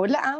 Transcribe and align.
Hola. 0.00 0.38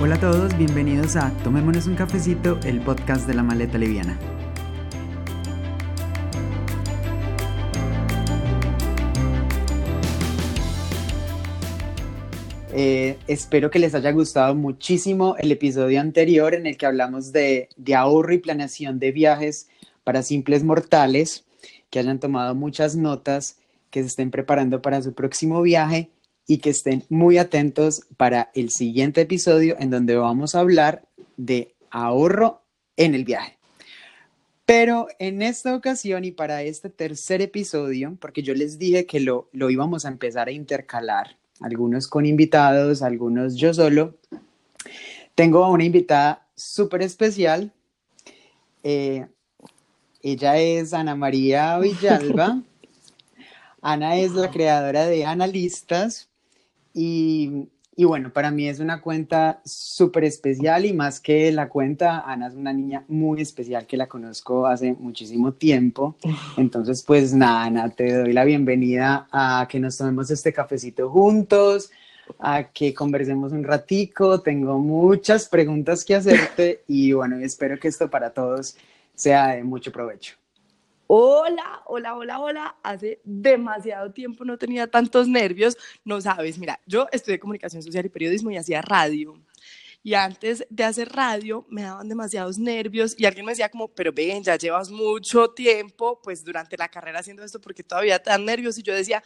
Hola 0.00 0.14
a 0.14 0.20
todos, 0.20 0.56
bienvenidos 0.56 1.16
a 1.16 1.32
Tomémonos 1.42 1.88
un 1.88 1.96
cafecito, 1.96 2.60
el 2.62 2.80
podcast 2.80 3.26
de 3.26 3.34
la 3.34 3.42
maleta 3.42 3.78
liviana. 3.78 4.16
Espero 13.32 13.70
que 13.70 13.78
les 13.78 13.94
haya 13.94 14.10
gustado 14.10 14.56
muchísimo 14.56 15.36
el 15.38 15.52
episodio 15.52 16.00
anterior 16.00 16.52
en 16.52 16.66
el 16.66 16.76
que 16.76 16.86
hablamos 16.86 17.30
de, 17.30 17.68
ahorro 17.94 18.34
y 18.34 18.38
planeación 18.38 18.98
de 18.98 19.12
viajes 19.12 19.68
para 20.02 20.24
simples 20.24 20.64
mortales, 20.64 21.44
que 21.90 22.00
hayan 22.00 22.18
tomado 22.18 22.56
muchas 22.56 22.96
notas, 22.96 23.56
que 23.90 24.00
se 24.00 24.08
estén 24.08 24.32
preparando 24.32 24.82
para 24.82 25.00
su 25.00 25.14
próximo 25.14 25.62
viaje 25.62 26.10
y 26.48 26.58
que 26.58 26.70
estén 26.70 27.04
muy 27.08 27.38
atentos 27.38 28.02
para 28.16 28.50
el 28.52 28.70
siguiente 28.70 29.20
episodio 29.20 29.76
en 29.78 29.90
donde 29.90 30.16
vamos 30.16 30.56
a 30.56 30.60
hablar 30.60 31.04
de 31.36 31.76
ahorro 31.90 32.64
en 32.96 33.14
el 33.14 33.24
viaje. 33.24 33.58
Pero 34.64 35.06
en 35.20 35.42
esta 35.42 35.76
ocasión 35.76 36.24
y 36.24 36.32
para 36.32 36.64
este 36.64 36.90
tercer 36.90 37.42
episodio, 37.42 38.16
porque 38.20 38.42
yo 38.42 38.54
les 38.54 38.76
dije 38.76 39.06
que 39.06 39.20
lo, 39.20 39.48
lo 39.52 39.70
íbamos 39.70 40.04
a 40.04 40.08
empezar 40.08 40.48
a 40.48 40.52
intercalar 40.52 41.39
algunos 41.60 42.08
con 42.08 42.26
invitados, 42.26 43.02
algunos 43.02 43.56
yo 43.56 43.72
solo. 43.72 44.16
Tengo 45.34 45.64
a 45.64 45.70
una 45.70 45.84
invitada 45.84 46.46
súper 46.54 47.02
especial. 47.02 47.72
Eh, 48.82 49.26
ella 50.22 50.58
es 50.58 50.92
Ana 50.92 51.14
María 51.14 51.78
Villalba. 51.78 52.62
Ana 53.82 54.16
es 54.16 54.32
la 54.32 54.50
creadora 54.50 55.06
de 55.06 55.24
Analistas 55.24 56.28
y 56.92 57.68
y 58.00 58.04
bueno, 58.04 58.32
para 58.32 58.50
mí 58.50 58.66
es 58.66 58.80
una 58.80 59.02
cuenta 59.02 59.60
súper 59.62 60.24
especial 60.24 60.86
y 60.86 60.94
más 60.94 61.20
que 61.20 61.52
la 61.52 61.68
cuenta, 61.68 62.20
Ana 62.20 62.46
es 62.46 62.54
una 62.54 62.72
niña 62.72 63.04
muy 63.08 63.42
especial 63.42 63.86
que 63.86 63.98
la 63.98 64.06
conozco 64.06 64.66
hace 64.66 64.94
muchísimo 64.94 65.52
tiempo. 65.52 66.16
Entonces, 66.56 67.02
pues 67.02 67.34
nada, 67.34 67.64
Ana, 67.64 67.90
te 67.90 68.10
doy 68.14 68.32
la 68.32 68.44
bienvenida 68.44 69.28
a 69.30 69.68
que 69.68 69.78
nos 69.78 69.98
tomemos 69.98 70.30
este 70.30 70.50
cafecito 70.50 71.10
juntos, 71.10 71.90
a 72.38 72.64
que 72.72 72.94
conversemos 72.94 73.52
un 73.52 73.64
ratico. 73.64 74.40
Tengo 74.40 74.78
muchas 74.78 75.46
preguntas 75.46 76.02
que 76.02 76.14
hacerte 76.14 76.82
y 76.88 77.12
bueno, 77.12 77.36
espero 77.36 77.78
que 77.78 77.88
esto 77.88 78.08
para 78.08 78.30
todos 78.30 78.78
sea 79.14 79.48
de 79.48 79.62
mucho 79.62 79.92
provecho. 79.92 80.39
Hola, 81.12 81.82
hola, 81.86 82.14
hola, 82.14 82.38
hola. 82.38 82.76
Hace 82.84 83.20
demasiado 83.24 84.12
tiempo 84.12 84.44
no 84.44 84.56
tenía 84.56 84.86
tantos 84.86 85.26
nervios. 85.26 85.76
No 86.04 86.20
sabes, 86.20 86.56
mira, 86.56 86.78
yo 86.86 87.08
estudié 87.10 87.40
comunicación 87.40 87.82
social 87.82 88.06
y 88.06 88.10
periodismo 88.10 88.52
y 88.52 88.56
hacía 88.56 88.80
radio. 88.80 89.34
Y 90.04 90.14
antes 90.14 90.64
de 90.70 90.84
hacer 90.84 91.08
radio 91.08 91.66
me 91.68 91.82
daban 91.82 92.08
demasiados 92.08 92.60
nervios 92.60 93.16
y 93.18 93.26
alguien 93.26 93.44
me 93.44 93.50
decía 93.50 93.68
como, 93.68 93.88
pero 93.88 94.12
ven, 94.12 94.44
ya 94.44 94.54
llevas 94.54 94.88
mucho 94.88 95.48
tiempo, 95.50 96.20
pues 96.22 96.44
durante 96.44 96.76
la 96.76 96.88
carrera 96.88 97.18
haciendo 97.18 97.42
esto 97.42 97.60
porque 97.60 97.82
todavía 97.82 98.22
te 98.22 98.30
dan 98.30 98.44
nervios. 98.44 98.78
Y 98.78 98.84
yo 98.84 98.94
decía, 98.94 99.20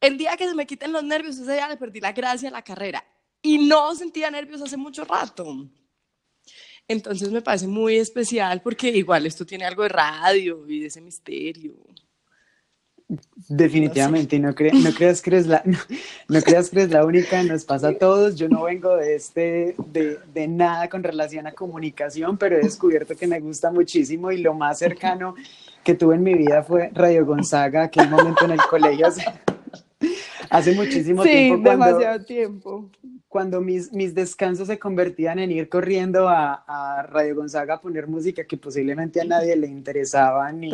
el 0.00 0.16
día 0.16 0.34
que 0.34 0.48
se 0.48 0.54
me 0.54 0.66
quiten 0.66 0.92
los 0.92 1.04
nervios, 1.04 1.36
ese 1.36 1.52
día 1.52 1.68
le 1.68 1.76
perdí 1.76 2.00
la 2.00 2.12
gracia 2.12 2.48
a 2.48 2.52
la 2.52 2.62
carrera. 2.62 3.04
Y 3.42 3.68
no 3.68 3.94
sentía 3.94 4.30
nervios 4.30 4.62
hace 4.62 4.78
mucho 4.78 5.04
rato. 5.04 5.68
Entonces 6.88 7.30
me 7.30 7.42
parece 7.42 7.66
muy 7.66 7.96
especial 7.96 8.62
porque 8.62 8.88
igual 8.88 9.26
esto 9.26 9.44
tiene 9.44 9.66
algo 9.66 9.82
de 9.82 9.90
radio 9.90 10.66
y 10.66 10.80
de 10.80 10.86
ese 10.86 11.02
misterio. 11.02 11.74
Definitivamente, 13.48 14.36
y 14.36 14.38
no, 14.38 14.48
no, 14.48 14.54
creas 14.54 15.22
que 15.22 15.30
eres 15.30 15.46
la, 15.46 15.62
no, 16.28 16.40
creas 16.42 16.68
que 16.68 16.80
eres 16.80 16.90
la 16.90 17.06
única, 17.06 17.42
nos 17.42 17.64
pasa 17.64 17.88
a 17.88 17.94
todos. 17.94 18.36
Yo 18.36 18.48
no 18.48 18.64
vengo 18.64 18.96
de, 18.96 19.16
este, 19.16 19.74
de, 19.86 20.18
de, 20.34 20.48
nada 20.48 20.88
con 20.88 21.02
relación 21.02 21.46
a 21.46 21.52
comunicación, 21.52 22.36
pero 22.36 22.56
he 22.56 22.60
descubierto 22.60 23.16
que 23.16 23.26
me 23.26 23.40
gusta 23.40 23.70
muchísimo 23.70 24.30
y 24.30 24.38
lo 24.38 24.52
más 24.52 24.78
cercano 24.78 25.34
que 25.82 25.94
tuve 25.94 26.16
en 26.16 26.22
mi 26.22 26.34
vida 26.34 26.62
fue 26.62 26.90
Radio 26.92 27.24
Gonzaga, 27.24 27.84
aquel 27.84 28.10
momento 28.10 28.44
en 28.44 28.50
el 28.50 28.60
colegio 28.68 29.06
hace, 29.06 29.24
hace 30.50 30.74
muchísimo 30.74 31.22
tiempo. 31.22 31.56
Sí, 31.56 31.70
demasiado 31.70 32.24
tiempo 32.24 32.90
cuando 33.28 33.60
mis, 33.60 33.92
mis 33.92 34.14
descansos 34.14 34.68
se 34.68 34.78
convertían 34.78 35.38
en 35.38 35.52
ir 35.52 35.68
corriendo 35.68 36.28
a, 36.28 36.64
a, 36.66 37.02
Radio 37.02 37.36
Gonzaga 37.36 37.74
a 37.74 37.80
poner 37.80 38.06
música 38.06 38.44
que 38.44 38.56
posiblemente 38.56 39.20
a 39.20 39.24
nadie 39.24 39.54
le 39.54 39.66
interesaba, 39.66 40.50
ni, 40.50 40.70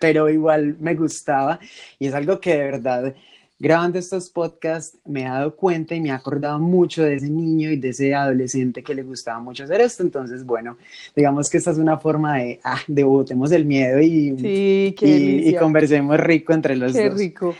pero 0.00 0.28
igual 0.28 0.76
me 0.80 0.94
gustaba. 0.94 1.60
Y 2.00 2.08
es 2.08 2.14
algo 2.14 2.40
que 2.40 2.50
de 2.50 2.64
verdad, 2.64 3.14
grabando 3.60 3.96
estos 3.96 4.28
podcasts, 4.28 4.98
me 5.04 5.22
he 5.22 5.24
dado 5.24 5.54
cuenta 5.54 5.94
y 5.94 6.00
me 6.00 6.10
ha 6.10 6.16
acordado 6.16 6.58
mucho 6.58 7.04
de 7.04 7.14
ese 7.14 7.30
niño 7.30 7.70
y 7.70 7.76
de 7.76 7.90
ese 7.90 8.12
adolescente 8.12 8.82
que 8.82 8.94
le 8.96 9.04
gustaba 9.04 9.38
mucho 9.38 9.62
hacer 9.62 9.80
esto. 9.80 10.02
Entonces, 10.02 10.44
bueno, 10.44 10.76
digamos 11.14 11.48
que 11.48 11.58
esta 11.58 11.70
es 11.70 11.78
una 11.78 11.96
forma 11.96 12.38
de, 12.38 12.58
ah, 12.64 12.80
de 12.88 13.04
botemos 13.04 13.52
el 13.52 13.64
miedo 13.64 14.00
y, 14.00 14.36
sí, 14.36 14.96
y, 15.00 15.48
y, 15.48 15.54
conversemos 15.54 16.18
rico 16.18 16.52
entre 16.52 16.74
los 16.74 16.92
qué 16.92 17.08
dos. 17.08 17.14
Qué 17.14 17.24
rico. 17.24 17.54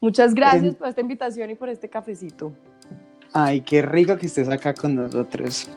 Muchas 0.00 0.32
gracias 0.32 0.76
por 0.76 0.86
esta 0.86 1.00
invitación 1.00 1.50
y 1.50 1.54
por 1.56 1.68
este 1.68 1.88
cafecito. 1.88 2.52
Ay, 3.34 3.62
qué 3.62 3.80
rico 3.80 4.18
que 4.18 4.26
estés 4.26 4.48
acá 4.48 4.74
con 4.74 4.94
nosotros. 4.94 5.68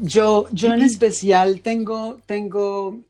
Yo, 0.00 0.46
yo 0.52 0.72
en 0.74 0.82
especial 0.82 1.60
tengo, 1.62 2.18
tengo 2.26 3.00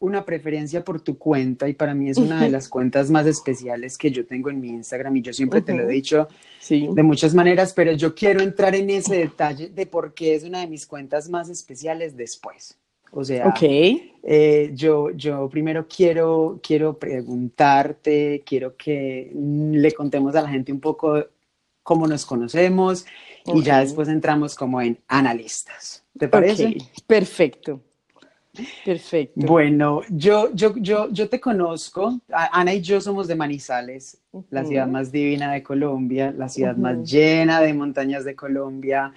una 0.00 0.24
preferencia 0.24 0.84
por 0.84 1.00
tu 1.00 1.16
cuenta 1.18 1.68
y 1.68 1.74
para 1.74 1.94
mí 1.94 2.10
es 2.10 2.16
una 2.16 2.42
de 2.42 2.50
las 2.50 2.68
cuentas 2.68 3.10
más 3.10 3.26
especiales 3.26 3.98
que 3.98 4.10
yo 4.10 4.26
tengo 4.26 4.50
en 4.50 4.60
mi 4.60 4.68
Instagram 4.68 5.16
y 5.16 5.22
yo 5.22 5.32
siempre 5.32 5.62
te 5.62 5.74
lo 5.74 5.84
he 5.84 5.92
dicho 5.92 6.26
sí. 6.58 6.88
de 6.92 7.02
muchas 7.02 7.34
maneras, 7.34 7.72
pero 7.72 7.92
yo 7.92 8.14
quiero 8.14 8.40
entrar 8.40 8.74
en 8.74 8.90
ese 8.90 9.16
detalle 9.16 9.68
de 9.68 9.86
por 9.86 10.14
qué 10.14 10.34
es 10.34 10.44
una 10.44 10.60
de 10.60 10.66
mis 10.66 10.86
cuentas 10.86 11.28
más 11.28 11.48
especiales 11.50 12.16
después. 12.16 12.79
O 13.12 13.24
sea, 13.24 13.48
okay. 13.48 14.12
eh, 14.22 14.70
yo, 14.74 15.10
yo 15.10 15.48
primero 15.48 15.86
quiero, 15.88 16.60
quiero 16.62 16.98
preguntarte, 16.98 18.42
quiero 18.46 18.76
que 18.76 19.32
le 19.34 19.92
contemos 19.92 20.34
a 20.36 20.42
la 20.42 20.48
gente 20.48 20.72
un 20.72 20.80
poco 20.80 21.24
cómo 21.82 22.06
nos 22.06 22.24
conocemos 22.24 23.04
okay. 23.44 23.60
y 23.60 23.64
ya 23.64 23.80
después 23.80 24.08
entramos 24.08 24.54
como 24.54 24.80
en 24.80 24.98
analistas. 25.08 26.04
¿Te 26.16 26.28
parece? 26.28 26.66
Okay. 26.66 26.82
Perfecto. 27.06 27.80
Perfecto. 28.84 29.46
Bueno, 29.46 30.02
yo, 30.10 30.50
yo, 30.52 30.74
yo, 30.76 31.08
yo 31.10 31.28
te 31.28 31.40
conozco. 31.40 32.20
Ana 32.30 32.74
y 32.74 32.80
yo 32.80 33.00
somos 33.00 33.28
de 33.28 33.36
Manizales, 33.36 34.18
uh 34.32 34.40
-huh. 34.40 34.44
la 34.50 34.64
ciudad 34.64 34.86
más 34.88 35.12
divina 35.12 35.52
de 35.52 35.62
Colombia, 35.62 36.32
la 36.36 36.48
ciudad 36.48 36.74
uh 36.74 36.78
-huh. 36.78 36.98
más 36.98 37.10
llena 37.10 37.60
de 37.60 37.72
montañas 37.74 38.24
de 38.24 38.34
Colombia 38.34 39.12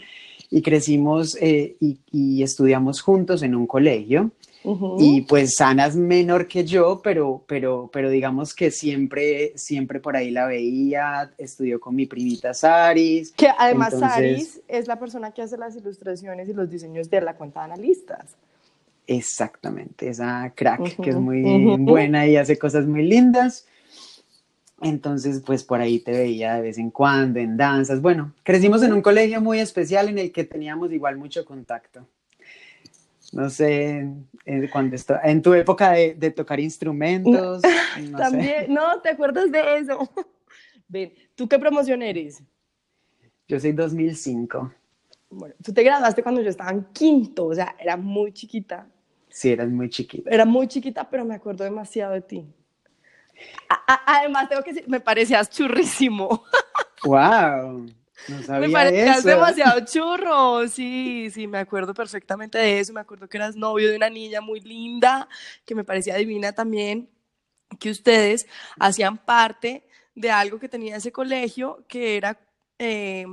y 0.50 0.62
crecimos 0.62 1.38
eh, 1.42 1.76
y, 1.80 2.00
y, 2.12 2.44
estudiamos 2.44 3.02
juntos 3.02 3.44
en 3.44 3.56
un 3.56 3.68
colegio. 3.68 4.32
Uh 4.64 4.76
-huh. 4.76 4.96
Y 5.00 5.22
pues 5.22 5.60
Ana 5.60 5.88
es 5.88 5.96
menor 5.96 6.48
que 6.48 6.64
yo, 6.64 7.02
pero, 7.04 7.44
pero, 7.48 7.90
pero 7.92 8.10
digamos 8.10 8.54
que 8.54 8.72
siempre, 8.72 9.52
siempre 9.56 10.00
por 10.00 10.16
ahí 10.16 10.32
la 10.32 10.46
veía, 10.46 11.32
estudió 11.38 11.80
con 11.80 11.96
mi 11.96 12.06
primita 12.06 12.54
Saris. 12.54 13.34
Que 13.34 13.50
además 13.58 13.94
Entonces, 13.94 14.16
Saris 14.16 14.62
es 14.68 14.88
la 14.88 14.98
persona 15.00 15.32
que 15.32 15.42
hace 15.42 15.58
las 15.58 15.76
ilustraciones 15.76 16.48
y 16.48 16.54
los 16.54 16.70
diseños 16.70 17.10
de 17.10 17.22
la 17.22 17.36
cuenta 17.36 17.60
de 17.60 17.74
analistas. 17.74 18.36
Exactamente, 19.06 20.08
esa 20.08 20.54
crack 20.56 20.80
uh 20.80 20.86
-huh. 20.86 21.04
que 21.04 21.10
es 21.10 21.16
muy 21.18 21.76
buena 21.80 22.26
y 22.26 22.38
hace 22.38 22.58
cosas 22.58 22.86
muy 22.86 23.04
lindas. 23.04 23.66
Entonces, 24.84 25.42
pues 25.46 25.64
por 25.64 25.82
ahí 25.82 26.00
te 26.00 26.12
veía 26.12 26.56
de 26.56 26.62
vez 26.62 26.78
en 26.78 26.92
cuando 26.92 27.40
en 27.40 27.58
danzas. 27.58 28.02
Bueno, 28.02 28.34
crecimos 28.44 28.84
en 28.84 28.94
un 28.94 29.02
colegio 29.02 29.42
muy 29.42 29.60
especial 29.60 30.10
en 30.10 30.18
el 30.20 30.32
que 30.32 30.44
teníamos 30.44 30.92
igual 30.92 31.18
mucho 31.18 31.46
contacto. 31.46 32.08
No 33.32 33.50
sé, 33.50 34.08
en, 34.46 34.68
cuando 34.72 34.96
esto, 34.96 35.16
en 35.24 35.42
tu 35.42 35.54
época 35.54 35.92
de, 35.92 36.14
de 36.14 36.32
tocar 36.32 36.60
instrumentos. 36.60 37.62
No 38.10 38.18
También, 38.18 38.66
sé. 38.66 38.72
no, 38.72 39.02
¿te 39.02 39.10
acuerdas 39.10 39.52
de 39.52 39.78
eso? 39.78 40.10
Ven, 40.88 41.14
¿tú 41.36 41.48
qué 41.48 41.60
promoción 41.60 42.02
eres? 42.02 42.42
Yo 43.48 43.60
soy 43.60 43.72
2005. 43.72 44.74
Bueno, 45.30 45.56
tú 45.64 45.72
te 45.74 45.84
graduaste 45.84 46.24
cuando 46.24 46.42
yo 46.42 46.50
estaba 46.50 46.72
en 46.72 46.86
quinto, 46.86 47.46
o 47.46 47.54
sea, 47.54 47.76
era 47.80 47.96
muy 47.98 48.32
chiquita. 48.32 48.88
Sí, 49.30 49.52
eras 49.52 49.70
muy 49.70 49.90
chiquita. 49.90 50.30
Era 50.30 50.46
muy 50.46 50.68
chiquita, 50.68 51.10
pero 51.10 51.26
me 51.26 51.36
acuerdo 51.36 51.64
demasiado 51.64 52.14
de 52.14 52.22
ti. 52.22 52.46
A, 53.70 54.18
además, 54.20 54.50
tengo 54.50 54.62
que 54.64 54.74
decir, 54.74 54.90
me 54.90 55.00
parecías 55.00 55.50
churrísimo. 55.50 56.44
¡Wow! 57.04 57.86
No 58.28 58.60
Me 58.60 58.70
parecías 58.70 59.18
eso. 59.20 59.28
demasiado 59.28 59.86
churro, 59.86 60.68
sí, 60.70 61.30
sí, 61.34 61.46
me 61.48 61.58
acuerdo 61.58 61.94
perfectamente 61.94 62.58
de 62.58 62.80
eso, 62.80 62.94
me 62.94 63.02
acuerdo 63.02 63.28
que 63.28 63.36
eras 63.38 63.56
novio 63.58 63.90
de 63.90 63.98
una 63.98 64.10
niña 64.10 64.40
muy 64.40 64.62
linda, 64.62 65.28
que 65.66 65.76
me 65.76 65.84
parecía 65.84 66.16
divina 66.16 66.54
también, 66.54 67.10
que 67.80 67.90
ustedes 67.90 68.46
hacían 68.80 69.18
parte 69.18 69.86
de 70.16 70.32
algo 70.32 70.58
que 70.60 70.70
tenía 70.70 70.96
ese 70.96 71.12
colegio, 71.12 71.84
que 71.90 72.16
era 72.16 72.40
eh, 72.80 73.26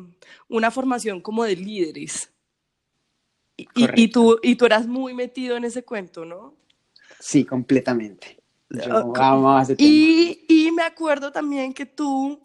una 0.49 0.71
formación 0.73 1.21
como 1.21 1.45
de 1.45 1.55
líderes. 1.55 2.33
Y, 3.57 3.69
y- 3.75 3.91
y 3.95 4.09
tú, 4.09 4.41
y 4.43 4.57
tú 4.57 4.67
eras 4.67 4.87
muy 4.89 5.15
metido 5.15 5.57
en 5.57 5.65
ese 5.65 5.85
cuento, 5.85 6.25
¿no? 6.25 6.57
Sí, 7.21 7.45
completamente. 7.45 8.40
Yo 8.71 9.07
Ok. 9.07 9.19
amaba 9.19 9.63
ese 9.63 9.77
tema. 9.77 9.89
Y, 9.89 10.45
y 10.49 10.71
me 10.73 10.83
acuerdo 10.83 11.33
también 11.33 11.73
que 11.75 11.87
tú 11.87 12.41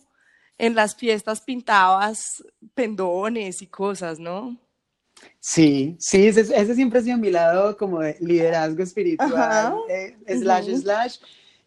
en 0.58 0.74
las 0.76 0.96
fiestas 0.96 1.42
pintabas 1.42 2.44
pendones 2.74 3.62
y 3.62 3.68
cosas, 3.68 4.20
¿no? 4.20 4.58
Sí, 5.40 5.96
sí, 6.00 6.28
ese, 6.28 6.42
ese 6.42 6.76
siempre 6.76 7.00
ha 7.00 7.04
sido 7.04 7.18
mi 7.18 7.30
lado 7.32 7.78
como 7.78 8.00
de 8.00 8.18
liderazgo 8.20 8.84
espiritual, 8.84 9.76
eh, 9.90 10.18
slash, 10.28 10.70
Ujú. 10.70 10.78
slash, 10.82 11.18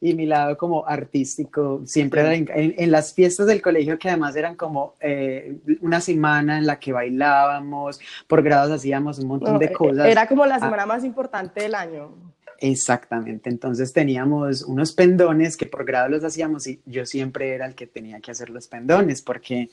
y 0.00 0.14
mi 0.14 0.26
lado 0.26 0.56
como 0.56 0.86
artístico, 0.86 1.80
siempre 1.84 2.20
era 2.20 2.34
en, 2.34 2.46
en- 2.54 2.90
las 2.90 3.14
fiestas 3.14 3.46
del 3.46 3.62
colegio 3.62 3.98
que 3.98 4.08
además 4.08 4.36
eran 4.36 4.54
como 4.54 4.94
eh, 5.00 5.56
una 5.80 6.00
semana 6.00 6.58
en 6.58 6.66
la 6.66 6.78
que 6.78 6.92
bailábamos, 6.92 7.98
por 8.26 8.42
grados 8.42 8.70
hacíamos 8.70 9.18
un 9.18 9.28
montón 9.28 9.54
No, 9.54 9.58
de 9.58 9.66
e- 9.66 9.72
cosas. 9.72 10.06
Era 10.06 10.26
como 10.28 10.44
la 10.46 10.56
Ah. 10.56 10.60
semana 10.60 10.86
más 10.86 11.02
importante 11.04 11.62
del 11.62 11.74
año. 11.74 12.14
Exactamente, 12.60 13.48
entonces 13.48 13.92
teníamos 13.92 14.62
unos 14.62 14.92
pendones 14.92 15.56
que 15.56 15.66
por 15.66 15.84
grado 15.84 16.08
los 16.08 16.24
hacíamos 16.24 16.66
y 16.66 16.80
yo 16.86 17.06
siempre 17.06 17.54
era 17.54 17.66
el 17.66 17.76
que 17.76 17.86
tenía 17.86 18.18
que 18.20 18.32
hacer 18.32 18.50
los 18.50 18.66
pendones 18.66 19.22
porque, 19.22 19.70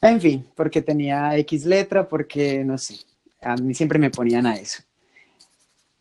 en 0.00 0.20
fin, 0.20 0.46
porque 0.54 0.82
tenía 0.82 1.36
X 1.38 1.66
letra, 1.66 2.08
porque 2.08 2.62
no 2.64 2.78
sé, 2.78 3.00
a 3.40 3.56
mí 3.56 3.74
siempre 3.74 3.98
me 3.98 4.10
ponían 4.10 4.46
a 4.46 4.54
eso. 4.54 4.84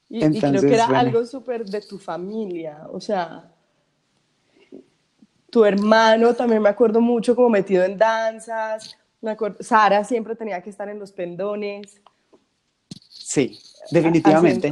Y, 0.08 0.18
y 0.18 0.20
creo 0.20 0.34
Entonces, 0.34 0.66
que 0.66 0.76
era 0.76 0.86
bueno. 0.86 1.00
algo 1.00 1.26
súper 1.26 1.66
de 1.66 1.82
tu 1.82 1.98
familia, 1.98 2.84
o 2.92 3.02
sea, 3.02 3.52
tu 5.50 5.66
hermano 5.66 6.36
también 6.36 6.62
me 6.62 6.70
acuerdo 6.70 7.02
mucho 7.02 7.36
como 7.36 7.50
metido 7.50 7.84
en 7.84 7.98
danzas, 7.98 8.96
me 9.22 9.32
acuerdo, 9.32 9.58
Sara 9.64 10.04
siempre 10.04 10.36
tenía 10.36 10.62
que 10.62 10.70
estar 10.70 10.88
en 10.88 11.00
los 11.00 11.12
pendones. 11.12 12.00
Sí, 13.10 13.58
definitivamente. 13.90 14.72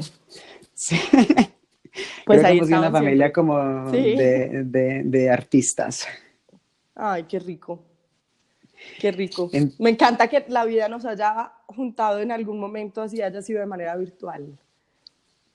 Sí. 0.88 1.00
Pues 2.25 2.39
Creo 2.39 2.51
ahí 2.51 2.59
que 2.59 2.65
sido 2.65 2.80
una 2.80 2.91
familia 2.91 3.25
siempre. 3.27 3.33
como 3.33 3.91
Sí. 3.91 4.15
de, 4.15 4.63
de- 4.63 5.03
de 5.03 5.30
artistas. 5.30 6.07
Ay, 6.95 7.24
qué 7.25 7.38
rico. 7.38 7.83
Qué 9.00 9.12
rico. 9.12 9.50
En- 9.53 9.71
Me 9.77 9.91
encanta 9.91 10.27
que 10.27 10.44
la 10.47 10.65
vida 10.65 10.89
nos 10.89 11.06
haya 11.06 11.51
juntado 11.68 12.19
en 12.19 12.31
algún 12.31 12.59
momento 12.59 13.01
así 13.01 13.21
haya 13.21 13.41
sido 13.44 13.59
de 13.59 13.68
manera 13.68 13.95
virtual. 13.95 14.57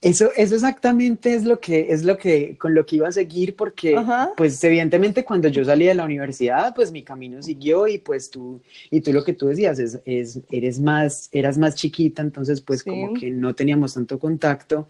Eso, 0.01 0.29
eso 0.37 0.55
exactamente 0.55 1.33
es 1.33 1.43
lo 1.43 1.59
que 1.59 1.87
es 1.91 2.05
lo 2.05 2.17
que 2.17 2.57
con 2.57 2.73
lo 2.73 2.85
que 2.85 2.95
iba 2.95 3.09
a 3.09 3.11
seguir 3.11 3.57
porque 3.57 3.97
Ajá. 3.97 4.31
pues 4.37 4.63
evidentemente 4.63 5.25
cuando 5.25 5.49
yo 5.49 5.65
salí 5.65 5.87
de 5.87 5.93
la 5.93 6.05
universidad 6.05 6.73
pues 6.73 6.93
mi 6.93 7.03
camino 7.03 7.43
siguió 7.43 7.85
y 7.85 7.97
pues 7.97 8.29
tú 8.29 8.61
y 8.89 9.01
tú 9.01 9.11
lo 9.11 9.25
que 9.25 9.33
tú 9.33 9.47
decías 9.47 9.77
es, 9.77 9.99
es 10.05 10.39
eres 10.51 10.79
más 10.79 11.27
eras 11.33 11.57
más 11.57 11.75
chiquita 11.75 12.21
entonces 12.21 12.61
pues 12.61 12.79
Sí. 12.81 12.89
como 12.89 13.13
que 13.13 13.29
no 13.29 13.53
teníamos 13.55 13.93
tanto 13.95 14.17
contacto 14.19 14.87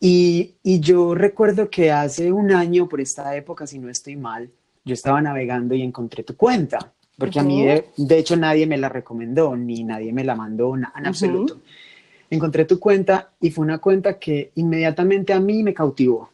y, 0.00 0.54
y 0.62 0.80
yo 0.80 1.14
recuerdo 1.14 1.68
que 1.68 1.90
hace 1.90 2.32
un 2.32 2.52
año 2.52 2.88
por 2.88 3.00
esta 3.02 3.36
época 3.36 3.66
si 3.66 3.78
no 3.78 3.90
estoy 3.90 4.16
mal 4.16 4.48
yo 4.86 4.94
estaba 4.94 5.20
navegando 5.20 5.74
y 5.74 5.82
encontré 5.82 6.22
tu 6.22 6.34
cuenta 6.34 6.94
porque 7.18 7.40
a 7.40 7.42
mí 7.42 7.64
de, 7.64 7.84
de 7.96 8.16
hecho 8.18 8.36
nadie 8.36 8.66
me 8.66 8.78
la 8.78 8.88
recomendó 8.88 9.54
ni 9.54 9.82
nadie 9.84 10.12
me 10.14 10.24
la 10.24 10.34
mandó 10.34 10.74
en 10.76 10.86
absoluto 11.04 11.60
encontré 12.30 12.64
tu 12.64 12.78
cuenta 12.78 13.30
y 13.40 13.50
fue 13.50 13.64
una 13.64 13.78
cuenta 13.78 14.18
que 14.18 14.52
inmediatamente 14.54 15.32
a 15.32 15.40
mí 15.40 15.62
me 15.62 15.74
cautivó. 15.74 16.30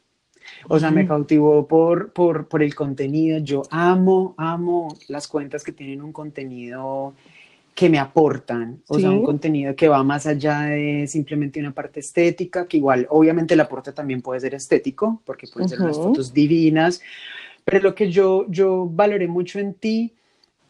O 0.69 0.79
sea, 0.79 0.91
me 0.91 1.07
cautivó 1.07 1.67
por, 1.67 2.13
por, 2.13 2.49
por 2.49 2.63
el 2.63 2.75
contenido. 2.75 3.39
Yo 3.39 3.63
amo, 3.71 4.35
amo 4.37 4.95
las 5.09 5.27
cuentas 5.27 5.65
que 5.65 5.73
tienen 5.73 6.03
un 6.03 6.13
contenido 6.13 7.15
que 7.75 7.89
me 7.89 7.99
aportan, 7.99 8.81
o 8.87 9.01
sea, 9.01 9.11
Sí. 9.11 9.17
un 9.17 9.25
contenido 9.25 9.75
que 9.75 9.89
va 9.89 10.05
más 10.05 10.27
allá 10.27 10.61
de 10.61 11.07
simplemente 11.09 11.59
una 11.59 11.73
parte 11.73 11.99
estética, 11.99 12.69
que 12.69 12.77
igual, 12.77 13.09
obviamente 13.11 13.55
el 13.55 13.61
aporte 13.61 13.93
también 13.93 14.23
puede 14.23 14.39
ser 14.39 14.55
estético, 14.55 15.21
porque 15.25 15.49
pueden 15.49 15.69
ser 15.69 15.81
unas 15.81 15.97
fotos 15.97 16.33
divinas, 16.33 17.03
pero 17.65 17.81
lo 17.81 17.95
que 17.97 18.13
yo, 18.13 18.47
yo 18.49 18.89
valoré 18.89 19.27
mucho 19.27 19.59
en 19.59 19.75
ti 19.75 20.13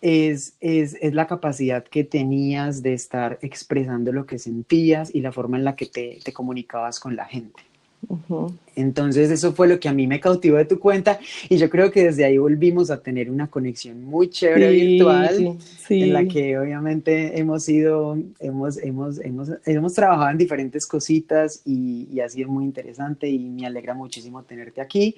es, 0.05 0.53
es, 0.61 0.99
es 1.01 1.15
la 1.15 1.27
capacidad 1.27 1.83
que 1.83 2.05
tenías 2.05 2.83
de 2.83 2.93
estar 2.93 3.39
expresando 3.41 4.13
lo 4.13 4.27
que 4.27 4.39
sentías 4.39 5.15
y 5.15 5.23
la 5.23 5.33
forma 5.33 5.57
en 5.57 5.65
la 5.65 5.77
que 5.77 5.87
te, 5.87 6.19
te 6.23 6.31
comunicabas 6.31 7.01
con 7.01 7.17
la 7.17 7.25
gente. 7.25 7.63
Ujú. 8.07 8.53
Entonces 8.77 9.31
eso 9.31 9.55
fue 9.55 9.67
lo 9.67 9.81
que 9.81 9.89
a 9.89 9.95
mí 9.95 10.07
me 10.07 10.21
cautivó 10.21 10.59
de 10.59 10.67
tu 10.67 10.79
cuenta 10.79 11.19
y 11.49 11.57
yo 11.57 11.71
creo 11.71 11.91
que 11.91 12.05
desde 12.05 12.27
ahí 12.27 12.37
volvimos 12.37 12.91
a 12.91 13.01
tener 13.01 13.31
una 13.31 13.47
conexión 13.47 14.05
muy 14.05 14.29
chévere 14.29 14.73
Sí, 14.73 14.87
virtual 14.89 15.37
sí, 15.37 15.57
sí. 15.87 16.03
en 16.03 16.13
la 16.13 16.27
que 16.27 16.59
obviamente 16.59 17.39
hemos 17.41 17.67
ido, 17.67 18.19
hemos, 18.41 18.77
hemos, 18.77 19.19
hemos, 19.21 19.49
hemos 19.65 19.95
trabajado 19.95 20.31
en 20.33 20.37
diferentes 20.37 20.87
cositas 20.87 21.63
y, 21.65 22.09
y 22.13 22.21
ha 22.21 22.29
sido 22.29 22.51
muy 22.51 22.65
interesante 22.67 23.27
y 23.27 23.39
me 23.39 23.65
alegra 23.67 23.95
muchísimo 23.95 24.43
tenerte 24.43 24.83
aquí 24.83 25.15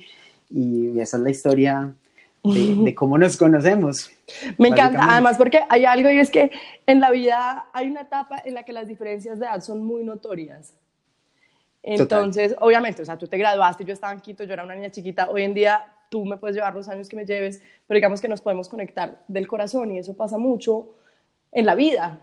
y 0.48 0.96
esa 1.00 1.16
es 1.16 1.22
la 1.24 1.30
historia 1.30 1.92
de, 2.54 2.74
de 2.84 2.94
cómo 2.94 3.18
nos 3.18 3.36
conocemos. 3.36 4.10
Me 4.58 4.68
encanta, 4.68 4.98
además 5.12 5.36
porque 5.38 5.60
hay 5.68 5.84
algo 5.84 6.10
y 6.10 6.18
es 6.18 6.30
que 6.30 6.50
en 6.86 7.00
la 7.00 7.10
vida 7.10 7.66
hay 7.72 7.88
una 7.88 8.02
etapa 8.02 8.40
en 8.44 8.54
la 8.54 8.62
que 8.64 8.72
las 8.72 8.86
diferencias 8.88 9.38
de 9.38 9.46
edad 9.46 9.60
son 9.60 9.84
muy 9.84 10.04
notorias. 10.04 10.74
Entonces, 11.82 12.56
obviamente, 12.60 13.02
o 13.02 13.04
sea, 13.04 13.16
tú 13.16 13.28
te 13.28 13.38
graduaste, 13.38 13.84
yo 13.84 13.92
estaba 13.92 14.12
en 14.12 14.20
Quito, 14.20 14.42
yo 14.44 14.52
era 14.52 14.64
una 14.64 14.74
niña 14.74 14.90
chiquita, 14.90 15.30
hoy 15.30 15.42
en 15.42 15.54
día 15.54 15.84
tú 16.08 16.24
me 16.24 16.36
puedes 16.36 16.56
llevar 16.56 16.74
los 16.74 16.88
años 16.88 17.08
que 17.08 17.16
me 17.16 17.24
lleves, 17.24 17.62
pero 17.86 17.96
digamos 17.96 18.20
que 18.20 18.28
nos 18.28 18.40
podemos 18.40 18.68
conectar 18.68 19.22
del 19.28 19.46
corazón 19.46 19.92
y 19.92 19.98
eso 19.98 20.16
pasa 20.16 20.36
mucho 20.38 20.88
en 21.52 21.64
la 21.66 21.74
vida. 21.76 22.20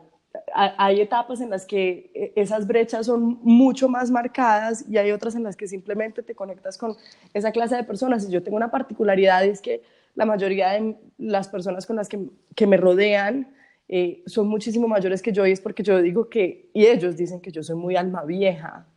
Ha- 0.54 0.74
Hay 0.86 1.00
etapas 1.00 1.40
en 1.42 1.50
las 1.50 1.66
que 1.66 2.12
eh, 2.14 2.34
esas 2.36 2.68
brechas 2.68 3.06
son 3.06 3.40
mucho 3.44 3.88
más 3.88 4.10
marcadas 4.12 4.84
y 4.90 4.98
hay 4.98 5.12
otras 5.12 5.36
en 5.36 5.44
las 5.44 5.56
que 5.56 5.68
simplemente 5.68 6.24
te 6.24 6.36
conectas 6.36 6.78
con 6.78 6.96
esa 7.34 7.52
clase 7.52 7.76
de 7.76 7.84
personas. 7.84 8.28
Y 8.28 8.32
yo 8.32 8.44
tengo 8.44 8.58
una 8.58 8.72
particularidad, 8.72 9.46
es 9.46 9.62
que 9.62 9.82
la 10.16 10.26
mayoría 10.26 10.72
de 10.72 10.96
las 11.18 11.48
personas 11.48 11.86
con 11.86 11.96
las 11.96 12.10
que, 12.10 12.20
que 12.56 12.68
me 12.68 12.78
rodean 12.78 13.54
eh, 13.88 14.24
son 14.26 14.48
muchísimo 14.48 14.88
mayores 14.88 15.22
que 15.22 15.32
yo 15.32 15.46
y 15.46 15.52
es 15.52 15.62
porque 15.62 15.84
yo 15.84 16.02
digo 16.02 16.30
que, 16.30 16.70
y 16.74 16.86
ellos 16.86 17.18
dicen 17.18 17.42
que 17.42 17.52
yo 17.52 17.64
soy 17.64 17.76
muy 17.76 17.96
alma 17.96 18.24
vieja. 18.24 18.88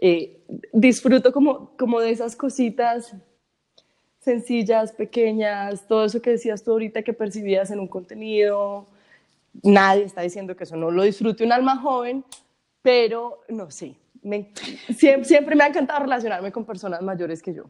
Eh, 0.00 0.44
disfruto 0.72 1.32
como, 1.32 1.76
como 1.76 2.00
de 2.00 2.10
esas 2.10 2.36
cositas 2.36 3.14
sencillas, 4.20 4.92
pequeñas, 4.92 5.86
todo 5.86 6.04
eso 6.04 6.20
que 6.20 6.30
decías 6.30 6.62
tú 6.62 6.72
ahorita 6.72 7.02
que 7.02 7.12
percibías 7.12 7.70
en 7.70 7.80
un 7.80 7.88
contenido. 7.88 8.86
Nadie 9.62 10.04
está 10.04 10.22
diciendo 10.22 10.56
que 10.56 10.64
eso 10.64 10.76
no 10.76 10.90
lo 10.90 11.02
disfrute 11.02 11.42
un 11.44 11.52
alma 11.52 11.78
joven, 11.78 12.24
pero 12.82 13.40
no 13.48 13.70
sé. 13.70 13.96
Me, 14.22 14.52
siempre, 14.96 15.24
siempre 15.24 15.56
me 15.56 15.64
ha 15.64 15.68
encantado 15.68 16.00
relacionarme 16.00 16.52
con 16.52 16.64
personas 16.64 17.02
mayores 17.02 17.42
que 17.42 17.54
yo. 17.54 17.64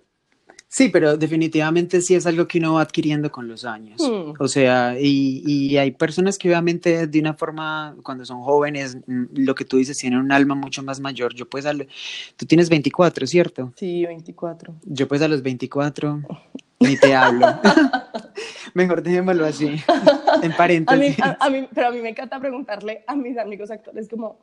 Sí, 0.72 0.88
pero 0.88 1.16
definitivamente 1.16 2.00
sí 2.00 2.14
es 2.14 2.26
algo 2.26 2.46
que 2.46 2.58
uno 2.58 2.74
va 2.74 2.82
adquiriendo 2.82 3.28
con 3.32 3.48
los 3.48 3.64
años. 3.64 4.00
Hmm. 4.00 4.34
O 4.38 4.46
sea, 4.46 4.96
y, 5.00 5.42
y 5.44 5.76
hay 5.78 5.90
personas 5.90 6.38
que 6.38 6.48
obviamente 6.48 7.08
de 7.08 7.18
una 7.18 7.34
forma, 7.34 7.96
cuando 8.04 8.24
son 8.24 8.40
jóvenes, 8.42 8.96
mm, 9.04 9.24
lo 9.34 9.56
que 9.56 9.64
tú 9.64 9.78
dices, 9.78 9.98
tienen 9.98 10.20
un 10.20 10.30
alma 10.30 10.54
mucho 10.54 10.84
más 10.84 11.00
mayor. 11.00 11.34
Yo 11.34 11.48
pues, 11.48 11.66
al- 11.66 11.88
tú 12.36 12.46
tienes 12.46 12.68
24, 12.70 13.26
¿cierto? 13.26 13.72
Sí, 13.74 14.06
24. 14.06 14.72
Yo 14.84 15.08
pues 15.08 15.20
a 15.22 15.26
los 15.28 15.42
24 15.42 16.22
ni 16.78 16.96
te 16.96 17.16
hablo. 17.16 17.46
Mejor 18.74 19.02
dejémoslo 19.02 19.46
así, 19.46 19.66
en 19.66 19.82
A 19.88 20.46
mí, 20.46 20.54
paréntesis. 20.56 21.20
a, 21.20 21.36
a 21.40 21.50
mí, 21.50 21.66
pero 21.74 21.88
a 21.88 21.90
mí 21.90 22.00
me 22.00 22.10
encanta 22.10 22.38
preguntarle 22.38 23.02
a 23.08 23.16
mis 23.16 23.36
amigos 23.38 23.72
actores 23.72 24.08
como, 24.08 24.38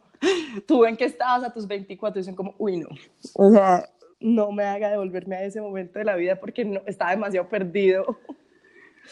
¿tú 0.65 0.83
en 0.83 0.97
qué 0.97 1.05
estabas 1.05 1.45
a 1.45 1.53
tus 1.53 1.65
24? 1.67 2.19
Y 2.19 2.21
dicen 2.21 2.35
como, 2.35 2.53
uy, 2.57 2.77
no. 2.81 2.89
O 3.35 3.49
sea, 3.49 3.89
no 4.19 4.51
me 4.51 4.63
haga 4.63 4.89
devolverme 4.89 5.35
a 5.35 5.43
ese 5.43 5.61
momento 5.61 5.99
de 5.99 6.05
la 6.05 6.15
vida 6.15 6.39
porque 6.39 6.65
no, 6.65 6.81
estaba 6.85 7.11
demasiado 7.11 7.47
perdido. 7.47 8.19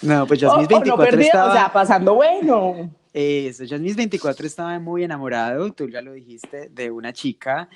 No, 0.02 0.28
pues 0.28 0.40
yo 0.40 0.50
O, 0.50 0.54
a 0.54 0.58
mis 0.60 0.68
o 0.68 0.72
no 0.72 0.78
24 0.78 1.06
perdido, 1.06 1.26
estaba... 1.28 1.50
o 1.50 1.54
sea, 1.54 1.72
pasando 1.72 2.16
bueno. 2.16 2.92
Eso, 3.18 3.64
en 3.74 3.82
mis 3.82 3.96
24 3.96 4.46
estaba 4.46 4.78
muy 4.78 5.06
enamorado, 5.06 5.72
tú 5.72 5.88
ya 5.88 6.02
lo 6.02 6.12
dijiste, 6.12 6.68
de 6.68 6.92
una 6.92 7.14
chica, 7.14 7.70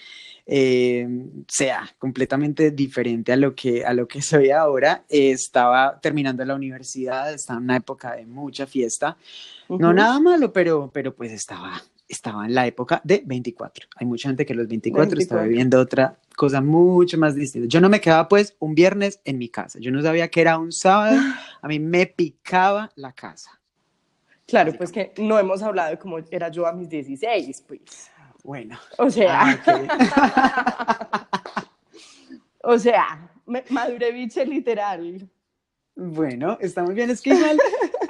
eh, 0.46 1.08
o 1.08 1.46
sea, 1.48 1.90
completamente 1.98 2.72
diferente 2.72 3.32
a 3.32 3.38
lo 3.38 3.56
que, 3.56 3.86
a 3.86 3.94
lo 3.94 4.06
que 4.06 4.22
soy 4.22 4.50
ahora. 4.50 5.06
Eh, 5.08 5.32
estaba 5.32 5.98
terminando 6.02 6.44
la 6.44 6.56
universidad, 6.56 7.34
estaba 7.34 7.58
en 7.58 7.64
una 7.64 7.78
época 7.78 8.18
de 8.18 8.26
mucha 8.26 8.68
fiesta. 8.68 9.16
No 9.70 9.94
nada 9.94 10.20
malo, 10.20 10.52
pero, 10.52 10.92
pero 10.92 11.16
pues 11.16 11.32
estaba, 11.32 11.82
estaba 12.10 12.46
en 12.46 12.56
la 12.56 12.68
época 12.68 13.00
de 13.04 13.24
24. 13.26 13.88
Hay 13.96 14.08
mucha 14.08 14.30
gente 14.30 14.46
que 14.46 14.54
a 14.54 14.56
los 14.56 14.68
24, 14.68 15.04
está 15.20 15.36
24. 15.36 15.50
viviendo 15.50 15.80
otra 15.80 16.20
cosa 16.36 16.60
mucho 16.60 17.18
más 17.18 17.36
distinta. 17.36 17.68
Yo 17.70 17.80
no 17.80 17.88
me 17.88 18.02
quedaba 18.02 18.28
pues 18.28 18.56
un 18.60 18.76
viernes 18.76 19.22
en 19.24 19.38
mi 19.38 19.48
casa, 19.50 19.80
yo 19.80 19.92
no 19.92 20.02
sabía 20.02 20.28
que 20.30 20.42
era 20.42 20.58
un 20.58 20.72
sábado, 20.72 21.18
a 21.62 21.68
mí 21.68 21.80
me 21.80 22.08
picaba 22.08 22.92
la 22.96 23.14
casa. 23.14 23.60
Claro, 24.48 24.74
pues 24.74 24.92
que 24.92 25.14
no 25.20 25.38
hemos 25.38 25.62
hablado 25.62 25.92
de 25.92 26.00
cómo 26.00 26.18
era 26.32 26.50
yo 26.50 26.66
a 26.66 26.74
mis 26.74 26.90
16, 26.90 27.66
pues. 27.68 28.10
Bueno. 28.44 28.80
O 28.98 29.10
sea. 29.10 29.60
Ah, 29.68 31.28
o 32.64 32.80
sea, 32.80 33.32
biche 34.12 34.46
literal. 34.46 35.30
Bueno, 35.96 36.58
está 36.62 36.84
muy 36.84 36.96
bien. 36.96 37.10
Es 37.10 37.22
que 37.22 37.32
igual, 37.32 37.60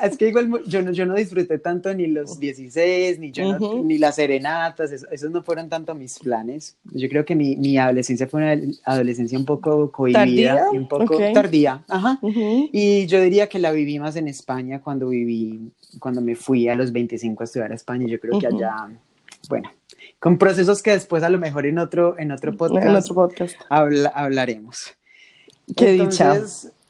es 0.02 0.18
que 0.18 0.30
igual 0.30 0.50
yo, 0.66 0.82
no, 0.82 0.92
yo 0.92 1.06
no 1.06 1.16
disfruté 1.16 1.58
tanto 1.60 1.94
ni 1.94 2.08
los 2.08 2.40
16, 2.40 3.20
ni, 3.20 3.32
yo 3.32 3.58
ni 3.84 3.98
las 3.98 4.16
serenatas, 4.16 4.92
esos 4.92 5.32
no 5.32 5.44
fueron 5.44 5.70
tanto 5.70 5.96
mis 5.96 6.20
planes. 6.20 6.78
Yo 6.86 7.10
creo 7.10 7.26
que 7.26 7.36
mi, 7.36 7.56
mi 7.56 7.78
adolescencia 7.78 8.28
fue 8.28 8.42
una 8.42 8.62
adolescencia 8.84 9.38
un 9.38 9.46
poco 9.46 9.92
cohibida 9.92 10.68
y 10.74 10.78
un 10.78 10.88
poco 10.88 11.18
tardía. 11.34 11.84
Ajá. 11.88 12.20
Y 12.22 13.06
yo 13.08 13.22
diría 13.22 13.48
que 13.48 13.60
la 13.60 13.72
viví 13.72 14.00
más 14.00 14.16
en 14.16 14.28
España 14.28 14.82
cuando 14.82 15.10
viví, 15.10 15.72
cuando 16.00 16.22
me 16.22 16.36
fui 16.36 16.68
a 16.68 16.76
los 16.76 16.92
25 16.92 17.44
a 17.44 17.46
estudiar 17.46 17.72
a 17.72 17.76
España. 17.76 18.06
Yo 18.08 18.20
creo 18.20 18.40
que 18.40 18.48
allá, 18.48 18.90
bueno, 19.50 19.72
con 20.20 20.38
procesos 20.38 20.82
que 20.82 20.92
después 20.92 21.24
a 21.24 21.30
lo 21.30 21.40
mejor 21.40 21.66
en 21.66 21.80
otro, 21.80 22.18
en 22.18 22.32
otro 22.32 22.56
podcast, 22.56 22.86
en 22.86 22.96
otro 22.96 23.16
podcast. 23.16 23.56
hablaremos. 23.70 24.96
Qué 25.76 25.92
dicha 25.92 26.42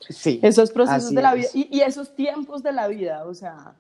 Sí. 0.08 0.39
Esos 0.41 0.72
procesos 0.72 1.13
de 1.13 1.22
la 1.22 1.34
vida 1.34 1.48
y, 1.53 1.82
esos 1.82 2.15
tiempos 2.15 2.63
de 2.63 2.72
la 2.72 2.88
vida, 2.88 3.25
o 3.25 3.34
sea, 3.34 3.75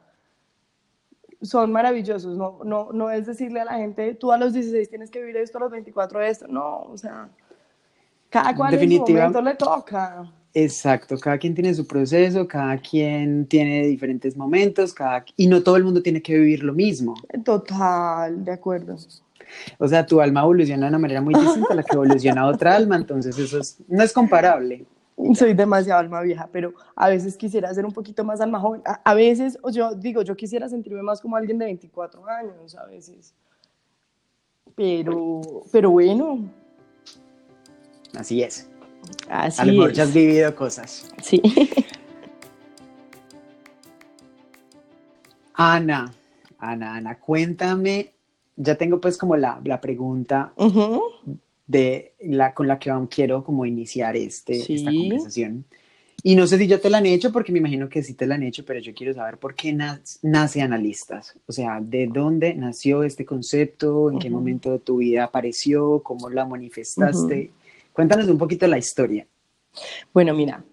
son 1.41 1.71
maravillosos. 1.71 2.37
No, 2.37 2.59
no, 2.63 2.89
no 2.91 3.09
es 3.09 3.25
decirle 3.25 3.61
a 3.61 3.65
la 3.65 3.75
gente, 3.75 4.13
tú 4.15 4.31
a 4.31 4.37
los 4.37 4.53
16 4.53 4.89
tienes 4.89 5.09
que 5.09 5.19
vivir 5.19 5.37
esto, 5.37 5.57
a 5.57 5.61
los 5.61 5.71
24 5.71 6.21
esto. 6.21 6.47
No, 6.47 6.81
o 6.81 6.97
sea, 6.97 7.29
cada 8.29 8.55
cual 8.55 8.73
en 8.73 8.91
su 8.91 8.99
momento 8.99 9.41
le 9.41 9.55
toca. 9.55 10.29
Exacto, 10.53 11.17
cada 11.17 11.37
quien 11.37 11.53
tiene 11.53 11.73
su 11.73 11.85
proceso, 11.85 12.47
cada 12.47 12.77
quien 12.79 13.45
tiene 13.45 13.85
diferentes 13.85 14.35
momentos, 14.35 14.93
cada, 14.93 15.23
y 15.37 15.45
no 15.45 15.61
todo 15.61 15.77
el 15.77 15.83
mundo 15.83 16.01
tiene 16.01 16.21
que 16.21 16.33
vivir 16.33 16.63
lo 16.63 16.73
mismo. 16.73 17.13
Total, 17.45 18.43
de 18.43 18.51
acuerdo. 18.51 18.97
O 19.77 19.87
sea, 19.87 20.05
tu 20.05 20.19
alma 20.19 20.41
evoluciona 20.41 20.87
de 20.87 20.89
una 20.89 20.99
manera 20.99 21.21
muy 21.21 21.35
distinta 21.35 21.73
a 21.73 21.75
la 21.75 21.83
que 21.83 21.95
evoluciona 21.95 22.47
otra 22.47 22.75
alma, 22.75 22.95
entonces 22.95 23.37
eso 23.37 23.59
no 23.87 24.03
es 24.03 24.11
comparable. 24.11 24.85
Soy 25.35 25.53
demasiado 25.53 25.99
alma 25.99 26.21
vieja, 26.21 26.47
pero 26.51 26.73
a 26.95 27.09
veces 27.09 27.35
quisiera 27.35 27.73
ser 27.73 27.85
un 27.85 27.91
poquito 27.91 28.23
más 28.23 28.39
alma 28.39 28.59
joven. 28.59 28.81
A, 28.85 29.13
veces, 29.13 29.57
yo 29.71 29.93
digo, 29.93 30.21
yo 30.21 30.35
quisiera 30.35 30.69
sentirme 30.69 31.01
más 31.01 31.19
como 31.19 31.35
alguien 31.35 31.57
de 31.57 31.65
24 31.65 32.25
años, 32.27 32.75
a 32.75 32.85
veces. 32.85 33.33
Pero, 34.75 35.41
pero 35.71 35.91
bueno. 35.91 36.49
Así 38.17 38.41
es. 38.41 38.69
Así 39.29 39.61
a 39.61 39.65
lo 39.65 39.73
mejor 39.73 39.91
ya 39.91 40.03
has 40.03 40.13
vivido 40.13 40.55
cosas. 40.55 41.11
Sí. 41.21 41.41
Ana, 45.53 46.13
Ana, 46.57 46.95
Ana, 46.95 47.19
cuéntame. 47.19 48.13
Ya 48.55 48.75
tengo 48.75 49.01
pues 49.01 49.17
como 49.17 49.35
la, 49.35 49.59
la 49.65 49.81
pregunta 49.81 50.53
de 51.69 52.13
la 52.19 52.55
con 52.55 52.67
la 52.67 52.79
que 52.79 52.91
quiero 53.11 53.43
como 53.43 53.63
iniciar 53.63 54.17
este, 54.17 54.57
esta 54.73 54.91
conversación. 54.91 55.65
Y 56.23 56.35
no 56.35 56.47
sé 56.47 56.57
si 56.57 56.67
ya 56.67 56.79
te 56.79 56.89
la 56.89 56.97
han 56.97 57.05
hecho, 57.05 57.31
porque 57.31 57.51
me 57.51 57.59
imagino 57.59 57.87
que 57.87 58.03
sí 58.03 58.15
te 58.15 58.25
la 58.25 58.35
han 58.35 58.43
hecho, 58.43 58.65
pero 58.65 58.79
yo 58.79 58.93
quiero 58.93 59.13
saber 59.13 59.37
por 59.37 59.53
qué 59.53 59.71
nace 59.71 60.61
Analistas. 60.61 61.35
O 61.45 61.53
sea, 61.53 61.79
¿de 61.79 62.07
dónde 62.07 62.55
nació 62.55 63.03
este 63.03 63.23
concepto? 63.23 64.11
¿En 64.11 64.17
qué 64.17 64.29
momento 64.29 64.71
de 64.71 64.79
tu 64.79 64.97
vida 64.97 65.25
apareció? 65.25 66.01
¿Cómo 66.03 66.29
la 66.29 66.43
manifestaste? 66.45 67.51
Cuéntanos 67.93 68.27
un 68.27 68.37
poquito 68.39 68.67
la 68.67 68.79
historia. 68.79 69.27
Bueno, 70.11 70.33
mira, 70.33 70.63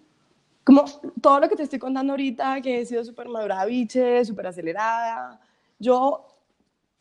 como 0.63 0.83
todo 1.21 1.39
lo 1.39 1.47
que 1.47 1.55
te 1.55 1.63
estoy 1.63 1.79
contando 1.79 2.13
ahorita, 2.13 2.59
que 2.61 2.81
he 2.81 2.85
sido 2.85 3.05
súper 3.05 3.29
madura 3.29 3.63
biche, 3.65 4.25
súper 4.25 4.47
acelerada, 4.47 5.39
yo 5.79 6.26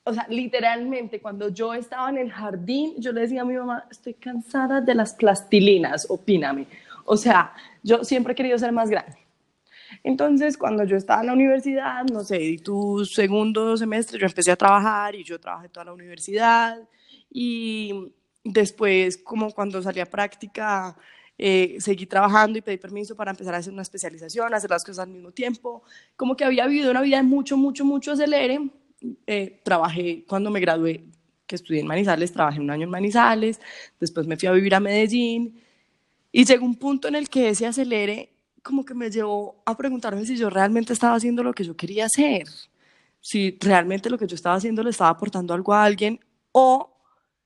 o 0.09 0.15
sea, 0.15 0.25
literalmente, 0.31 1.21
cuando 1.21 1.49
yo 1.49 1.75
estaba 1.75 2.09
en 2.11 2.19
el 2.19 2.31
jardín, 2.31 2.95
yo 2.99 3.11
le 3.11 3.23
decía 3.23 3.43
a 3.43 3.45
mi 3.45 3.55
mamá, 3.55 3.89
estoy 3.91 4.15
cansada 4.15 4.81
de 4.81 4.95
las 4.95 5.15
plastilinas, 5.15 6.07
opíname. 6.09 6.69
O 7.05 7.17
sea, 7.17 7.53
yo 7.83 8.05
siempre 8.05 8.33
he 8.33 8.37
querido 8.37 8.57
ser 8.57 8.71
más 8.71 8.89
grande. 8.89 9.19
Entonces, 10.05 10.57
cuando 10.57 10.85
yo 10.85 10.97
estaba 10.97 11.23
en 11.23 11.27
la 11.27 11.33
universidad, 11.33 12.05
no 12.05 12.23
sé, 12.23 12.41
y 12.41 12.59
tu 12.59 13.05
segundo 13.05 13.77
semestre, 13.77 14.17
yo 14.21 14.27
empecé 14.27 14.53
a 14.53 14.57
trabajar 14.57 15.17
y 15.17 15.25
yo 15.25 15.41
trabajé 15.41 15.71
toda 15.71 15.87
la 15.87 15.93
universidad. 15.93 16.79
Y 17.29 18.13
después, 18.45 19.17
como 19.17 19.51
cuando 19.53 19.83
salí 19.83 19.99
a 19.99 20.07
práctica, 20.07 20.97
eh, 21.37 21.79
seguí 21.81 22.07
trabajando 22.07 22.59
y 22.59 22.63
pedí 22.63 22.77
permiso 22.77 23.17
para 23.17 23.33
empezar 23.33 23.57
a 23.57 23.59
hacer 23.59 23.73
una 23.73 23.83
especialización, 23.83 24.55
hacer 24.55 24.71
las 24.71 24.85
cosas 24.85 25.01
al 25.01 25.11
mismo 25.11 25.33
tiempo. 25.33 25.83
Como 26.15 26.37
que 26.37 26.45
había 26.45 26.65
vivido 26.69 26.93
una 26.93 27.03
vida 27.03 27.21
mucho, 27.25 27.57
mucho, 27.57 27.85
mucho 27.85 28.13
acelere 28.13 28.71
eh, 29.27 29.61
trabajé 29.65 30.25
cuando 30.27 30.51
me 30.51 30.61
gradué, 30.61 31.05
que 31.47 31.57
estudié 31.57 31.81
en 31.81 31.87
Manizales, 31.87 32.33
trabajé 32.33 32.61
un 32.61 32.71
año 32.71 32.85
en 32.85 32.91
Manizales, 32.91 33.61
después 34.01 34.27
me 34.27 34.37
fui 34.37 34.49
a 34.49 34.53
vivir 34.53 34.75
a 34.75 34.81
Medellín 34.81 35.63
y 36.33 36.45
llegó 36.45 36.67
un 36.67 36.75
punto 36.75 37.09
en 37.09 37.15
el 37.15 37.29
que 37.29 37.49
ese 37.51 37.67
acelere 37.67 38.33
como 38.63 38.85
que 38.85 38.95
me 38.95 39.11
llevó 39.11 39.63
a 39.65 39.77
preguntarme 39.77 40.27
si 40.27 40.37
yo 40.37 40.51
realmente 40.51 40.93
estaba 40.93 41.15
haciendo 41.15 41.45
lo 41.45 41.55
que 41.55 41.63
yo 41.63 41.77
quería 41.77 42.07
hacer, 42.07 42.49
si 43.21 43.57
realmente 43.61 44.11
lo 44.11 44.19
que 44.19 44.27
yo 44.27 44.35
estaba 44.35 44.57
haciendo 44.57 44.83
le 44.83 44.91
estaba 44.91 45.11
aportando 45.11 45.55
algo 45.55 45.73
a 45.73 45.85
alguien 45.85 46.19
o 46.51 46.93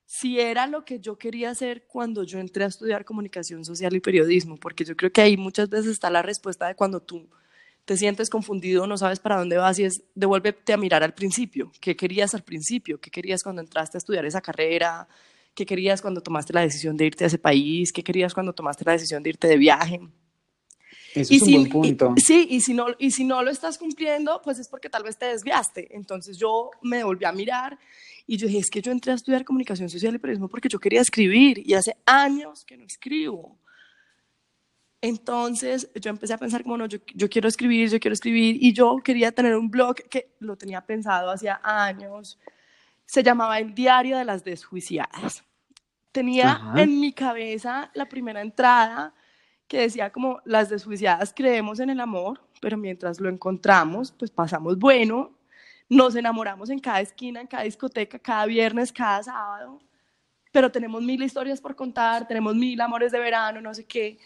si 0.07 0.41
era 0.41 0.67
lo 0.67 0.85
que 0.85 0.99
yo 0.99 1.19
quería 1.19 1.51
hacer 1.51 1.87
cuando 1.87 2.25
yo 2.25 2.39
entré 2.39 2.65
a 2.65 2.69
estudiar 2.69 3.05
comunicación 3.05 3.65
social 3.65 3.95
y 3.95 4.01
periodismo, 4.01 4.57
porque 4.57 4.85
yo 4.85 4.97
creo 4.97 5.13
que 5.13 5.21
ahí 5.21 5.37
muchas 5.37 5.69
veces 5.69 5.93
está 5.93 6.11
la 6.11 6.23
respuesta 6.23 6.67
de 6.67 6.75
cuando 6.75 7.01
tú 7.01 7.29
te 7.85 7.97
sientes 7.97 8.31
confundido, 8.31 8.87
no 8.87 8.97
sabes 8.97 9.19
para 9.21 9.39
dónde 9.39 9.57
vas 9.57 9.79
y 9.79 9.85
es 9.85 10.03
devuélvete 10.15 10.73
a 10.73 10.77
mirar 10.77 11.03
al 11.03 11.15
principio. 11.15 11.73
¿Qué 11.81 11.97
querías 11.97 12.35
al 12.35 12.43
principio? 12.43 13.01
¿Qué 13.01 13.11
querías 13.11 13.43
cuando 13.43 13.63
entraste 13.63 13.97
a 13.97 13.99
estudiar 13.99 14.25
esa 14.25 14.41
carrera? 14.41 15.09
¿Qué 15.55 15.67
querías 15.67 16.01
cuando 16.01 16.21
tomaste 16.23 16.53
la 16.53 16.61
decisión 16.61 16.97
de 16.97 17.07
irte 17.07 17.25
a 17.25 17.27
ese 17.27 17.39
país? 17.39 17.93
¿Qué 17.93 18.03
querías 18.03 18.35
cuando 18.35 18.53
tomaste 18.53 18.85
la 18.85 18.93
decisión 18.93 19.23
de 19.23 19.31
irte 19.31 19.49
de 19.49 19.57
viaje? 19.57 20.01
Eso 21.15 21.35
es 21.35 21.43
un 21.43 21.53
buen 21.53 21.69
punto. 21.69 22.15
sí, 22.25 22.47
y 22.51 22.61
si, 22.61 22.73
no, 22.73 22.87
y 22.99 23.11
si 23.11 23.25
no 23.25 23.43
lo 23.43 23.51
estás 23.51 23.79
cumpliendo, 23.79 24.41
pues 24.45 24.59
es 24.59 24.69
porque 24.69 24.89
tal 24.89 25.03
vez 25.03 25.17
te 25.19 25.27
desviaste. 25.27 25.89
Entonces 25.97 26.39
yo 26.39 26.71
me 26.83 27.03
volví 27.03 27.25
a 27.25 27.33
mirar 27.33 27.79
y 28.27 28.37
yo 28.37 28.47
dije, 28.47 28.61
es 28.61 28.71
que 28.71 28.81
yo 28.81 28.93
entré 28.93 29.13
a 29.13 29.17
estudiar 29.17 29.45
comunicación 29.45 29.89
social 29.89 30.15
y 30.15 30.19
periodismo 30.19 30.49
porque 30.49 30.69
yo 30.69 30.79
quería 30.79 31.01
escribir 31.01 31.63
y 31.67 31.75
hace 31.75 31.97
años 32.07 32.65
que 32.65 32.77
no 32.77 32.85
escribo. 32.85 33.59
Entonces 35.03 35.91
yo 35.95 36.11
empecé 36.11 36.35
a 36.35 36.39
pensar 36.39 36.63
como, 36.63 36.77
no, 36.77 36.87
yo, 36.87 37.01
quiero 37.31 37.49
escribir, 37.49 37.89
yo 37.89 37.99
quiero 37.99 38.13
escribir, 38.13 38.59
y 38.61 38.73
yo 38.73 38.99
quería 39.03 39.33
tener 39.33 39.57
un 39.57 39.71
blog 39.71 39.95
que 39.95 40.35
lo 40.41 40.57
tenía 40.57 40.83
pensado 40.83 41.31
hacía 41.31 41.61
años. 41.65 42.39
Se 43.07 43.23
llamaba 43.23 43.59
El 43.59 43.75
Diario 43.75 44.19
de 44.19 44.25
las 44.25 44.45
Desjuiciadas. 44.45 45.43
Tenía 46.13 46.73
en 46.77 47.01
mi 47.01 47.13
cabeza 47.13 47.91
la 47.95 48.07
primera 48.07 48.43
entrada 48.43 49.15
que 49.69 49.83
decía 49.83 50.11
como, 50.11 50.41
las 50.45 50.69
desjuiciadas 50.69 51.33
creemos 51.33 51.79
en 51.79 51.91
el 51.91 52.01
amor, 52.01 52.41
pero 52.61 52.77
mientras 52.77 53.21
lo 53.21 53.29
encontramos, 53.29 54.11
pues 54.11 54.29
pasamos 54.29 54.77
bueno, 54.77 55.31
nos 55.89 56.17
enamoramos 56.17 56.71
en 56.71 56.81
cada 56.81 57.01
esquina, 57.01 57.41
en 57.41 57.47
cada 57.47 57.63
discoteca, 57.63 58.19
cada 58.19 58.47
viernes, 58.47 58.93
cada 58.93 59.23
sábado, 59.23 59.81
pero 60.51 60.73
tenemos 60.73 61.01
mil 61.03 61.23
historias 61.23 61.61
por 61.61 61.77
contar, 61.77 62.27
tenemos 62.27 62.57
mil 62.57 62.81
amores 62.81 63.13
de 63.13 63.21
verano, 63.21 63.61
no 63.61 63.73
sé 63.73 63.85
qué 63.85 64.19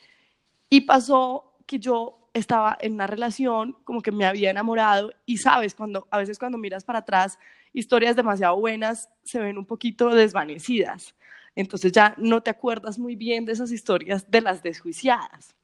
y 0.75 0.81
pasó 0.81 1.55
que 1.67 1.79
yo 1.79 2.29
estaba 2.33 2.77
en 2.81 2.95
una 2.95 3.07
relación, 3.07 3.77
como 3.85 4.03
que 4.03 4.11
me 4.11 4.27
había 4.27 4.51
enamorado 4.51 5.13
y 5.25 5.37
sabes, 5.37 5.73
cuando 5.73 6.09
a 6.11 6.19
veces 6.19 6.37
cuando 6.37 6.59
miras 6.59 6.83
para 6.83 6.99
atrás, 6.99 7.39
historias 7.73 8.17
demasiado 8.17 8.59
buenas 8.59 9.09
se 9.23 9.39
ven 9.39 9.57
un 9.57 9.67
poquito 9.67 10.09
desvanecidas. 10.09 11.15
Entonces 11.55 11.93
ya 11.93 12.17
no 12.19 12.43
te 12.43 12.51
acuerdas 12.51 12.99
muy 12.99 13.15
bien 13.15 13.45
de 13.45 13.53
esas 13.53 13.71
historias 13.71 14.29
de 14.29 14.41
las 14.41 14.65
desjuiciadas. 14.65 15.55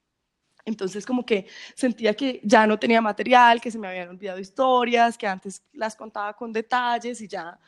Entonces 0.65 1.05
como 1.05 1.27
que 1.27 1.49
sentía 1.75 2.15
que 2.15 2.41
ya 2.45 2.69
no 2.69 2.79
tenía 2.79 3.01
material, 3.01 3.61
que 3.61 3.73
se 3.73 3.81
me 3.81 3.89
habían 3.89 4.11
olvidado 4.11 4.39
historias, 4.39 5.19
que 5.19 5.27
antes 5.27 5.65
las 5.73 5.97
contaba 5.97 6.35
con 6.37 6.53
detalles 6.53 7.21
y 7.21 7.27
ya 7.27 7.59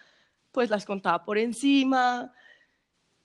pues 0.53 0.71
las 0.71 0.85
contaba 0.85 1.25
por 1.25 1.39
encima 1.39 2.33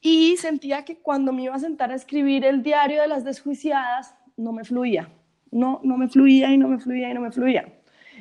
y 0.09 0.37
sentía 0.37 0.85
que 0.85 0.95
cuando 0.95 1.33
me 1.33 1.43
iba 1.43 1.55
a 1.55 1.59
sentar 1.59 1.91
a 1.91 1.95
escribir 1.95 2.45
el 2.45 2.63
diario 2.63 3.01
de 3.01 3.09
las 3.09 3.25
desjuiciadas, 3.25 4.15
no 4.37 4.53
me 4.53 4.63
fluía, 4.63 5.09
no, 5.51 5.81
no 5.83 5.97
me 5.97 6.07
fluía 6.07 6.49
y 6.53 6.57
no 6.57 6.69
me 6.69 6.79
fluía 6.79 7.09
y 7.09 7.13
no 7.13 7.19
me 7.19 7.29
fluía. 7.29 7.73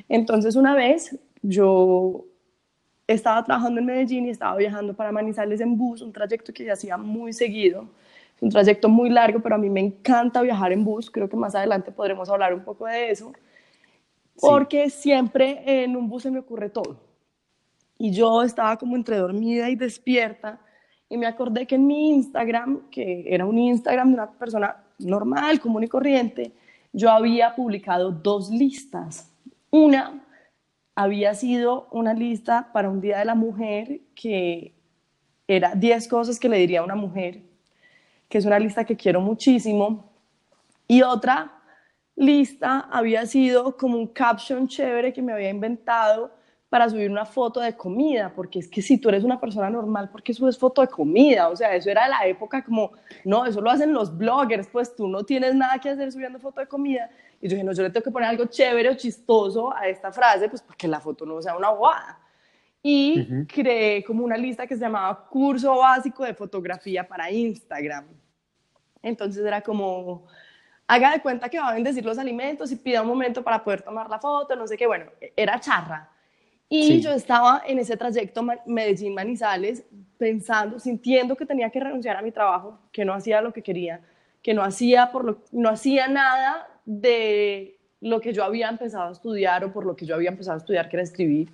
Entonces 0.09 0.57
una 0.57 0.75
vez 0.75 1.17
yo 1.41 2.25
estaba 3.07 3.41
trabajando 3.45 3.79
en 3.79 3.85
Medellín 3.85 4.25
y 4.25 4.31
estaba 4.31 4.57
viajando 4.57 4.97
para 4.97 5.13
Manizales 5.13 5.61
en 5.61 5.77
bus, 5.77 6.01
un 6.01 6.11
trayecto 6.11 6.51
que 6.51 6.65
ya 6.65 6.73
hacía 6.73 6.97
muy 6.97 7.31
seguido, 7.31 7.87
es 8.35 8.41
un 8.41 8.49
trayecto 8.49 8.89
muy 8.89 9.09
largo, 9.09 9.39
pero 9.39 9.55
a 9.55 9.57
mí 9.57 9.69
me 9.69 9.79
encanta 9.79 10.41
viajar 10.41 10.73
en 10.73 10.83
bus, 10.83 11.09
creo 11.09 11.29
que 11.29 11.37
más 11.37 11.55
adelante 11.55 11.93
podremos 11.93 12.27
hablar 12.29 12.53
un 12.53 12.65
poco 12.65 12.85
de 12.85 13.11
eso, 13.11 13.31
porque 14.41 14.89
siempre 14.89 15.63
en 15.65 15.95
un 15.95 16.09
bus 16.09 16.23
se 16.23 16.31
me 16.31 16.39
ocurre 16.39 16.69
todo. 16.69 16.99
Y 17.97 18.11
yo 18.11 18.43
estaba 18.43 18.75
como 18.75 18.97
entre 18.97 19.15
dormida 19.15 19.69
y 19.69 19.77
despierta 19.77 20.59
y 21.09 21.17
me 21.17 21.25
acordé 21.25 21.65
que 21.65 21.75
en 21.75 21.87
mi 21.87 22.09
Instagram, 22.09 22.89
que 22.89 23.25
era 23.27 23.45
un 23.45 23.57
Instagram 23.57 24.09
de 24.09 24.13
una 24.15 24.31
persona 24.31 24.83
normal, 24.99 25.59
común 25.59 25.83
y 25.83 25.87
corriente, 25.87 26.51
yo 26.91 27.09
había 27.09 27.55
publicado 27.55 28.11
dos 28.11 28.49
listas. 28.49 29.31
Una 29.69 30.23
había 30.95 31.33
sido 31.33 31.87
una 31.91 32.13
lista 32.13 32.69
para 32.73 32.89
un 32.89 32.99
Día 32.99 33.19
de 33.19 33.25
la 33.25 33.35
Mujer 33.35 34.01
que 34.15 34.73
era 35.47 35.75
10 35.75 36.07
cosas 36.07 36.39
que 36.39 36.49
le 36.49 36.57
diría 36.57 36.81
a 36.81 36.83
una 36.83 36.95
mujer, 36.95 37.41
que 38.27 38.37
es 38.37 38.45
una 38.45 38.59
lista 38.59 38.83
que 38.83 38.97
quiero 38.97 39.21
muchísimo. 39.21 40.11
Y 40.87 41.03
otra 41.03 41.53
lista 42.15 42.87
había 42.91 43.25
sido 43.25 43.77
como 43.77 43.97
un 43.97 44.07
caption 44.07 44.67
chévere 44.67 45.13
que 45.13 45.21
me 45.21 45.31
había 45.31 45.49
inventado 45.49 46.31
para 46.69 46.89
subir 46.89 47.09
una 47.09 47.25
foto 47.25 47.61
de 47.61 47.75
comida, 47.75 48.31
porque 48.35 48.59
es 48.59 48.67
que 48.67 48.81
si 48.81 48.97
tú 48.97 49.07
eres 49.07 49.23
una 49.23 49.39
persona 49.39 49.69
normal, 49.69 50.09
¿por 50.09 50.21
qué 50.21 50.33
subes 50.33 50.57
foto 50.57 50.81
de 50.81 50.87
comida? 50.87 51.47
O 51.47 51.55
sea, 51.55 51.73
eso 51.73 51.89
era 51.89 52.07
la 52.09 52.25
época 52.25 52.63
como, 52.63 52.91
no, 53.23 53.45
eso 53.45 53.61
lo 53.61 53.69
hacen 53.69 53.93
los 53.93 54.15
bloggers, 54.15 54.67
pues 54.67 54.93
tú 54.93 55.07
no 55.07 55.23
tienes 55.23 55.55
nada 55.55 55.79
que 55.79 55.89
hacer 55.89 56.11
subiendo 56.11 56.39
foto 56.39 56.59
de 56.59 56.67
comida. 56.67 57.09
Y 57.39 57.47
yo 57.47 57.51
dije, 57.51 57.63
no, 57.63 57.71
yo 57.71 57.83
le 57.83 57.89
tengo 57.89 58.03
que 58.03 58.11
poner 58.11 58.29
algo 58.29 58.45
chévere 58.45 58.89
o 58.89 58.95
chistoso 58.95 59.73
a 59.73 59.87
esta 59.87 60.11
frase, 60.11 60.49
pues 60.49 60.61
para 60.61 60.75
que 60.75 60.87
la 60.89 60.99
foto 60.99 61.25
no 61.25 61.41
sea 61.41 61.55
una 61.55 61.69
guada. 61.69 62.19
Y 62.83 63.45
creé 63.45 64.03
como 64.03 64.25
una 64.25 64.37
lista 64.37 64.67
que 64.67 64.75
se 64.75 64.81
llamaba 64.81 65.25
Curso 65.29 65.77
Básico 65.77 66.23
de 66.23 66.33
Fotografía 66.33 67.07
para 67.07 67.31
Instagram. 67.31 68.05
Entonces 69.01 69.45
era 69.45 69.61
como, 69.61 70.25
haga 70.85 71.11
de 71.11 71.21
cuenta 71.21 71.47
que 71.47 71.59
va 71.59 71.69
a 71.69 71.73
bendecir 71.75 72.03
los 72.03 72.17
alimentos 72.17 72.71
y 72.71 72.75
pida 72.75 73.01
un 73.01 73.07
momento 73.07 73.41
para 73.41 73.63
poder 73.63 73.81
tomar 73.83 74.09
la 74.09 74.19
foto, 74.19 74.55
no 74.55 74.67
sé 74.67 74.75
qué, 74.75 74.85
bueno, 74.85 75.05
era 75.35 75.59
charra 75.61 76.11
y 76.69 76.99
yo 76.99 77.11
estaba 77.11 77.61
en 77.65 77.79
ese 77.79 77.95
trayecto 77.95 78.43
Medellín-Manizales 78.65 79.83
pensando, 80.17 80.79
sintiendo 80.79 81.35
que 81.35 81.45
tenía 81.45 81.69
que 81.69 81.79
renunciar 81.79 82.17
a 82.17 82.21
mi 82.21 82.31
trabajo, 82.31 82.79
que 82.91 83.05
no 83.05 83.13
hacía 83.13 83.41
lo 83.41 83.53
que 83.53 83.61
quería, 83.61 84.01
que 84.41 84.53
no 84.53 84.63
hacía, 84.63 85.11
por 85.11 85.23
lo, 85.23 85.37
no 85.51 85.69
hacía 85.69 86.07
nada 86.07 86.67
de 86.85 87.77
lo 88.01 88.19
que 88.19 88.33
yo 88.33 88.43
había 88.43 88.67
empezado 88.69 89.09
a 89.09 89.11
estudiar 89.11 89.63
o 89.63 89.71
por 89.71 89.85
lo 89.85 89.95
que 89.95 90.05
yo 90.05 90.15
había 90.15 90.29
empezado 90.29 90.55
a 90.55 90.57
estudiar, 90.57 90.89
que 90.89 90.97
era 90.97 91.03
escribir. 91.03 91.49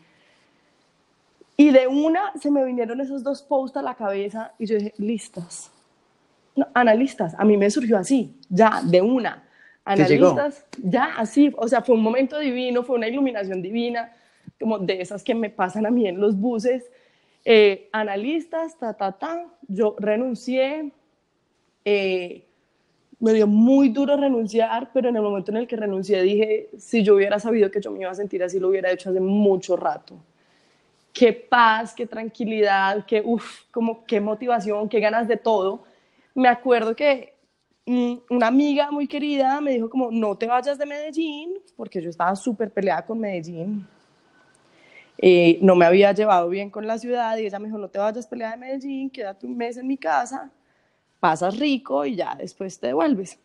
Y 1.55 1.69
de 1.69 1.87
una 1.87 2.33
se 2.41 2.49
me 2.49 2.65
vinieron 2.65 2.99
esos 2.99 3.23
dos 3.23 3.43
posts 3.43 3.77
a 3.77 3.83
la 3.83 3.93
cabeza 3.93 4.53
y 4.57 4.65
yo 4.65 4.77
dije, 4.77 4.93
listas. 4.97 5.69
No, 6.55 6.67
analistas, 6.73 7.35
a 7.37 7.45
mí 7.45 7.57
me 7.57 7.69
surgió 7.69 7.97
así, 7.97 8.35
ya, 8.49 8.81
de 8.83 9.01
una. 9.01 9.43
Analistas, 9.85 10.65
ya, 10.81 11.13
así, 11.17 11.53
o 11.57 11.67
sea, 11.67 11.81
fue 11.81 11.95
un 11.95 12.01
momento 12.01 12.39
divino, 12.39 12.83
fue 12.83 12.95
una 12.95 13.07
iluminación 13.07 13.61
divina 13.61 14.11
como 14.63 14.79
de 14.79 15.01
esas 15.01 15.23
que 15.23 15.35
me 15.35 15.49
pasan 15.49 15.85
a 15.85 15.91
mí 15.91 16.07
en 16.07 16.21
los 16.21 16.39
buses, 16.39 16.89
eh, 17.43 17.89
analistas, 17.91 18.77
ta, 18.77 18.93
ta, 18.93 19.11
ta, 19.11 19.45
yo 19.67 19.93
renuncié, 19.99 20.89
eh, 21.83 22.45
me 23.19 23.33
dio 23.33 23.45
muy 23.45 23.89
duro 23.89 24.15
renunciar, 24.15 24.89
pero 24.93 25.09
en 25.09 25.17
el 25.17 25.21
momento 25.21 25.51
en 25.51 25.57
el 25.57 25.67
que 25.67 25.75
renuncié 25.75 26.21
dije, 26.21 26.69
si 26.77 27.03
yo 27.03 27.15
hubiera 27.15 27.39
sabido 27.39 27.69
que 27.69 27.81
yo 27.81 27.91
me 27.91 27.99
iba 27.99 28.11
a 28.11 28.15
sentir 28.15 28.41
así, 28.41 28.57
lo 28.57 28.69
hubiera 28.69 28.89
hecho 28.89 29.09
hace 29.09 29.19
mucho 29.19 29.75
rato. 29.75 30.15
Qué 31.11 31.33
paz, 31.33 31.93
qué 31.93 32.07
tranquilidad, 32.07 33.05
qué, 33.05 33.21
uf, 33.21 33.63
como 33.69 34.05
qué 34.05 34.21
motivación, 34.21 34.87
qué 34.87 35.01
ganas 35.01 35.27
de 35.27 35.35
todo. 35.35 35.83
Me 36.33 36.47
acuerdo 36.47 36.95
que 36.95 37.33
mm, 37.85 38.13
una 38.29 38.47
amiga 38.47 38.89
muy 38.91 39.07
querida 39.07 39.59
me 39.59 39.71
dijo 39.71 39.89
como, 39.89 40.11
no 40.11 40.37
te 40.37 40.47
vayas 40.47 40.77
de 40.77 40.85
Medellín, 40.85 41.51
porque 41.75 42.01
yo 42.01 42.09
estaba 42.09 42.33
súper 42.37 42.71
peleada 42.71 43.05
con 43.05 43.19
Medellín, 43.19 43.85
eh, 45.17 45.59
no 45.61 45.75
me 45.75 45.85
había 45.85 46.11
llevado 46.11 46.49
bien 46.49 46.69
con 46.69 46.87
la 46.87 46.97
ciudad 46.97 47.37
y 47.37 47.45
ella 47.45 47.59
me 47.59 47.67
dijo, 47.67 47.77
no 47.77 47.89
te 47.89 47.99
vayas 47.99 48.25
a 48.25 48.29
pelear 48.29 48.53
de 48.53 48.57
Medellín, 48.57 49.09
quédate 49.09 49.45
un 49.45 49.55
mes 49.55 49.77
en 49.77 49.87
mi 49.87 49.97
casa, 49.97 50.51
pasas 51.19 51.57
rico 51.57 52.05
y 52.05 52.15
ya 52.15 52.35
después 52.35 52.79
te 52.79 52.87
devuelves. 52.87 53.39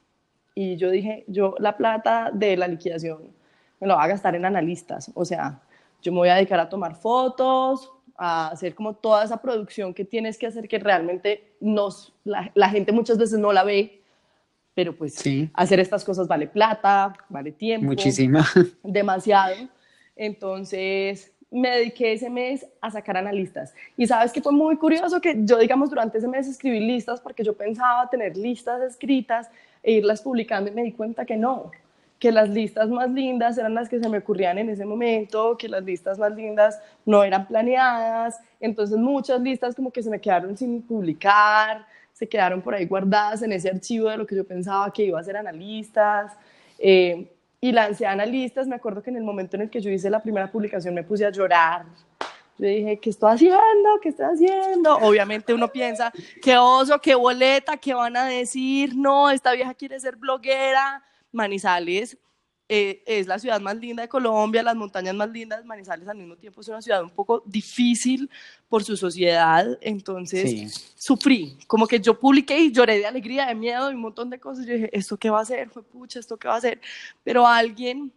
Y 0.54 0.76
yo 0.76 0.90
dije, 0.90 1.24
yo 1.28 1.54
la 1.58 1.76
plata 1.76 2.30
de 2.32 2.56
la 2.56 2.66
liquidación 2.66 3.30
me 3.80 3.86
lo 3.86 3.94
voy 3.94 4.04
a 4.04 4.08
gastar 4.08 4.34
en 4.34 4.44
analistas, 4.44 5.10
o 5.14 5.24
sea, 5.24 5.60
yo 6.02 6.12
me 6.12 6.18
voy 6.18 6.28
a 6.28 6.34
dedicar 6.34 6.58
a 6.60 6.68
tomar 6.68 6.94
fotos, 6.96 7.92
a 8.16 8.48
hacer 8.48 8.74
como 8.74 8.94
toda 8.94 9.24
esa 9.24 9.40
producción 9.40 9.94
que 9.94 10.04
tienes 10.04 10.36
que 10.36 10.46
hacer 10.48 10.68
que 10.68 10.80
realmente 10.80 11.54
nos, 11.60 12.12
la, 12.24 12.68
gente 12.68 12.90
muchas 12.90 13.16
veces 13.16 13.38
no 13.38 13.52
la 13.52 13.62
ve, 13.62 14.02
pero 14.74 14.96
pues 14.96 15.14
sí. 15.14 15.48
hacer 15.54 15.78
estas 15.78 16.04
cosas 16.04 16.26
vale 16.26 16.48
plata, 16.48 17.14
vale 17.28 17.52
tiempo. 17.52 17.86
Muchísima. 17.86 18.44
Demasiado. 18.82 19.54
Entonces, 20.16 21.32
me 21.50 21.70
dediqué 21.70 22.12
ese 22.12 22.28
mes 22.28 22.66
a 22.80 22.90
sacar 22.90 23.16
analistas. 23.16 23.74
Y 23.96 24.06
sabes 24.06 24.32
que 24.32 24.42
fue 24.42 24.52
muy 24.52 24.76
curioso 24.76 25.20
que 25.20 25.34
yo, 25.38 25.58
digamos, 25.58 25.90
durante 25.90 26.18
ese 26.18 26.28
mes 26.28 26.46
escribí 26.46 26.80
listas 26.80 27.20
porque 27.20 27.42
yo 27.42 27.56
pensaba 27.56 28.08
tener 28.10 28.36
listas 28.36 28.82
escritas 28.82 29.50
e 29.82 29.92
irlas 29.92 30.20
publicando 30.20 30.70
y 30.70 30.74
me 30.74 30.82
di 30.82 30.92
cuenta 30.92 31.24
que 31.24 31.36
no, 31.36 31.70
que 32.18 32.32
las 32.32 32.50
listas 32.50 32.90
más 32.90 33.10
lindas 33.10 33.56
eran 33.56 33.74
las 33.74 33.88
que 33.88 33.98
se 33.98 34.08
me 34.08 34.18
ocurrían 34.18 34.58
en 34.58 34.68
ese 34.68 34.84
momento, 34.84 35.56
que 35.56 35.68
las 35.68 35.84
listas 35.84 36.18
más 36.18 36.34
lindas 36.34 36.80
no 37.06 37.24
eran 37.24 37.46
planeadas. 37.46 38.40
Entonces 38.60 38.98
muchas 38.98 39.40
listas 39.40 39.74
como 39.74 39.90
que 39.90 40.02
se 40.02 40.10
me 40.10 40.20
quedaron 40.20 40.56
sin 40.56 40.82
publicar, 40.82 41.86
se 42.12 42.28
quedaron 42.28 42.60
por 42.60 42.74
ahí 42.74 42.84
guardadas 42.84 43.42
en 43.42 43.52
ese 43.52 43.70
archivo 43.70 44.10
de 44.10 44.18
lo 44.18 44.26
que 44.26 44.36
yo 44.36 44.44
pensaba 44.44 44.92
que 44.92 45.04
iba 45.04 45.18
a 45.18 45.24
ser 45.24 45.36
analistas. 45.36 46.32
Eh, 46.78 47.37
y 47.60 47.72
lancé 47.72 48.06
analistas. 48.06 48.66
Me 48.66 48.76
acuerdo 48.76 49.02
que 49.02 49.10
en 49.10 49.16
el 49.16 49.24
momento 49.24 49.56
en 49.56 49.62
el 49.62 49.70
que 49.70 49.80
yo 49.80 49.90
hice 49.90 50.10
la 50.10 50.22
primera 50.22 50.50
publicación 50.50 50.94
me 50.94 51.04
puse 51.04 51.26
a 51.26 51.30
llorar. 51.30 51.84
Yo 52.58 52.66
dije, 52.66 52.98
¿qué 52.98 53.10
estoy 53.10 53.34
haciendo? 53.34 54.00
¿Qué 54.02 54.08
estoy 54.08 54.26
haciendo? 54.26 54.96
Obviamente 54.96 55.54
uno 55.54 55.68
piensa, 55.68 56.12
qué 56.42 56.58
oso, 56.58 57.00
qué 57.00 57.14
boleta, 57.14 57.76
qué 57.76 57.94
van 57.94 58.16
a 58.16 58.24
decir, 58.24 58.96
no, 58.96 59.30
esta 59.30 59.52
vieja 59.52 59.74
quiere 59.74 60.00
ser 60.00 60.16
bloguera. 60.16 61.02
Manizales 61.30 62.18
eh, 62.70 63.02
es 63.06 63.26
la 63.26 63.38
ciudad 63.38 63.60
más 63.62 63.76
linda 63.76 64.02
de 64.02 64.08
Colombia, 64.10 64.62
las 64.62 64.76
montañas 64.76 65.14
más 65.14 65.30
lindas, 65.30 65.64
Manizales 65.64 66.06
al 66.06 66.18
mismo 66.18 66.36
tiempo 66.36 66.60
es 66.60 66.68
una 66.68 66.82
ciudad 66.82 67.02
un 67.02 67.08
poco 67.08 67.42
difícil 67.46 68.28
por 68.68 68.84
su 68.84 68.94
sociedad, 68.94 69.66
entonces 69.80 70.92
sufrí, 70.94 71.56
como 71.66 71.86
que 71.86 71.98
yo 71.98 72.20
publiqué 72.20 72.58
y 72.58 72.70
lloré 72.70 72.98
de 72.98 73.06
alegría, 73.06 73.46
de 73.46 73.54
miedo 73.54 73.90
y 73.90 73.94
un 73.94 74.02
montón 74.02 74.28
de 74.28 74.38
cosas, 74.38 74.66
yo 74.66 74.74
dije, 74.74 74.90
¿esto 74.92 75.16
qué 75.16 75.30
va 75.30 75.38
a 75.38 75.42
hacer? 75.42 75.70
Fue 75.70 75.82
pucha, 75.82 76.20
¿esto 76.20 76.36
qué 76.36 76.46
va 76.46 76.56
a 76.56 76.58
hacer? 76.58 76.78
Pero 77.24 77.46
alguien 77.46 78.12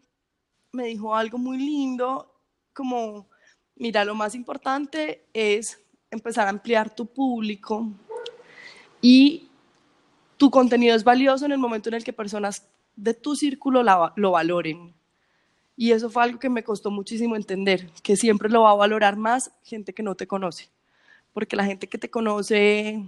me 0.74 0.88
dijo 0.88 1.16
algo 1.16 1.38
muy 1.38 1.58
lindo, 1.58 2.34
como, 2.74 3.30
mira, 3.76 4.04
lo 4.04 4.16
más 4.16 4.36
importante 4.36 5.24
es 5.34 5.80
empezar 6.10 6.48
a 6.48 6.50
ampliar 6.50 6.94
tu 6.94 7.06
público 7.06 7.88
y 9.02 9.48
tu 10.36 10.52
contenido 10.52 10.94
es 10.94 11.06
valioso 11.06 11.46
en 11.46 11.54
el 11.54 11.58
momento 11.58 11.88
en 11.88 11.96
el 11.96 12.04
que 12.04 12.12
personas 12.12 12.68
de 12.96 13.14
tu 13.14 13.36
círculo 13.36 13.84
lo 13.84 14.32
valoren. 14.32 14.94
Y 15.76 15.92
eso 15.94 16.10
fue 16.10 16.24
algo 16.24 16.40
que 16.40 16.50
me 16.50 16.64
costó 16.64 16.92
muchísimo 16.92 17.36
entender, 17.36 17.90
que 18.04 18.16
siempre 18.16 18.50
lo 18.50 18.62
va 18.62 18.72
a 18.72 18.76
valorar 18.76 19.18
más 19.18 19.52
gente 19.64 19.94
que 19.94 20.04
no 20.04 20.16
te 20.16 20.28
conoce. 20.28 20.70
Porque 21.34 21.56
la 21.56 21.66
gente 21.66 21.88
que 21.88 21.98
te 21.98 22.10
conoce, 22.10 23.04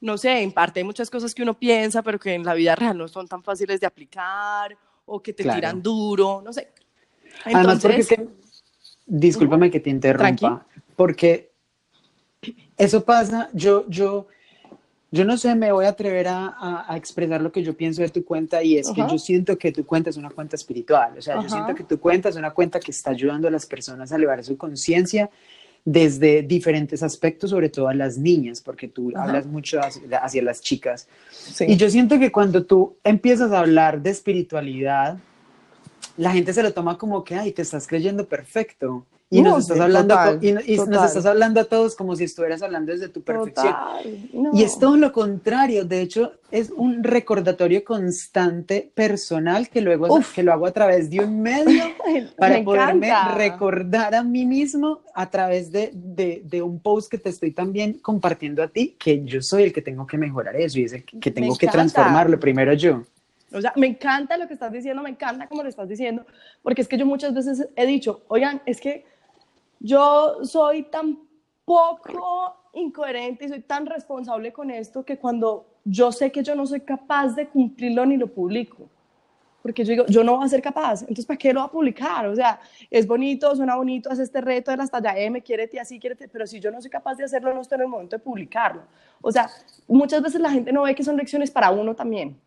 no 0.00 0.18
sé, 0.18 0.42
en 0.42 0.52
parte 0.52 0.80
hay 0.80 0.84
muchas 0.84 1.10
cosas 1.10 1.34
que 1.34 1.42
uno 1.42 1.58
piensa, 1.58 2.02
pero 2.02 2.18
que 2.18 2.34
en 2.34 2.44
la 2.44 2.54
vida 2.54 2.74
real 2.74 2.98
no 2.98 3.06
son 3.06 3.28
tan 3.28 3.42
fáciles 3.42 3.80
de 3.80 3.86
aplicar 3.86 4.76
o 5.04 5.22
que 5.22 5.32
te 5.32 5.44
tiran 5.44 5.82
duro, 5.82 6.42
no 6.44 6.52
sé. 6.52 6.72
Además, 7.44 7.80
porque 7.80 8.28
discúlpame 9.06 9.70
que 9.70 9.80
te 9.80 9.90
interrumpa, 9.90 10.66
porque 10.96 11.52
eso 12.76 13.04
pasa, 13.04 13.50
yo, 13.52 13.84
yo, 13.88 14.26
yo 15.10 15.24
no 15.24 15.38
sé, 15.38 15.54
me 15.54 15.72
voy 15.72 15.86
a 15.86 15.90
atrever 15.90 16.28
a, 16.28 16.84
a, 16.86 16.96
expresar 16.96 17.40
lo 17.40 17.50
que 17.50 17.62
yo 17.62 17.74
pienso 17.74 18.02
de 18.02 18.10
tu 18.10 18.24
cuenta 18.24 18.62
y 18.62 18.76
es 18.76 18.90
que 18.90 19.00
yo 19.00 19.18
siento 19.18 19.56
que 19.56 19.72
tu 19.72 19.86
cuenta 19.86 20.10
es 20.10 20.16
una 20.16 20.30
cuenta 20.30 20.56
espiritual, 20.56 21.16
o 21.16 21.22
sea, 21.22 21.42
yo 21.42 21.48
siento 21.48 21.74
que 21.74 21.84
tu 21.84 21.98
cuenta 21.98 22.28
es 22.28 22.36
una 22.36 22.50
cuenta 22.50 22.78
que 22.78 22.90
está 22.90 23.10
ayudando 23.10 23.48
a 23.48 23.50
las 23.50 23.64
personas 23.64 24.12
a 24.12 24.16
elevar 24.16 24.44
su 24.44 24.56
conciencia 24.58 25.30
desde 25.84 26.42
diferentes 26.42 27.02
aspectos, 27.02 27.50
sobre 27.50 27.70
todo 27.70 27.88
a 27.88 27.94
las 27.94 28.18
niñas, 28.18 28.60
porque 28.60 28.88
tú 28.88 29.10
hablas 29.16 29.46
mucho 29.46 29.80
hacia, 29.80 30.18
hacia 30.18 30.42
las 30.42 30.60
chicas. 30.60 31.08
Y 31.60 31.76
yo 31.76 31.88
siento 31.88 32.18
que 32.18 32.30
cuando 32.30 32.66
tú 32.66 32.96
empiezas 33.04 33.52
a 33.52 33.60
hablar 33.60 34.02
de 34.02 34.10
espiritualidad, 34.10 35.16
la 36.18 36.32
gente 36.32 36.52
se 36.52 36.62
lo 36.62 36.74
toma 36.74 36.98
como 36.98 37.24
que, 37.24 37.36
ay, 37.36 37.52
te 37.52 37.62
estás 37.62 37.86
creyendo 37.86 38.26
perfecto. 38.26 39.06
Y, 39.30 39.42
nos, 39.42 39.64
estás 39.64 39.80
hablando, 39.80 40.16
y, 40.40 40.52
nos 40.52 41.04
estás 41.04 41.26
hablando 41.26 41.60
a 41.60 41.64
todos 41.64 41.94
como 41.94 42.16
si 42.16 42.24
estuvieras 42.24 42.62
hablando 42.62 42.92
desde 42.92 43.10
tu 43.10 43.22
perfección. 43.22 43.74
Y 44.54 44.62
es 44.62 44.78
todo 44.78 44.96
lo 44.96 45.12
contrario, 45.12 45.84
de 45.84 46.00
hecho 46.00 46.32
es 46.50 46.70
un 46.70 47.04
recordatorio 47.04 47.84
constante 47.84 48.90
personal 48.94 49.68
que 49.68 49.82
luego 49.82 50.18
que 50.34 50.42
lo 50.42 50.54
hago 50.54 50.66
a 50.66 50.72
través 50.72 51.10
de 51.10 51.20
un 51.20 51.42
medio 51.42 51.84
para 52.38 52.64
poderme 52.64 53.10
recordar 53.36 54.14
a 54.14 54.22
mí 54.22 54.46
mismo 54.46 55.00
a 55.14 55.28
través 55.28 55.70
de, 55.70 55.90
de, 55.92 56.42
de, 56.46 56.62
un 56.62 56.80
post 56.80 57.10
que 57.10 57.18
te 57.18 57.28
estoy 57.28 57.50
también 57.50 57.98
compartiendo 57.98 58.62
a 58.62 58.68
ti, 58.68 58.96
que 58.98 59.22
yo 59.26 59.42
soy 59.42 59.64
el 59.64 59.74
que 59.74 59.82
tengo 59.82 60.06
que 60.06 60.16
mejorar 60.16 60.56
eso 60.56 60.78
y 60.78 60.84
es 60.84 61.04
que 61.20 61.30
tengo 61.30 61.54
que 61.54 61.66
transformarlo 61.66 62.40
primero 62.40 62.72
yo. 62.72 63.02
O 63.52 63.60
sea, 63.60 63.72
me 63.76 63.86
encanta 63.86 64.38
lo 64.38 64.46
que 64.46 64.54
estás 64.54 64.72
diciendo, 64.72 65.02
me 65.02 65.10
encanta 65.10 65.48
cómo 65.48 65.62
lo 65.62 65.68
estás 65.68 65.88
diciendo, 65.88 66.24
porque 66.62 66.80
es 66.80 66.88
que 66.88 66.96
yo 66.96 67.04
muchas 67.04 67.34
veces 67.34 67.68
he 67.76 67.86
dicho, 67.86 68.22
oigan, 68.28 68.62
es 68.64 68.80
que 68.80 69.04
yo 69.80 70.44
soy 70.44 70.84
tan 70.84 71.18
poco 71.64 72.56
incoherente 72.72 73.44
y 73.44 73.48
soy 73.48 73.60
tan 73.60 73.86
responsable 73.86 74.52
con 74.52 74.70
esto 74.70 75.04
que 75.04 75.18
cuando 75.18 75.66
yo 75.84 76.12
sé 76.12 76.30
que 76.30 76.42
yo 76.42 76.54
no 76.54 76.66
soy 76.66 76.80
capaz 76.80 77.34
de 77.34 77.48
cumplirlo 77.48 78.04
ni 78.06 78.16
lo 78.16 78.28
publico. 78.28 78.88
porque 79.62 79.84
yo 79.84 79.90
digo, 79.90 80.06
yo 80.06 80.24
no 80.24 80.36
voy 80.36 80.46
a 80.46 80.48
ser 80.48 80.62
capaz, 80.62 81.02
entonces 81.02 81.26
¿para 81.26 81.36
qué 81.36 81.52
lo 81.52 81.60
voy 81.60 81.68
a 81.68 81.72
publicar? 81.72 82.26
O 82.26 82.34
sea, 82.34 82.58
es 82.90 83.06
bonito, 83.06 83.54
suena 83.54 83.76
bonito, 83.76 84.10
hace 84.10 84.22
este 84.22 84.40
reto 84.40 84.70
de 84.70 84.78
la 84.78 84.86
talla 84.86 85.18
M, 85.18 85.42
quiérete 85.42 85.78
así, 85.78 85.98
quiérete, 85.98 86.28
pero 86.28 86.46
si 86.46 86.58
yo 86.60 86.70
no 86.70 86.80
soy 86.80 86.90
capaz 86.90 87.16
de 87.16 87.24
hacerlo, 87.24 87.52
no 87.52 87.60
estoy 87.60 87.76
en 87.76 87.82
el 87.82 87.88
momento 87.88 88.16
de 88.16 88.22
publicarlo. 88.22 88.82
O 89.20 89.30
sea, 89.30 89.50
muchas 89.86 90.22
veces 90.22 90.40
la 90.40 90.50
gente 90.50 90.72
no 90.72 90.82
ve 90.82 90.94
que 90.94 91.04
son 91.04 91.16
lecciones 91.16 91.50
para 91.50 91.70
uno 91.70 91.94
también. 91.94 92.40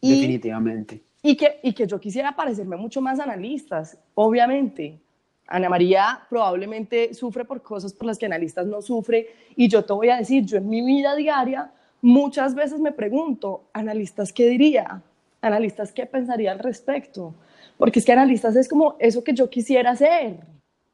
Definitivamente. 0.00 1.02
Y 1.22 1.36
que, 1.36 1.58
y 1.62 1.72
que 1.72 1.86
yo 1.86 1.98
quisiera 1.98 2.36
parecerme 2.36 2.76
mucho 2.76 3.00
más 3.00 3.18
analistas, 3.18 3.98
obviamente. 4.14 5.00
Ana 5.46 5.68
María 5.68 6.20
probablemente 6.28 7.12
sufre 7.12 7.44
por 7.44 7.62
cosas 7.62 7.92
por 7.92 8.06
las 8.06 8.18
que 8.18 8.26
analistas 8.26 8.66
no 8.66 8.80
sufre 8.80 9.28
y 9.56 9.68
yo 9.68 9.84
te 9.84 9.92
voy 9.92 10.08
a 10.08 10.16
decir, 10.16 10.44
yo 10.44 10.56
en 10.56 10.68
mi 10.68 10.84
vida 10.84 11.14
diaria 11.14 11.70
muchas 12.00 12.54
veces 12.54 12.80
me 12.80 12.92
pregunto, 12.92 13.64
analistas, 13.72 14.32
¿qué 14.32 14.48
diría? 14.48 15.02
Analistas, 15.40 15.92
¿qué 15.92 16.06
pensaría 16.06 16.52
al 16.52 16.58
respecto? 16.58 17.34
Porque 17.76 17.98
es 17.98 18.04
que 18.04 18.12
analistas 18.12 18.56
es 18.56 18.68
como 18.68 18.96
eso 18.98 19.22
que 19.22 19.34
yo 19.34 19.50
quisiera 19.50 19.90
hacer, 19.90 20.40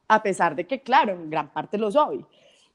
a 0.08 0.22
pesar 0.22 0.56
de 0.56 0.66
que, 0.66 0.80
claro, 0.80 1.12
en 1.12 1.30
gran 1.30 1.52
parte 1.52 1.78
lo 1.78 1.90
soy. 1.90 2.24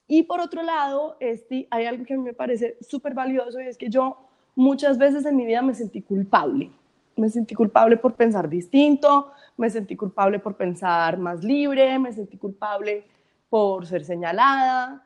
Y 0.08 0.24
por 0.24 0.40
otro 0.40 0.64
lado, 0.64 1.18
este, 1.20 1.68
hay 1.72 1.86
algo 1.86 2.06
que 2.06 2.14
a 2.14 2.18
mí 2.18 2.24
me 2.24 2.34
parece 2.34 2.78
súper 2.82 3.14
valioso 3.14 3.60
y 3.60 3.68
es 3.68 3.78
que 3.78 3.90
yo 3.90 4.18
muchas 4.56 4.98
veces 4.98 5.26
en 5.26 5.36
mi 5.36 5.46
vida 5.46 5.62
me 5.62 5.74
sentí 5.74 6.02
culpable. 6.02 6.70
Me 7.16 7.30
sentí 7.30 7.56
culpable 7.56 7.98
por 7.98 8.16
pensar 8.16 8.50
distinto, 8.50 9.32
me 9.58 9.70
sentí 9.70 9.96
culpable 9.96 10.40
por 10.40 10.56
pensar 10.56 11.18
más 11.18 11.44
libre, 11.44 11.98
me 12.00 12.12
sentí 12.12 12.38
culpable 12.38 13.06
por 13.50 13.86
ser 13.86 14.04
señalada. 14.04 15.04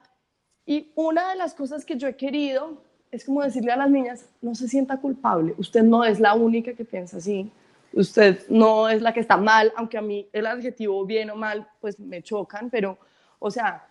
Y 0.66 0.92
una 0.96 1.30
de 1.30 1.36
las 1.36 1.54
cosas 1.54 1.86
que 1.86 1.98
yo 1.98 2.08
he 2.08 2.16
querido 2.16 2.82
es 3.12 3.26
como 3.26 3.42
decirle 3.42 3.72
a 3.72 3.78
las 3.78 3.90
niñas, 3.90 4.26
no 4.42 4.54
se 4.54 4.68
sienta 4.68 4.98
culpable, 4.98 5.56
usted 5.58 5.84
no 5.84 6.04
es 6.04 6.20
la 6.20 6.36
única 6.36 6.74
que 6.74 6.86
piensa 6.86 7.18
así, 7.18 7.52
usted 7.94 8.46
no 8.50 8.88
es 8.88 9.02
la 9.02 9.14
que 9.14 9.20
está 9.20 9.36
mal, 9.36 9.74
aunque 9.76 9.98
a 9.98 10.02
mí 10.02 10.28
el 10.32 10.46
adjetivo 10.46 11.04
bien 11.06 11.32
o 11.32 11.36
mal 11.36 11.68
pues 11.80 12.00
me 12.00 12.22
chocan, 12.22 12.70
pero 12.70 13.00
o 13.40 13.50
sea, 13.50 13.88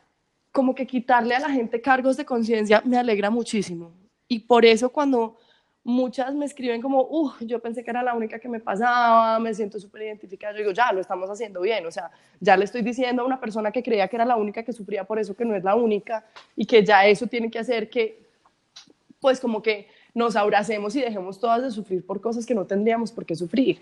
como 0.53 0.75
que 0.75 0.87
quitarle 0.87 1.35
a 1.35 1.41
la 1.41 1.51
gente 1.51 1.81
cargos 1.81 2.17
de 2.17 2.25
conciencia 2.25 2.83
me 2.85 2.97
alegra 2.97 3.31
muchísimo. 3.31 3.93
Y 4.29 4.41
por 4.41 4.65
eso 4.65 4.91
cuando 4.91 5.37
muchas 5.89 6.35
me 6.35 6.45
escriben 6.45 6.83
como, 6.83 7.01
uh, 7.01 7.33
yo 7.41 7.61
pensé 7.61 7.83
que 7.83 7.89
era 7.89 8.03
la 8.03 8.13
única 8.13 8.39
que 8.39 8.47
me 8.47 8.61
pasaba, 8.61 9.39
me 9.39 9.55
siento 9.55 9.81
súper 9.81 10.03
identificada, 10.03 10.53
yo 10.53 10.59
digo, 10.59 10.73
ya, 10.73 10.93
lo 10.93 11.01
estamos 11.01 11.31
haciendo 11.31 11.63
bien, 11.63 11.87
o 11.87 11.91
sea, 11.91 12.11
ya 12.41 12.59
le 12.59 12.67
estoy 12.67 12.83
diciendo 12.83 13.23
a 13.23 13.25
una 13.25 13.41
persona 13.41 13.71
que 13.73 13.83
creía 13.83 14.07
que 14.07 14.17
era 14.17 14.27
la 14.27 14.37
única 14.37 14.63
que 14.63 14.75
sufría 14.75 15.05
por 15.05 15.19
eso, 15.19 15.35
que 15.35 15.47
no 15.47 15.57
es 15.57 15.65
la 15.65 15.75
única, 15.75 16.27
y 16.55 16.67
que 16.67 16.85
ya 16.85 17.07
eso 17.07 17.27
tiene 17.27 17.51
que 17.51 17.59
hacer 17.59 17.89
que, 17.89 18.21
pues 19.19 19.41
como 19.41 19.63
que 19.63 19.89
nos 20.13 20.37
abracemos 20.37 20.95
y 20.95 21.01
dejemos 21.01 21.41
todas 21.41 21.63
de 21.63 21.71
sufrir 21.71 22.05
por 22.05 22.21
cosas 22.21 22.45
que 22.45 22.55
no 22.55 22.67
tendríamos 22.67 23.11
por 23.11 23.25
qué 23.25 23.35
sufrir. 23.35 23.81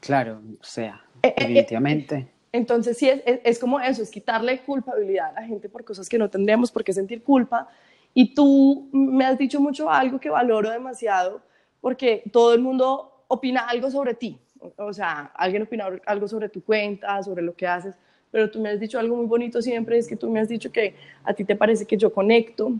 Claro, 0.00 0.42
o 0.60 0.64
sea, 0.64 1.04
eh, 1.22 1.28
eh, 1.28 1.34
eh, 1.36 1.40
definitivamente. 1.42 2.26
entonces, 2.50 2.98
sí, 2.98 3.08
es, 3.08 3.22
es 3.24 3.58
como 3.60 3.78
eso, 3.78 4.02
es 4.02 4.10
quitarle 4.10 4.60
culpabilidad 4.62 5.36
a 5.36 5.40
la 5.40 5.46
gente 5.46 5.68
por 5.68 5.84
cosas 5.84 6.08
que 6.08 6.18
no 6.18 6.28
tendríamos 6.28 6.72
por 6.72 6.82
qué 6.82 6.92
sentir 6.92 7.22
culpa, 7.22 7.68
y 8.14 8.32
tú 8.34 8.88
me 8.92 9.24
has 9.24 9.36
dicho 9.36 9.60
mucho 9.60 9.90
algo 9.90 10.20
que 10.20 10.30
valoro 10.30 10.70
demasiado, 10.70 11.42
porque 11.80 12.22
todo 12.32 12.54
el 12.54 12.60
mundo 12.60 13.24
opina 13.26 13.66
algo 13.68 13.90
sobre 13.90 14.14
ti. 14.14 14.38
O 14.78 14.92
sea, 14.92 15.32
alguien 15.34 15.62
opina 15.62 15.88
algo 16.06 16.28
sobre 16.28 16.48
tu 16.48 16.62
cuenta, 16.62 17.22
sobre 17.22 17.42
lo 17.42 17.54
que 17.54 17.66
haces, 17.66 17.96
pero 18.30 18.50
tú 18.50 18.60
me 18.60 18.70
has 18.70 18.80
dicho 18.80 18.98
algo 18.98 19.16
muy 19.16 19.26
bonito 19.26 19.60
siempre, 19.60 19.98
es 19.98 20.08
que 20.08 20.16
tú 20.16 20.30
me 20.30 20.40
has 20.40 20.48
dicho 20.48 20.72
que 20.72 20.94
a 21.24 21.34
ti 21.34 21.44
te 21.44 21.56
parece 21.56 21.86
que 21.86 21.96
yo 21.96 22.12
conecto 22.12 22.72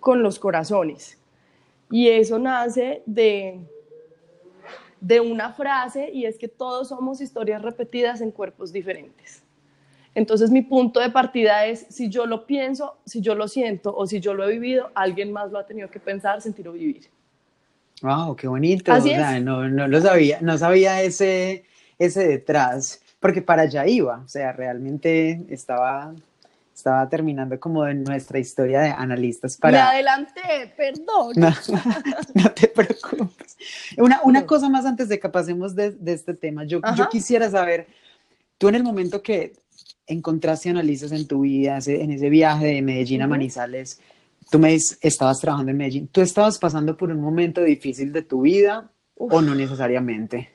con 0.00 0.22
los 0.22 0.38
corazones. 0.38 1.18
Y 1.90 2.08
eso 2.08 2.38
nace 2.38 3.02
de, 3.06 3.60
de 5.00 5.20
una 5.20 5.52
frase 5.52 6.10
y 6.12 6.26
es 6.26 6.36
que 6.38 6.48
todos 6.48 6.88
somos 6.88 7.20
historias 7.20 7.62
repetidas 7.62 8.20
en 8.20 8.32
cuerpos 8.32 8.72
diferentes. 8.72 9.45
Entonces 10.16 10.50
mi 10.50 10.62
punto 10.62 10.98
de 10.98 11.10
partida 11.10 11.66
es, 11.66 11.88
si 11.90 12.08
yo 12.08 12.24
lo 12.24 12.46
pienso, 12.46 12.96
si 13.04 13.20
yo 13.20 13.34
lo 13.34 13.48
siento 13.48 13.94
o 13.94 14.06
si 14.06 14.18
yo 14.18 14.32
lo 14.32 14.48
he 14.48 14.52
vivido, 14.52 14.90
alguien 14.94 15.30
más 15.30 15.52
lo 15.52 15.58
ha 15.58 15.66
tenido 15.66 15.90
que 15.90 16.00
pensar, 16.00 16.40
sentir 16.40 16.66
o 16.68 16.72
vivir. 16.72 17.10
Wow, 18.00 18.34
qué 18.34 18.48
bonito. 18.48 18.94
o 18.94 19.00
sea, 19.02 19.38
no, 19.40 19.68
no 19.68 19.86
lo 19.86 20.00
sabía, 20.00 20.38
no 20.40 20.56
sabía 20.56 21.02
ese, 21.02 21.64
ese 21.98 22.26
detrás, 22.26 23.02
porque 23.20 23.42
para 23.42 23.62
allá 23.62 23.86
iba, 23.86 24.22
o 24.24 24.26
sea, 24.28 24.52
realmente 24.52 25.44
estaba, 25.50 26.14
estaba 26.74 27.06
terminando 27.10 27.60
como 27.60 27.86
en 27.86 28.02
nuestra 28.02 28.38
historia 28.38 28.80
de 28.80 28.88
analistas 28.92 29.58
para... 29.58 29.72
Me 29.76 29.80
adelanté, 29.82 30.72
perdón. 30.78 31.34
No, 32.34 32.50
te 32.52 32.68
preocupes. 32.68 33.58
Una, 33.98 34.22
una 34.24 34.46
cosa 34.46 34.70
más 34.70 34.86
antes 34.86 35.10
de 35.10 35.20
que 35.20 35.28
pasemos 35.28 35.74
de, 35.74 35.90
de 35.90 36.14
este 36.14 36.32
tema, 36.32 36.64
yo, 36.64 36.80
yo 36.96 37.06
quisiera 37.10 37.50
saber, 37.50 37.86
tú 38.56 38.68
en 38.68 38.76
el 38.76 38.82
momento 38.82 39.22
que 39.22 39.52
encontraste 40.06 40.70
analistas 40.70 41.12
en 41.12 41.26
tu 41.26 41.40
vida, 41.40 41.78
en 41.86 42.10
ese 42.10 42.30
viaje 42.30 42.66
de 42.66 42.82
Medellín 42.82 43.22
a 43.22 43.26
Manizales? 43.26 44.00
Tú 44.50 44.58
me 44.58 44.74
estabas 44.74 45.40
trabajando 45.40 45.72
en 45.72 45.76
Medellín. 45.76 46.08
¿Tú 46.08 46.20
estabas 46.20 46.58
pasando 46.58 46.96
por 46.96 47.10
un 47.10 47.20
momento 47.20 47.62
difícil 47.62 48.12
de 48.12 48.22
tu 48.22 48.42
vida 48.42 48.88
o 49.16 49.40
no 49.42 49.54
necesariamente? 49.54 50.50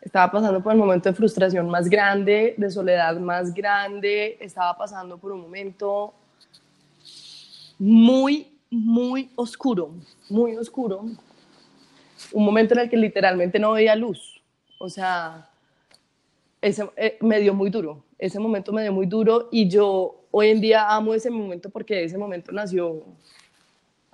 Estaba 0.00 0.30
pasando 0.30 0.62
por 0.62 0.72
el 0.72 0.78
momento 0.78 1.08
de 1.08 1.14
frustración 1.14 1.68
más 1.68 1.88
grande, 1.88 2.54
de 2.56 2.70
soledad 2.70 3.18
más 3.18 3.52
grande. 3.52 4.36
Estaba 4.38 4.76
pasando 4.76 5.18
por 5.18 5.32
un 5.32 5.40
momento 5.40 6.12
muy, 7.78 8.58
muy 8.70 9.30
oscuro, 9.34 9.94
muy 10.28 10.56
oscuro. 10.56 11.06
Un 12.32 12.44
momento 12.44 12.74
en 12.74 12.80
el 12.80 12.90
que 12.90 12.96
literalmente 12.96 13.58
no 13.58 13.72
veía 13.72 13.96
luz. 13.96 14.42
O 14.78 14.88
sea, 14.88 15.48
ese, 16.60 16.88
eh, 16.96 17.16
me 17.20 17.40
dio 17.40 17.54
muy 17.54 17.70
duro 17.70 18.04
ese 18.26 18.38
momento 18.38 18.72
me 18.72 18.82
dio 18.82 18.92
muy 18.92 19.06
duro 19.06 19.48
y 19.50 19.68
yo 19.68 20.24
hoy 20.30 20.48
en 20.48 20.60
día 20.60 20.88
amo 20.88 21.14
ese 21.14 21.30
momento 21.30 21.70
porque 21.70 21.94
de 21.94 22.04
ese 22.04 22.18
momento 22.18 22.52
nació 22.52 23.02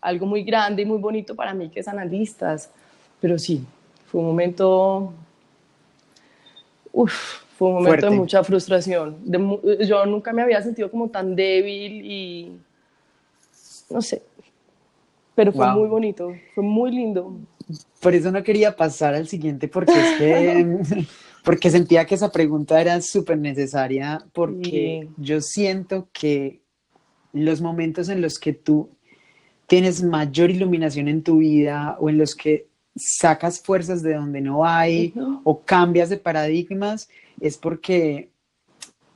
algo 0.01 0.27
muy 0.27 0.42
grande 0.42 0.83
y 0.83 0.87
muy 0.87 0.99
bonito 0.99 1.35
para 1.35 1.55
mí 1.55 1.68
que 1.68 1.81
es 1.81 1.88
analistas. 1.88 2.70
Pero 3.20 3.38
sí, 3.38 3.64
fue 4.07 4.20
un 4.20 4.29
momento, 4.29 5.12
uf, 6.92 7.42
fue 7.57 7.68
un 7.68 7.75
momento 7.75 8.11
de 8.11 8.16
mucha 8.16 8.42
frustración. 8.42 9.18
yo 9.87 10.07
nunca 10.07 10.33
me 10.33 10.42
había 10.42 10.62
sentido 10.62 10.90
como 10.90 11.09
tan 11.09 11.37
débil 11.37 12.05
y 12.05 12.59
no 13.90 14.01
sé, 14.01 14.23
pero 15.35 15.53
fue 15.53 15.66
muy 15.73 15.88
bonito, 15.88 16.35
fue 16.55 16.64
muy 16.64 16.90
lindo. 16.90 17.37
Por 18.01 18.14
eso 18.14 18.33
no 18.33 18.42
quería 18.42 18.75
pasar 18.75 19.14
al 19.14 19.29
siguiente 19.29 19.68
porque 19.68 19.92
es 19.92 20.18
que 20.18 21.07
porque 21.44 21.70
sentía 21.70 22.05
que 22.07 22.14
esa 22.14 22.31
pregunta 22.31 22.81
era 22.81 23.00
súper 23.00 23.38
necesaria 23.38 24.24
porque 24.33 25.09
yo 25.16 25.40
siento 25.40 26.09
que 26.12 26.61
los 27.33 27.61
momentos 27.61 28.09
en 28.09 28.20
los 28.20 28.38
que 28.38 28.53
tú 28.53 28.90
tienes 29.66 30.03
mayor 30.03 30.50
iluminación 30.50 31.09
en 31.09 31.22
tu 31.22 31.38
vida 31.38 31.96
o 32.00 32.11
en 32.11 32.18
los 32.18 32.35
que 32.35 32.66
sacas 32.96 33.61
fuerzas 33.61 34.03
de 34.03 34.14
donde 34.14 34.40
no 34.40 34.64
hay 34.66 35.14
o 35.44 35.62
cambias 35.62 36.11
de 36.11 36.16
paradigmas 36.16 37.09
es 37.40 37.57
porque 37.57 38.31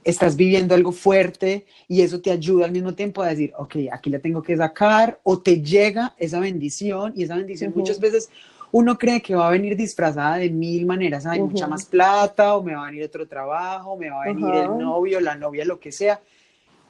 estás 0.04 0.36
viviendo 0.36 0.74
algo 0.74 0.92
fuerte 0.92 1.66
y 1.88 2.02
eso 2.02 2.20
te 2.20 2.30
ayuda 2.30 2.66
al 2.66 2.72
mismo 2.72 2.94
tiempo 2.94 3.22
a 3.22 3.28
decir, 3.28 3.52
ok, 3.56 3.76
aquí 3.90 4.10
la 4.10 4.18
tengo 4.18 4.42
que 4.42 4.56
sacar 4.56 5.18
o 5.22 5.40
te 5.40 5.62
llega 5.62 6.14
esa 6.18 6.38
bendición 6.40 7.12
y 7.16 7.24
esa 7.24 7.36
bendición 7.36 7.72
muchas 7.74 7.98
veces 7.98 8.30
uno 8.74 8.98
cree 8.98 9.22
que 9.22 9.36
va 9.36 9.46
a 9.46 9.50
venir 9.52 9.76
disfrazada 9.76 10.38
de 10.38 10.50
mil 10.50 10.84
maneras, 10.84 11.26
hay 11.26 11.40
mucha 11.40 11.68
más 11.68 11.84
plata, 11.84 12.56
o 12.56 12.62
me 12.64 12.74
va 12.74 12.82
a 12.82 12.90
venir 12.90 13.04
otro 13.04 13.28
trabajo, 13.28 13.96
me 13.96 14.10
va 14.10 14.24
a 14.24 14.26
venir 14.26 14.52
el 14.52 14.76
novio, 14.76 15.20
la 15.20 15.36
novia, 15.36 15.64
lo 15.64 15.78
que 15.78 15.92
sea. 15.92 16.20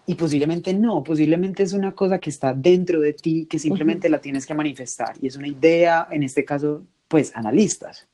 Y 0.06 0.14
posiblemente 0.14 0.72
no, 0.72 1.04
posiblemente 1.04 1.62
es 1.62 1.74
una 1.74 1.92
cosa 1.92 2.18
que 2.18 2.30
está 2.30 2.54
dentro 2.54 3.02
de 3.02 3.12
ti, 3.12 3.44
que 3.44 3.58
simplemente 3.58 4.08
la 4.08 4.18
tienes 4.18 4.46
que 4.46 4.54
manifestar. 4.54 5.14
Y 5.20 5.26
es 5.26 5.36
una 5.36 5.46
idea, 5.46 6.08
en 6.10 6.22
este 6.22 6.42
caso, 6.42 6.86
pues, 7.06 7.36
analistas. 7.36 8.08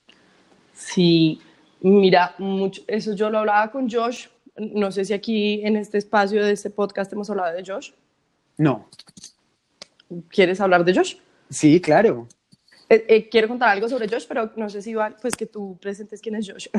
Sí, 0.74 1.40
mira, 1.80 2.34
mucho, 2.38 2.82
eso 2.88 3.14
yo 3.14 3.30
lo 3.30 3.38
hablaba 3.38 3.70
con 3.70 3.88
Josh. 3.88 4.26
No 4.56 4.90
sé 4.90 5.04
si 5.04 5.12
aquí 5.12 5.64
en 5.64 5.76
este 5.76 5.98
espacio 5.98 6.44
de 6.44 6.50
este 6.50 6.70
podcast 6.70 7.12
hemos 7.12 7.30
hablado 7.30 7.54
de 7.54 7.62
Josh. 7.64 7.92
No. 8.58 8.88
¿Quieres 10.28 10.60
hablar 10.60 10.84
de 10.84 10.92
Josh? 10.92 11.14
Sí, 11.48 11.80
claro. 11.80 12.26
Eh, 12.90 13.04
eh, 13.06 13.28
quiero 13.28 13.46
contar 13.46 13.68
algo 13.68 13.88
sobre 13.88 14.08
Josh, 14.08 14.24
pero 14.26 14.50
no 14.56 14.68
sé 14.68 14.82
si 14.82 14.94
va, 14.94 15.16
pues 15.22 15.36
que 15.36 15.46
tú 15.46 15.78
presentes 15.80 16.20
quién 16.20 16.34
es 16.34 16.50
Josh. 16.50 16.66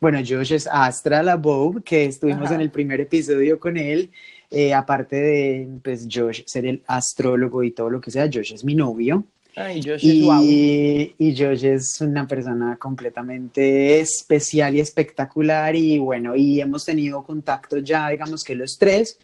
Bueno, 0.00 0.20
Josh 0.20 0.52
es 0.52 0.68
Astra 0.70 1.20
la 1.20 1.34
Bob, 1.34 1.82
que 1.82 2.04
estuvimos 2.04 2.48
en 2.52 2.60
el 2.60 2.70
primer 2.70 3.00
episodio 3.00 3.58
con 3.58 3.76
él. 3.76 4.08
Eh, 4.48 4.72
aparte 4.72 5.16
de 5.16 5.68
pues, 5.82 6.06
Josh 6.08 6.42
ser 6.46 6.64
el 6.66 6.80
astrólogo 6.86 7.64
y 7.64 7.72
todo 7.72 7.90
lo 7.90 8.00
que 8.00 8.12
sea, 8.12 8.30
Josh 8.32 8.52
es 8.52 8.62
mi 8.62 8.76
novio. 8.76 9.24
Ay, 9.56 9.82
Josh 9.82 10.04
y, 10.04 10.20
es 10.20 10.26
wow. 10.26 10.42
y 10.44 11.34
Josh 11.36 11.64
es 11.64 12.00
una 12.02 12.28
persona 12.28 12.76
completamente 12.76 13.98
especial 13.98 14.76
y 14.76 14.80
espectacular. 14.80 15.74
Y 15.74 15.98
bueno, 15.98 16.36
y 16.36 16.60
hemos 16.60 16.84
tenido 16.84 17.24
contacto 17.24 17.78
ya, 17.78 18.10
digamos 18.10 18.44
que 18.44 18.54
los 18.54 18.78
tres. 18.78 19.18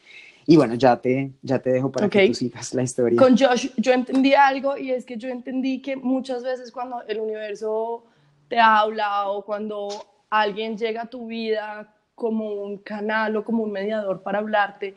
Y 0.51 0.57
bueno, 0.57 0.75
ya 0.75 0.97
te, 0.97 1.31
ya 1.43 1.61
te 1.61 1.71
dejo 1.71 1.93
para 1.93 2.09
que 2.09 2.27
tú 2.27 2.35
sigas 2.35 2.75
la 2.75 2.83
historia. 2.83 3.17
Con 3.17 3.39
Josh, 3.39 3.69
yo 3.77 3.93
entendí 3.93 4.35
algo 4.35 4.77
y 4.77 4.91
es 4.91 5.05
que 5.05 5.17
yo 5.17 5.29
entendí 5.29 5.81
que 5.81 5.95
muchas 5.95 6.43
veces 6.43 6.73
cuando 6.73 7.03
el 7.07 7.21
universo 7.21 8.03
te 8.49 8.59
habla 8.59 9.29
o 9.29 9.45
cuando 9.45 9.87
alguien 10.29 10.77
llega 10.77 11.03
a 11.03 11.07
tu 11.07 11.29
vida 11.29 11.95
como 12.17 12.53
un 12.53 12.79
canal 12.79 13.37
o 13.37 13.45
como 13.45 13.63
un 13.63 13.71
mediador 13.71 14.25
para 14.25 14.41
hablarte, 14.41 14.97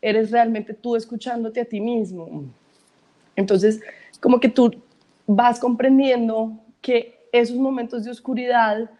eres 0.00 0.30
realmente 0.30 0.72
tú 0.72 0.96
escuchándote 0.96 1.60
a 1.60 1.66
ti 1.66 1.82
mismo. 1.82 2.46
Entonces, 3.36 3.82
como 4.20 4.40
que 4.40 4.48
tú 4.48 4.74
vas 5.26 5.60
comprendiendo 5.60 6.58
que 6.80 7.28
esos 7.30 7.58
momentos 7.58 8.04
de 8.04 8.10
oscuridad 8.10 8.90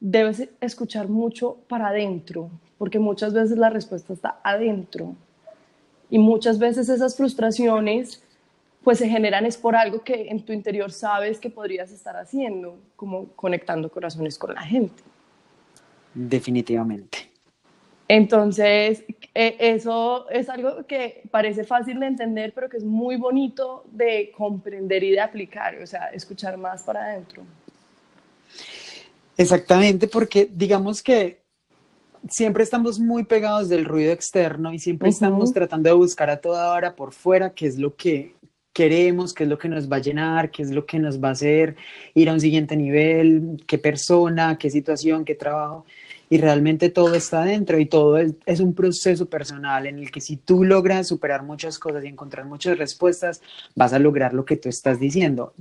debes 0.00 0.50
escuchar 0.60 1.08
mucho 1.08 1.56
para 1.66 1.88
adentro, 1.88 2.50
porque 2.76 2.98
muchas 2.98 3.32
veces 3.32 3.56
la 3.56 3.70
respuesta 3.70 4.12
está 4.12 4.38
adentro. 4.44 5.16
Y 6.10 6.18
muchas 6.18 6.58
veces 6.58 6.88
esas 6.88 7.16
frustraciones 7.16 8.22
pues 8.86 8.98
se 8.98 9.08
generan 9.08 9.44
es 9.44 9.56
por 9.56 9.74
algo 9.74 10.04
que 10.04 10.28
en 10.28 10.44
tu 10.44 10.52
interior 10.52 10.92
sabes 10.92 11.40
que 11.40 11.50
podrías 11.50 11.90
estar 11.90 12.16
haciendo, 12.16 12.78
como 12.94 13.26
conectando 13.34 13.90
corazones 13.90 14.38
con 14.38 14.54
la 14.54 14.62
gente. 14.62 15.02
Definitivamente. 16.14 17.28
Entonces, 18.06 19.02
e, 19.34 19.56
eso 19.58 20.30
es 20.30 20.48
algo 20.48 20.86
que 20.86 21.22
parece 21.32 21.64
fácil 21.64 21.98
de 21.98 22.06
entender, 22.06 22.52
pero 22.54 22.68
que 22.68 22.76
es 22.76 22.84
muy 22.84 23.16
bonito 23.16 23.84
de 23.90 24.32
comprender 24.36 25.02
y 25.02 25.10
de 25.10 25.20
aplicar, 25.20 25.82
o 25.82 25.86
sea, 25.88 26.10
escuchar 26.12 26.56
más 26.56 26.84
para 26.84 27.06
adentro. 27.06 27.42
Exactamente, 29.36 30.06
porque 30.06 30.48
digamos 30.50 31.02
que 31.02 31.42
siempre 32.30 32.62
estamos 32.62 32.98
muy 32.98 33.24
pegados 33.24 33.68
del 33.68 33.84
ruido 33.84 34.12
externo 34.12 34.72
y 34.72 34.78
siempre 34.78 35.08
estamos 35.08 35.52
tratando 35.52 35.88
de 35.88 35.94
buscar 35.94 36.30
a 36.30 36.40
toda 36.40 36.72
hora 36.72 36.94
por 36.94 37.12
fuera 37.12 37.54
qué 37.54 37.66
es 37.66 37.78
lo 37.78 37.96
que 37.96 38.34
queremos, 38.72 39.32
qué 39.32 39.44
es 39.44 39.48
lo 39.48 39.58
que 39.58 39.68
nos 39.68 39.90
va 39.90 39.96
a 39.96 40.00
llenar, 40.00 40.50
qué 40.50 40.62
es 40.62 40.70
lo 40.70 40.84
que 40.84 40.98
nos 40.98 41.22
va 41.22 41.28
a 41.28 41.32
hacer 41.32 41.76
ir 42.14 42.28
a 42.28 42.34
un 42.34 42.40
siguiente 42.40 42.76
nivel, 42.76 43.62
qué 43.66 43.78
persona, 43.78 44.58
qué 44.58 44.68
situación, 44.68 45.24
qué 45.24 45.34
trabajo. 45.34 45.86
Y 46.28 46.38
realmente 46.38 46.90
todo 46.90 47.14
está 47.14 47.44
dentro 47.44 47.78
y 47.78 47.86
todo 47.86 48.18
es, 48.18 48.34
es, 48.46 48.60
un 48.60 48.74
proceso 48.74 49.26
personal 49.26 49.86
en 49.86 49.98
el 49.98 50.10
que 50.10 50.20
si 50.20 50.36
tú 50.36 50.64
logras 50.64 51.06
superar 51.06 51.44
muchas 51.44 51.78
cosas 51.78 52.04
y 52.04 52.08
encontrar 52.08 52.46
muchas 52.46 52.78
respuestas, 52.78 53.40
vas 53.74 53.92
a 53.92 53.98
lograr 53.98 54.34
lo 54.34 54.44
que 54.44 54.56
tú 54.56 54.68
estás 54.68 54.98
diciendo. 54.98 55.52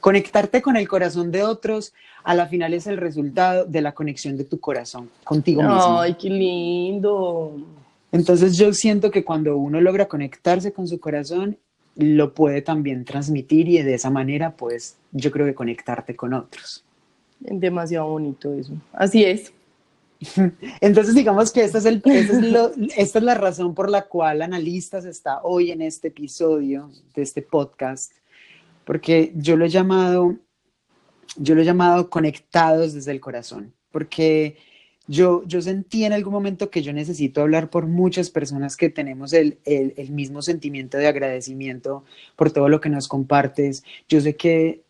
Conectarte 0.00 0.62
con 0.62 0.76
el 0.76 0.88
corazón 0.88 1.30
de 1.30 1.42
otros, 1.42 1.94
a 2.22 2.34
la 2.34 2.46
final 2.46 2.74
es 2.74 2.86
el 2.86 2.98
resultado 2.98 3.64
de 3.64 3.80
la 3.80 3.92
conexión 3.92 4.36
de 4.36 4.44
tu 4.44 4.60
corazón 4.60 5.10
contigo 5.24 5.62
mismo. 5.62 6.00
Ay, 6.00 6.14
qué 6.14 6.28
lindo. 6.28 7.56
Entonces 8.12 8.56
yo 8.56 8.72
siento 8.72 9.10
que 9.10 9.24
cuando 9.24 9.56
uno 9.56 9.80
logra 9.80 10.06
conectarse 10.06 10.72
con 10.72 10.86
su 10.86 11.00
corazón, 11.00 11.56
lo 11.96 12.34
puede 12.34 12.62
también 12.62 13.04
transmitir 13.04 13.68
y 13.68 13.82
de 13.82 13.94
esa 13.94 14.10
manera, 14.10 14.56
pues 14.56 14.96
yo 15.12 15.30
creo 15.30 15.46
que 15.46 15.54
conectarte 15.54 16.16
con 16.16 16.34
otros. 16.34 16.84
Demasiado 17.40 18.08
bonito 18.08 18.52
eso. 18.54 18.74
Así 18.92 19.24
es. 19.24 19.52
Entonces, 20.80 21.14
digamos 21.14 21.50
que 21.50 21.64
esta 21.64 21.78
es, 21.78 21.86
el, 21.86 22.02
esta 22.96 23.18
es 23.18 23.24
la 23.24 23.34
razón 23.34 23.74
por 23.74 23.90
la 23.90 24.02
cual 24.02 24.42
Analistas 24.42 25.04
está 25.04 25.40
hoy 25.42 25.70
en 25.70 25.82
este 25.82 26.08
episodio 26.08 26.90
de 27.14 27.22
este 27.22 27.42
podcast, 27.42 28.12
porque 28.84 29.32
yo 29.34 29.56
lo 29.56 29.64
he 29.64 29.70
llamado, 29.70 30.36
yo 31.36 31.54
lo 31.54 31.62
he 31.62 31.64
llamado 31.64 32.10
conectados 32.10 32.92
desde 32.92 33.12
el 33.12 33.20
corazón, 33.20 33.72
porque 33.90 34.58
yo, 35.06 35.42
yo 35.46 35.62
sentí 35.62 36.04
en 36.04 36.12
algún 36.12 36.34
momento 36.34 36.70
que 36.70 36.82
yo 36.82 36.92
necesito 36.92 37.40
hablar 37.40 37.70
por 37.70 37.86
muchas 37.86 38.30
personas 38.30 38.76
que 38.76 38.90
tenemos 38.90 39.32
el, 39.32 39.58
el 39.64 40.10
mismo 40.10 40.42
sentimiento 40.42 40.98
de 40.98 41.08
agradecimiento 41.08 42.04
por 42.36 42.52
todo 42.52 42.68
lo 42.68 42.80
que 42.80 42.90
nos 42.90 43.08
compartes. 43.08 43.82
Yo 44.08 44.20
sé 44.20 44.36
que 44.36 44.84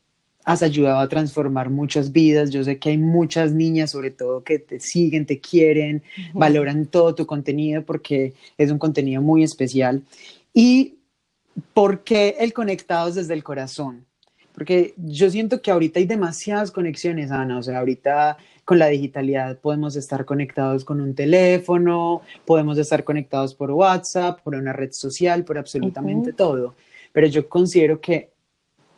has 0.50 0.62
ayudado 0.62 0.98
a 0.98 1.08
transformar 1.08 1.70
muchas 1.70 2.12
vidas. 2.12 2.50
Yo 2.50 2.64
sé 2.64 2.78
que 2.78 2.90
hay 2.90 2.98
muchas 2.98 3.52
niñas, 3.52 3.90
sobre 3.90 4.10
todo, 4.10 4.42
que 4.42 4.58
te 4.58 4.80
siguen, 4.80 5.26
te 5.26 5.40
quieren, 5.40 6.02
valoran 6.32 6.86
todo 6.86 7.14
tu 7.14 7.26
contenido 7.26 7.82
porque 7.84 8.34
es 8.58 8.70
un 8.70 8.78
contenido 8.78 9.22
muy 9.22 9.42
especial. 9.42 10.02
Y 10.52 10.96
¿Por 11.74 12.02
qué 12.02 12.36
el 12.38 12.52
conectados 12.52 13.14
desde 13.14 13.34
el 13.34 13.44
corazón? 13.44 14.06
Porque 14.52 14.94
yo 14.96 15.30
siento 15.30 15.62
que 15.62 15.70
ahorita 15.70 16.00
hay 16.00 16.06
demasiadas 16.06 16.70
conexiones, 16.70 17.30
Ana. 17.30 17.58
O 17.58 17.62
sea, 17.62 17.78
ahorita 17.78 18.36
con 18.64 18.78
la 18.78 18.88
digitalidad 18.88 19.58
podemos 19.58 19.96
estar 19.96 20.24
conectados 20.24 20.84
con 20.84 21.00
un 21.00 21.14
teléfono, 21.14 22.22
podemos 22.44 22.78
estar 22.78 23.04
conectados 23.04 23.54
por 23.54 23.70
WhatsApp, 23.70 24.40
por 24.42 24.54
una 24.54 24.72
red 24.72 24.92
social, 24.92 25.44
por 25.44 25.58
absolutamente 25.58 26.32
todo. 26.32 26.74
Pero 27.12 27.26
yo 27.26 27.48
considero 27.48 28.00
que 28.00 28.32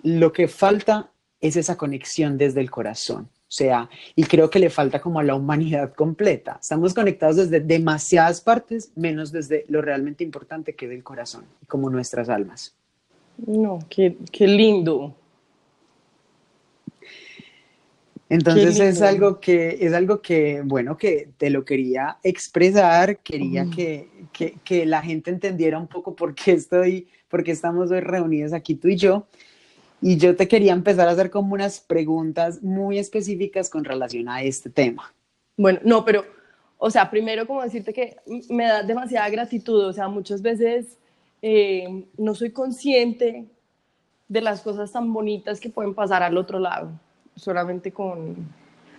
lo 0.02 0.32
que 0.32 0.48
falta 0.48 1.10
es 1.42 1.56
esa 1.56 1.76
conexión 1.76 2.38
desde 2.38 2.60
el 2.60 2.70
corazón. 2.70 3.24
O 3.24 3.54
sea, 3.54 3.90
y 4.16 4.24
creo 4.24 4.48
que 4.48 4.58
le 4.58 4.70
falta 4.70 4.98
como 4.98 5.20
a 5.20 5.22
la 5.22 5.34
humanidad 5.34 5.92
completa. 5.92 6.58
Estamos 6.62 6.94
conectados 6.94 7.36
desde 7.36 7.60
demasiadas 7.60 8.40
partes, 8.40 8.92
menos 8.96 9.30
desde 9.30 9.66
lo 9.68 9.82
realmente 9.82 10.24
importante 10.24 10.74
que 10.74 10.86
es 10.86 10.92
el 10.92 11.02
corazón, 11.02 11.44
como 11.68 11.90
nuestras 11.90 12.30
almas. 12.30 12.74
No, 13.46 13.80
qué, 13.90 14.16
qué 14.30 14.46
lindo. 14.46 15.14
Entonces 18.30 18.80
es 18.80 19.02
algo 19.02 19.38
que, 19.38 19.76
es 19.80 19.92
algo 19.92 20.22
que, 20.22 20.62
bueno, 20.64 20.96
que 20.96 21.28
te 21.36 21.50
lo 21.50 21.66
quería 21.66 22.16
expresar, 22.22 23.18
quería 23.18 23.66
que, 23.66 24.08
que, 24.32 24.54
que, 24.64 24.86
la 24.86 25.02
gente 25.02 25.30
entendiera 25.30 25.78
un 25.78 25.88
poco 25.88 26.16
por 26.16 26.34
qué 26.34 26.52
estoy, 26.52 27.08
por 27.28 27.44
qué 27.44 27.50
estamos 27.50 27.90
hoy 27.90 28.00
reunidos 28.00 28.54
aquí 28.54 28.76
tú 28.76 28.88
y 28.88 28.96
yo. 28.96 29.26
Y 30.02 30.16
yo 30.16 30.34
te 30.34 30.48
quería 30.48 30.72
empezar 30.72 31.06
a 31.06 31.12
hacer 31.12 31.30
como 31.30 31.54
unas 31.54 31.80
preguntas 31.80 32.60
muy 32.60 32.98
específicas 32.98 33.70
con 33.70 33.84
relación 33.84 34.28
a 34.28 34.42
este 34.42 34.68
tema. 34.68 35.14
Bueno, 35.56 35.78
no, 35.84 36.04
pero, 36.04 36.24
o 36.76 36.90
sea, 36.90 37.08
primero 37.08 37.46
como 37.46 37.62
decirte 37.62 37.92
que 37.92 38.16
me 38.50 38.64
da 38.64 38.82
demasiada 38.82 39.28
gratitud, 39.30 39.86
o 39.86 39.92
sea, 39.92 40.08
muchas 40.08 40.42
veces 40.42 40.98
eh, 41.40 42.04
no 42.18 42.34
soy 42.34 42.50
consciente 42.50 43.46
de 44.26 44.40
las 44.40 44.60
cosas 44.60 44.90
tan 44.90 45.12
bonitas 45.12 45.60
que 45.60 45.70
pueden 45.70 45.94
pasar 45.94 46.24
al 46.24 46.36
otro 46.36 46.58
lado, 46.58 46.90
solamente 47.36 47.92
con, 47.92 48.36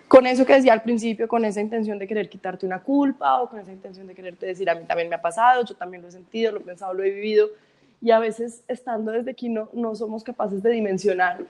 con 0.08 0.26
eso 0.26 0.46
que 0.46 0.54
decía 0.54 0.72
al 0.72 0.84
principio, 0.84 1.28
con 1.28 1.44
esa 1.44 1.60
intención 1.60 2.00
de 2.00 2.08
querer 2.08 2.30
quitarte 2.30 2.66
una 2.66 2.82
culpa 2.82 3.42
o 3.42 3.50
con 3.50 3.60
esa 3.60 3.74
intención 3.74 4.08
de 4.08 4.16
quererte 4.16 4.46
decir, 4.46 4.70
a 4.70 4.76
mí 4.76 4.86
también 4.86 5.10
me 5.10 5.16
ha 5.16 5.22
pasado, 5.22 5.66
yo 5.66 5.76
también 5.76 6.02
lo 6.02 6.08
he 6.08 6.12
sentido, 6.12 6.54
lo 6.54 6.60
he 6.60 6.64
pensado, 6.64 6.94
lo 6.94 7.04
he 7.04 7.10
vivido 7.10 7.50
y 8.04 8.12
a 8.12 8.20
veces 8.20 8.64
estando 8.68 9.14
desde 9.14 9.32
aquí 9.32 9.48
no, 9.48 9.70
no 9.72 9.96
somos 9.96 10.26
capaces 10.26 10.62
de 10.62 10.72
dimensionar, 10.72 11.46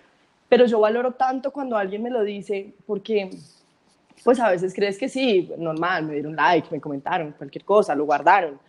pero 0.47 0.67
yo 0.67 0.79
valoro 0.79 1.13
tanto 1.13 1.51
cuando 1.51 1.75
alguien 1.75 2.03
me 2.03 2.11
lo 2.11 2.23
dice 2.23 2.75
porque 2.85 3.31
pues 4.23 4.39
a 4.39 4.51
veces 4.51 4.71
crees 4.71 4.99
que 4.99 5.09
sí, 5.09 5.51
normal, 5.57 6.05
me 6.05 6.13
dieron 6.13 6.35
like, 6.35 6.67
me 6.69 6.79
comentaron 6.79 7.31
cualquier 7.31 7.65
cosa, 7.65 7.95
lo 7.95 8.05
guardaron, 8.05 8.59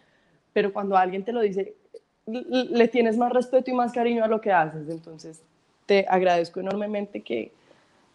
pero 0.54 0.72
cuando 0.72 0.96
alguien 0.96 1.24
te 1.24 1.32
lo 1.32 1.42
dice, 1.42 1.74
le 2.26 2.88
tienes 2.88 3.18
más 3.18 3.30
respeto 3.30 3.70
y 3.70 3.74
más 3.74 3.92
cariño 3.92 4.24
a 4.24 4.28
lo 4.28 4.40
que 4.40 4.50
haces, 4.50 4.88
entonces 4.88 5.42
te 5.84 6.06
agradezco 6.08 6.60
enormemente 6.60 7.20
que, 7.20 7.52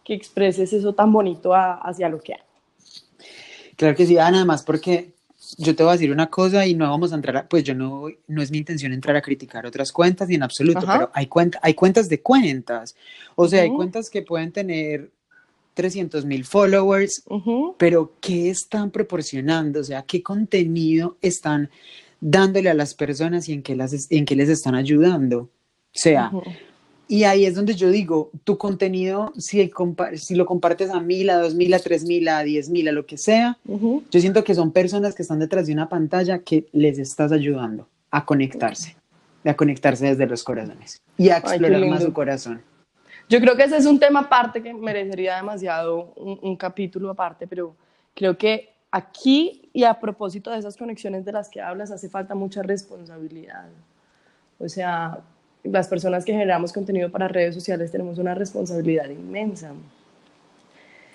que 0.04 0.16
expreses 0.16 0.74
eso 0.74 0.94
tan 0.94 1.14
bonito 1.14 1.54
hacia 1.54 2.10
lo 2.10 2.20
que 2.20 2.34
hago. 2.34 2.44
Claro 3.76 3.96
que 3.96 4.08
sí, 4.08 4.16
nada 4.16 4.46
más 4.46 4.64
porque 4.64 5.14
yo 5.58 5.76
te 5.76 5.84
voy 5.84 5.92
a 5.92 5.94
decir 5.94 6.12
una 6.12 6.30
cosa 6.30 6.66
y 6.66 6.76
no 6.76 6.90
vamos 6.90 7.12
a 7.12 7.16
entrar, 7.16 7.38
a, 7.38 7.48
pues 7.48 7.64
yo 7.64 7.74
no, 7.74 8.08
no 8.28 8.42
es 8.42 8.52
mi 8.52 8.58
intención 8.58 8.94
entrar 8.94 9.16
a 9.16 9.22
criticar 9.22 9.66
otras 9.66 9.92
cuentas 9.92 10.28
ni 10.28 10.36
en 10.36 10.44
absoluto, 10.44 10.82
pero 10.82 11.12
hay, 11.14 11.28
cuenta, 11.28 11.60
hay 11.62 11.74
cuentas 11.74 12.10
de 12.10 12.22
cuentas. 12.22 12.96
O 13.36 13.48
sea, 13.48 13.64
hay 13.64 13.70
cuentas 13.70 14.10
que 14.10 14.22
pueden 14.22 14.52
tener 14.52 15.10
300 15.74 16.26
mil 16.26 16.46
followers, 16.46 17.24
pero 17.78 18.14
¿qué 18.20 18.50
están 18.50 18.92
proporcionando? 18.92 19.80
O 19.80 19.84
sea, 19.84 20.04
¿qué 20.04 20.22
contenido 20.22 21.18
están 21.22 21.70
dándole 22.22 22.70
a 22.70 22.74
las 22.74 22.94
personas 22.94 23.48
y 23.48 23.54
en 23.54 23.64
qué, 23.64 23.76
las, 23.76 24.12
en 24.12 24.26
qué 24.26 24.36
les 24.36 24.50
están 24.50 24.76
ayudando? 24.76 25.40
O 25.40 25.50
sea, 25.94 26.32
y 27.12 27.24
ahí 27.24 27.48
es 27.48 27.56
donde 27.56 27.74
yo 27.74 27.90
digo, 27.90 28.30
tu 28.44 28.60
contenido, 28.60 29.34
si, 29.36 29.72
si 30.14 30.36
lo 30.36 30.46
compartes 30.46 30.92
a 30.92 31.00
mil, 31.00 31.32
a 31.32 31.40
dos 31.40 31.56
mil, 31.56 31.74
a 31.74 31.80
tres 31.80 32.06
mil, 32.06 32.28
a 32.28 32.44
diez 32.44 32.70
mil, 32.70 32.88
a 32.88 32.92
lo 32.92 33.08
que 33.08 33.18
sea, 33.18 33.58
yo 33.66 34.20
siento 34.22 34.44
que 34.44 34.54
son 34.54 34.72
personas 34.72 35.16
que 35.16 35.24
están 35.24 35.40
detrás 35.40 35.66
de 35.66 35.74
una 35.74 35.90
pantalla 35.90 36.38
que 36.38 36.68
les 36.72 37.00
estás 37.00 37.32
ayudando 37.32 37.88
a 38.12 38.26
conectarse, 38.26 38.96
a 39.44 39.56
conectarse 39.56 40.06
desde 40.06 40.28
los 40.28 40.44
corazones 40.44 41.02
y 41.18 41.30
a 41.30 41.38
explorar 41.38 41.84
más 41.88 42.04
su 42.04 42.14
corazón. 42.14 42.62
Yo 43.28 43.40
creo 43.40 43.58
que 43.58 43.64
ese 43.64 43.78
es 43.78 43.88
un 43.88 44.00
tema 44.00 44.20
aparte 44.20 44.62
que 44.62 44.72
merecería 44.72 45.38
demasiado 45.38 46.14
un, 46.16 46.38
un 46.44 46.56
capítulo 46.58 47.10
aparte, 47.10 47.48
pero 47.48 47.76
creo 48.14 48.38
que 48.38 48.70
aquí 48.92 49.68
y 49.74 49.84
a 49.84 50.00
propósito 50.00 50.52
de 50.52 50.60
esas 50.60 50.78
conexiones 50.78 51.26
de 51.26 51.32
las 51.32 51.50
que 51.50 51.60
hablas, 51.60 51.90
hace 51.90 52.08
falta 52.08 52.36
mucha 52.36 52.62
responsabilidad. 52.62 53.66
O 54.60 54.70
sea, 54.70 55.24
las 55.64 55.88
personas 55.88 56.26
que 56.26 56.32
generamos 56.32 56.74
contenido 56.74 57.12
para 57.12 57.28
redes 57.28 57.56
sociales 57.56 57.92
tenemos 57.92 58.18
una 58.18 58.34
responsabilidad 58.34 59.10
inmensa. 59.10 59.74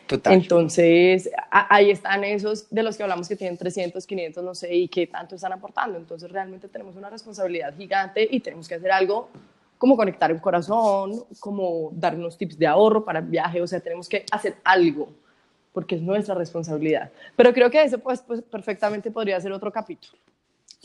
Total. 0.06 0.34
Entonces, 0.34 1.30
ahí 1.50 1.90
están 1.90 2.24
esos 2.24 2.68
de 2.68 2.82
los 2.82 2.96
que 2.96 3.02
hablamos 3.02 3.26
que 3.26 3.36
tienen 3.36 3.56
300, 3.56 4.06
500, 4.06 4.44
no 4.44 4.54
sé, 4.54 4.74
y 4.74 4.88
qué 4.88 5.06
tanto 5.06 5.34
están 5.34 5.52
aportando. 5.52 5.96
Entonces, 5.96 6.30
realmente 6.30 6.68
tenemos 6.68 6.94
una 6.96 7.08
responsabilidad 7.08 7.74
gigante 7.74 8.28
y 8.30 8.40
tenemos 8.40 8.68
que 8.68 8.74
hacer 8.74 8.90
algo 8.90 9.30
como 9.78 9.96
conectar 9.96 10.30
el 10.30 10.40
corazón, 10.40 11.24
como 11.40 11.90
dar 11.92 12.14
unos 12.14 12.38
tips 12.38 12.58
de 12.58 12.66
ahorro 12.66 13.04
para 13.04 13.18
el 13.18 13.26
viaje, 13.26 13.60
o 13.60 13.66
sea, 13.66 13.80
tenemos 13.80 14.08
que 14.08 14.24
hacer 14.30 14.56
algo 14.64 15.08
porque 15.72 15.96
es 15.96 16.02
nuestra 16.02 16.34
responsabilidad. 16.34 17.10
Pero 17.36 17.52
creo 17.52 17.70
que 17.70 17.82
ese 17.82 17.98
pues, 17.98 18.22
pues 18.22 18.40
perfectamente 18.42 19.10
podría 19.10 19.40
ser 19.40 19.52
otro 19.52 19.72
capítulo. 19.72 20.16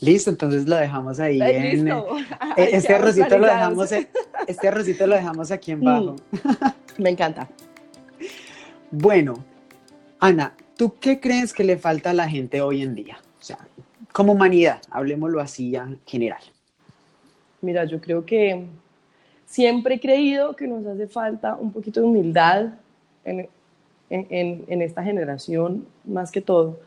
Listo, 0.00 0.30
entonces 0.30 0.66
lo 0.66 0.76
dejamos 0.76 1.20
ahí. 1.20 1.40
En, 1.42 1.88
eh, 1.88 2.02
este, 2.56 2.94
arrocito 2.94 3.38
lo 3.38 3.46
dejamos, 3.46 3.92
este 4.46 4.68
arrocito 4.68 5.06
lo 5.06 5.14
dejamos 5.14 5.50
aquí 5.50 5.72
en 5.72 5.80
bajo. 5.82 6.16
Mm, 6.32 6.38
me 7.02 7.10
encanta. 7.10 7.48
Bueno, 8.90 9.34
Ana, 10.18 10.54
¿tú 10.76 10.94
qué 10.98 11.20
crees 11.20 11.52
que 11.52 11.64
le 11.64 11.76
falta 11.76 12.10
a 12.10 12.14
la 12.14 12.28
gente 12.28 12.62
hoy 12.62 12.82
en 12.82 12.94
día? 12.94 13.18
O 13.38 13.42
sea, 13.42 13.58
como 14.12 14.32
humanidad, 14.32 14.80
hablemoslo 14.90 15.40
así 15.40 15.76
en 15.76 16.00
general. 16.06 16.42
Mira, 17.60 17.84
yo 17.84 18.00
creo 18.00 18.24
que 18.24 18.64
siempre 19.44 19.96
he 19.96 20.00
creído 20.00 20.56
que 20.56 20.66
nos 20.66 20.86
hace 20.86 21.06
falta 21.08 21.56
un 21.56 21.72
poquito 21.72 22.00
de 22.00 22.06
humildad 22.06 22.70
en, 23.24 23.48
en, 24.08 24.64
en 24.66 24.82
esta 24.82 25.02
generación, 25.04 25.86
más 26.04 26.32
que 26.32 26.40
todo 26.40 26.80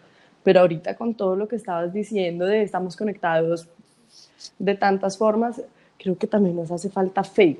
pero 0.43 0.59
ahorita 0.59 0.95
con 0.95 1.13
todo 1.15 1.35
lo 1.35 1.47
que 1.47 1.55
estabas 1.55 1.93
diciendo 1.93 2.45
de 2.45 2.63
estamos 2.63 2.95
conectados 2.95 3.67
de 4.59 4.75
tantas 4.75 5.17
formas, 5.17 5.61
creo 5.97 6.17
que 6.17 6.27
también 6.27 6.55
nos 6.55 6.71
hace 6.71 6.89
falta 6.89 7.23
fe. 7.23 7.59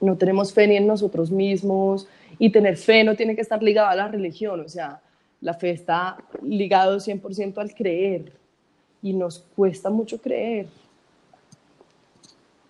No 0.00 0.16
tenemos 0.16 0.52
fe 0.52 0.68
ni 0.68 0.76
en 0.76 0.86
nosotros 0.86 1.30
mismos 1.30 2.06
y 2.38 2.50
tener 2.50 2.76
fe 2.76 3.02
no 3.02 3.16
tiene 3.16 3.34
que 3.34 3.42
estar 3.42 3.62
ligado 3.62 3.88
a 3.88 3.96
la 3.96 4.08
religión, 4.08 4.60
o 4.60 4.68
sea, 4.68 5.00
la 5.40 5.54
fe 5.54 5.70
está 5.70 6.16
ligado 6.42 6.98
100% 6.98 7.58
al 7.58 7.74
creer 7.74 8.32
y 9.02 9.12
nos 9.12 9.40
cuesta 9.54 9.90
mucho 9.90 10.20
creer. 10.20 10.66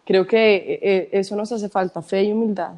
Creo 0.05 0.27
que 0.27 0.57
eh, 0.57 0.79
eh, 0.83 1.09
eso 1.13 1.35
nos 1.35 1.51
hace 1.53 1.69
falta, 1.69 2.01
fe 2.01 2.25
y 2.25 2.33
humildad. 2.33 2.75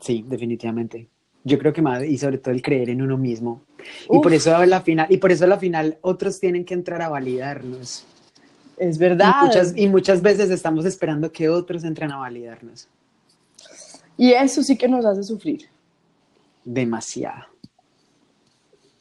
Sí, 0.00 0.24
definitivamente. 0.26 1.08
Yo 1.44 1.58
creo 1.58 1.72
que 1.74 1.82
más, 1.82 2.02
y 2.02 2.16
sobre 2.16 2.38
todo 2.38 2.54
el 2.54 2.62
creer 2.62 2.88
en 2.88 3.02
uno 3.02 3.18
mismo. 3.18 3.62
Y 4.10 4.18
por 4.20 4.32
eso 4.32 4.56
a 4.56 4.64
la 4.64 4.80
final, 4.80 5.06
y 5.10 5.18
por 5.18 5.30
eso 5.30 5.44
a 5.44 5.48
la 5.48 5.58
final 5.58 5.98
otros 6.00 6.40
tienen 6.40 6.64
que 6.64 6.72
entrar 6.72 7.02
a 7.02 7.10
validarnos. 7.10 8.06
Es 8.78 8.98
verdad. 8.98 9.34
Y 9.42 9.46
muchas, 9.46 9.76
y 9.76 9.88
muchas 9.88 10.22
veces 10.22 10.50
estamos 10.50 10.86
esperando 10.86 11.30
que 11.30 11.48
otros 11.48 11.84
entren 11.84 12.10
a 12.12 12.16
validarnos. 12.16 12.88
Y 14.16 14.32
eso 14.32 14.62
sí 14.62 14.76
que 14.76 14.88
nos 14.88 15.04
hace 15.04 15.22
sufrir. 15.22 15.68
Demasiado. 16.64 17.44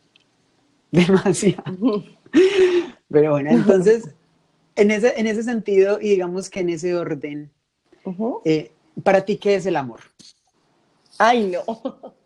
Demasiado. 0.91 2.03
Pero 3.09 3.31
bueno, 3.31 3.51
entonces, 3.51 4.09
en 4.75 4.91
ese, 4.91 5.13
en 5.19 5.27
ese 5.27 5.43
sentido, 5.43 5.99
y 6.01 6.09
digamos 6.09 6.49
que 6.49 6.59
en 6.59 6.69
ese 6.69 6.95
orden, 6.95 7.51
eh, 8.43 8.71
¿para 9.03 9.23
ti 9.23 9.37
qué 9.37 9.55
es 9.55 9.65
el 9.65 9.75
amor? 9.75 10.01
Ay, 11.17 11.51
no. 11.51 12.13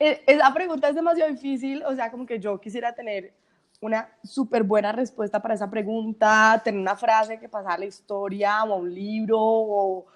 Eh, 0.00 0.22
esa 0.26 0.54
pregunta 0.54 0.88
es 0.88 0.94
demasiado 0.94 1.30
difícil, 1.30 1.82
o 1.84 1.94
sea, 1.94 2.10
como 2.10 2.24
que 2.24 2.38
yo 2.38 2.60
quisiera 2.60 2.94
tener 2.94 3.32
una 3.80 4.08
súper 4.24 4.62
buena 4.62 4.92
respuesta 4.92 5.40
para 5.40 5.54
esa 5.54 5.70
pregunta, 5.70 6.60
tener 6.64 6.80
una 6.80 6.96
frase 6.96 7.38
que 7.38 7.48
pasara 7.48 7.74
a 7.74 7.78
la 7.78 7.86
historia 7.86 8.64
o 8.64 8.76
un 8.76 8.94
libro 8.94 9.38
o, 9.40 10.06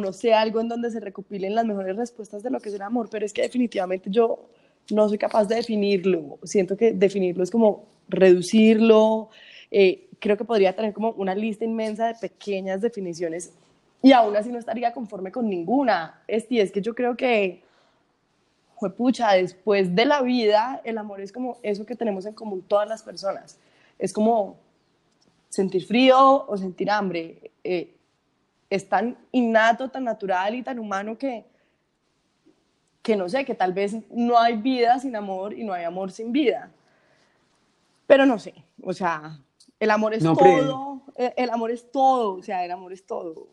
no 0.00 0.12
sé, 0.12 0.34
algo 0.34 0.60
en 0.60 0.68
donde 0.68 0.90
se 0.90 1.00
recopilen 1.00 1.54
las 1.54 1.64
mejores 1.64 1.96
respuestas 1.96 2.42
de 2.42 2.50
lo 2.50 2.60
que 2.60 2.68
es 2.68 2.74
el 2.74 2.82
amor, 2.82 3.08
pero 3.10 3.26
es 3.26 3.32
que 3.32 3.42
definitivamente 3.42 4.10
yo 4.10 4.48
no 4.90 5.08
soy 5.08 5.18
capaz 5.18 5.44
de 5.46 5.56
definirlo. 5.56 6.38
Siento 6.44 6.76
que 6.76 6.92
definirlo 6.92 7.42
es 7.42 7.50
como 7.50 7.86
reducirlo. 8.08 9.28
Eh, 9.70 10.08
creo 10.18 10.36
que 10.36 10.44
podría 10.44 10.74
tener 10.74 10.92
como 10.92 11.10
una 11.12 11.34
lista 11.34 11.64
inmensa 11.64 12.06
de 12.06 12.14
pequeñas 12.14 12.80
definiciones 12.80 13.52
y 14.02 14.12
aún 14.12 14.34
así 14.36 14.50
no 14.50 14.58
estaría 14.58 14.92
conforme 14.92 15.30
con 15.30 15.48
ninguna. 15.48 16.22
Es, 16.26 16.50
y 16.50 16.60
es 16.60 16.72
que 16.72 16.80
yo 16.80 16.94
creo 16.94 17.16
que 17.16 17.62
pucha, 18.96 19.32
después 19.32 19.94
de 19.94 20.04
la 20.04 20.22
vida, 20.22 20.80
el 20.84 20.98
amor 20.98 21.20
es 21.20 21.32
como 21.32 21.58
eso 21.62 21.84
que 21.84 21.96
tenemos 21.96 22.26
en 22.26 22.34
común 22.34 22.62
todas 22.62 22.88
las 22.88 23.02
personas. 23.02 23.58
Es 23.98 24.12
como 24.12 24.56
sentir 25.48 25.84
frío 25.84 26.46
o 26.46 26.56
sentir 26.56 26.90
hambre. 26.90 27.50
Eh, 27.64 27.94
es 28.70 28.88
tan 28.88 29.16
innato, 29.32 29.88
tan 29.88 30.04
natural 30.04 30.54
y 30.54 30.62
tan 30.62 30.78
humano 30.78 31.16
que, 31.16 31.44
que 33.02 33.16
no 33.16 33.28
sé, 33.28 33.44
que 33.44 33.54
tal 33.54 33.72
vez 33.72 33.96
no 34.10 34.38
hay 34.38 34.56
vida 34.56 34.98
sin 34.98 35.16
amor 35.16 35.54
y 35.54 35.64
no 35.64 35.72
hay 35.72 35.84
amor 35.84 36.10
sin 36.10 36.32
vida. 36.32 36.70
Pero 38.06 38.26
no 38.26 38.38
sé, 38.38 38.54
o 38.82 38.92
sea, 38.92 39.38
el 39.80 39.90
amor 39.90 40.14
es 40.14 40.22
todo, 40.22 41.02
el, 41.16 41.50
amor 41.50 41.70
es 41.70 41.90
todo, 41.90 42.34
o 42.34 42.42
sea, 42.42 42.64
el 42.64 42.70
amor 42.70 42.92
es 42.92 43.06
todo. 43.06 43.48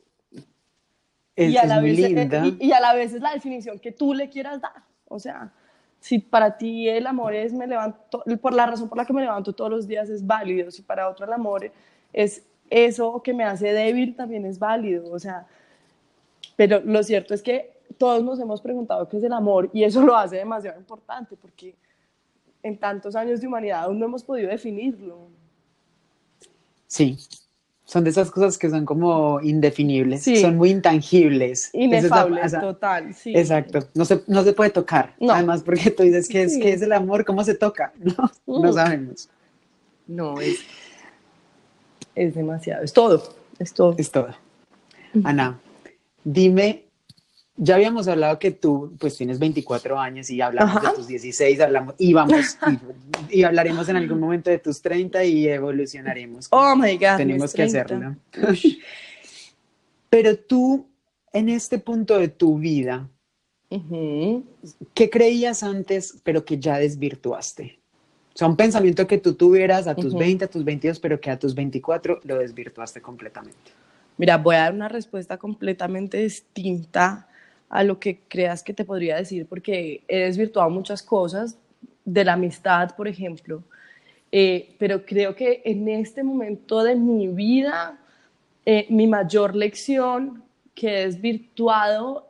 y, 1.35 1.57
a 1.57 1.65
la 1.65 1.79
vez, 1.79 1.99
eh, 1.99 2.57
y 2.59 2.71
a 2.71 2.79
la 2.79 2.93
vez 2.93 3.13
es 3.13 3.21
la 3.21 3.33
definición 3.33 3.79
que 3.79 3.91
tú 3.91 4.13
le 4.13 4.29
quieras 4.29 4.61
dar. 4.61 4.83
O 5.07 5.19
sea, 5.19 5.51
si 5.99 6.19
para 6.19 6.57
ti 6.57 6.87
el 6.87 7.07
amor 7.07 7.33
es 7.33 7.53
me 7.53 7.67
levanto, 7.67 8.23
por 8.41 8.53
la 8.53 8.65
razón 8.65 8.89
por 8.89 8.97
la 8.97 9.05
que 9.05 9.13
me 9.13 9.21
levanto 9.21 9.53
todos 9.53 9.71
los 9.71 9.87
días 9.87 10.09
es 10.09 10.25
válido, 10.25 10.71
si 10.71 10.81
para 10.81 11.09
otro 11.09 11.25
el 11.25 11.33
amor 11.33 11.71
es 12.13 12.43
eso 12.69 13.21
que 13.23 13.33
me 13.33 13.43
hace 13.43 13.73
débil 13.73 14.15
también 14.15 14.45
es 14.45 14.59
válido, 14.59 15.11
o 15.11 15.19
sea, 15.19 15.47
pero 16.55 16.81
lo 16.81 17.03
cierto 17.03 17.33
es 17.33 17.41
que 17.41 17.75
todos 17.97 18.23
nos 18.23 18.39
hemos 18.39 18.61
preguntado 18.61 19.07
qué 19.07 19.17
es 19.17 19.23
el 19.23 19.33
amor 19.33 19.69
y 19.73 19.83
eso 19.83 20.01
lo 20.01 20.15
hace 20.15 20.37
demasiado 20.37 20.79
importante 20.79 21.35
porque 21.35 21.75
en 22.63 22.77
tantos 22.77 23.15
años 23.15 23.41
de 23.41 23.47
humanidad 23.47 23.83
aún 23.83 23.99
no 23.99 24.05
hemos 24.05 24.23
podido 24.23 24.49
definirlo. 24.49 25.27
Sí, 26.87 27.17
son 27.85 28.03
de 28.03 28.09
esas 28.09 28.31
cosas 28.31 28.57
que 28.57 28.69
son 28.69 28.85
como 28.85 29.39
indefinibles, 29.41 30.23
son 30.41 30.57
muy 30.57 30.71
intangibles. 30.71 31.69
Inefables, 31.73 32.51
total, 32.59 33.13
sí. 33.13 33.33
Exacto, 33.35 33.87
no 33.93 34.05
se, 34.05 34.23
no 34.27 34.43
se 34.43 34.53
puede 34.53 34.71
tocar. 34.71 35.13
Además, 35.29 35.61
porque 35.63 35.91
tú 35.91 36.03
dices 36.03 36.27
que 36.27 36.43
es, 36.43 36.57
que 36.57 36.73
es 36.73 36.81
el 36.81 36.91
amor, 36.91 37.23
¿cómo 37.25 37.43
se 37.43 37.55
toca? 37.55 37.93
No, 38.47 38.59
no 38.61 38.73
sabemos. 38.73 39.29
No, 40.07 40.39
es, 40.39 40.59
es 42.15 42.35
demasiado, 42.35 42.83
es 42.83 42.93
todo, 42.93 43.35
es 43.59 43.73
todo. 43.73 43.95
Es 43.97 44.11
todo. 44.11 44.29
Ana, 45.23 45.59
dime 46.23 46.84
ya 47.57 47.75
habíamos 47.75 48.07
hablado 48.07 48.37
que 48.37 48.51
tú 48.51 48.93
pues 48.99 49.17
tienes 49.17 49.39
24 49.39 49.99
años 49.99 50.29
y 50.29 50.41
hablamos 50.41 50.81
de 50.81 50.89
tus 50.89 51.07
16, 51.07 51.59
hablamos 51.61 51.95
y 51.97 52.13
vamos 52.13 52.57
y, 53.29 53.43
hablaremos 53.43 53.87
en 53.89 53.97
algún 53.97 54.19
momento 54.19 54.49
de 54.49 54.59
tus 54.59 54.81
30 54.81 55.23
y 55.23 55.47
evolucionaremos. 55.47 56.47
Oh 56.51 56.75
my 56.75 56.97
god. 56.97 57.17
Tenemos 57.17 57.53
que 57.53 57.63
hacerlo. 57.63 58.15
Pero 60.09 60.37
tú 60.37 60.87
en 61.33 61.49
este 61.49 61.79
punto 61.79 62.17
de 62.17 62.29
tu 62.29 62.57
vida 62.57 63.09
¿qué 64.93 65.09
creías 65.09 65.63
antes 65.63 66.19
pero 66.23 66.45
que 66.45 66.59
ya 66.59 66.77
desvirtuaste? 66.77 67.79
O 68.33 68.37
sea, 68.37 68.47
un 68.47 68.57
pensamiento 68.57 69.07
que 69.07 69.17
tú 69.17 69.33
tuvieras 69.33 69.87
a 69.87 69.95
tus 69.95 70.13
20, 70.13 70.45
a 70.45 70.47
tus 70.49 70.63
22, 70.63 70.99
pero 70.99 71.19
que 71.19 71.31
a 71.31 71.39
tus 71.39 71.55
24 71.55 72.19
lo 72.23 72.37
desvirtuaste 72.37 73.01
completamente. 73.01 73.71
Mira, 74.17 74.37
voy 74.37 74.55
a 74.55 74.59
dar 74.59 74.73
una 74.73 74.89
respuesta 74.89 75.37
completamente 75.37 76.17
distinta 76.17 77.27
a 77.69 77.83
lo 77.83 77.99
que 77.99 78.19
creas 78.27 78.63
que 78.63 78.73
te 78.73 78.85
podría 78.85 79.17
decir, 79.17 79.47
porque 79.47 80.03
he 80.07 80.19
desvirtuado 80.19 80.69
muchas 80.69 81.01
cosas 81.01 81.57
de 82.03 82.23
la 82.23 82.33
amistad, 82.33 82.95
por 82.95 83.07
ejemplo, 83.07 83.63
eh, 84.31 84.75
pero 84.77 85.05
creo 85.05 85.35
que 85.35 85.61
en 85.65 85.87
este 85.87 86.23
momento 86.23 86.83
de 86.83 86.95
mi 86.95 87.27
vida, 87.27 87.97
eh, 88.65 88.85
mi 88.89 89.07
mayor 89.07 89.55
lección 89.55 90.43
que 90.73 90.89
he 90.89 91.05
desvirtuado 91.05 92.27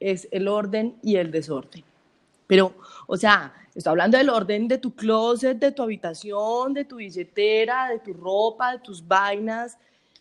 es 0.00 0.28
el 0.32 0.48
orden 0.48 0.96
y 1.02 1.16
el 1.16 1.30
desorden. 1.30 1.84
Pero, 2.46 2.74
o 3.06 3.16
sea, 3.16 3.54
estoy 3.74 3.90
hablando 3.92 4.18
del 4.18 4.28
orden 4.28 4.68
de 4.68 4.78
tu 4.78 4.94
closet, 4.94 5.58
de 5.58 5.72
tu 5.72 5.82
habitación, 5.82 6.74
de 6.74 6.84
tu 6.84 6.96
billetera, 6.96 7.88
de 7.88 8.00
tu 8.00 8.12
ropa, 8.12 8.72
de 8.72 8.78
tus 8.80 9.06
vainas. 9.06 9.78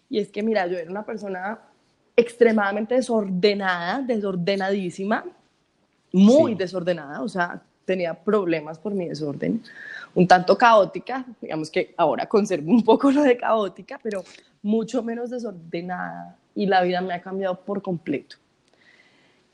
Y 0.10 0.20
es 0.20 0.32
que, 0.32 0.44
mira, 0.44 0.68
yo 0.68 0.78
era 0.78 0.90
una 0.90 1.06
persona 1.06 1.60
extremadamente 2.16 2.96
desordenada, 2.96 4.02
desordenadísima, 4.02 5.26
muy 6.12 6.54
desordenada, 6.54 7.22
o 7.22 7.28
sea, 7.28 7.62
tenía 7.86 8.14
problemas 8.14 8.78
por 8.78 8.94
mi 8.94 9.08
desorden, 9.08 9.62
un 10.14 10.28
tanto 10.28 10.58
caótica, 10.58 11.26
digamos 11.42 11.70
que 11.70 11.94
ahora 11.98 12.28
conservo 12.28 12.72
un 12.72 12.84
poco 12.84 13.12
lo 13.12 13.24
de 13.24 13.36
caótica, 13.36 14.00
pero 14.02 14.24
mucho 14.62 15.04
menos 15.04 15.30
desordenada 15.32 16.38
y 16.56 16.66
la 16.66 16.82
vida 16.84 17.02
me 17.02 17.14
ha 17.14 17.22
cambiado 17.22 17.60
por 17.60 17.82
completo. 17.82 18.38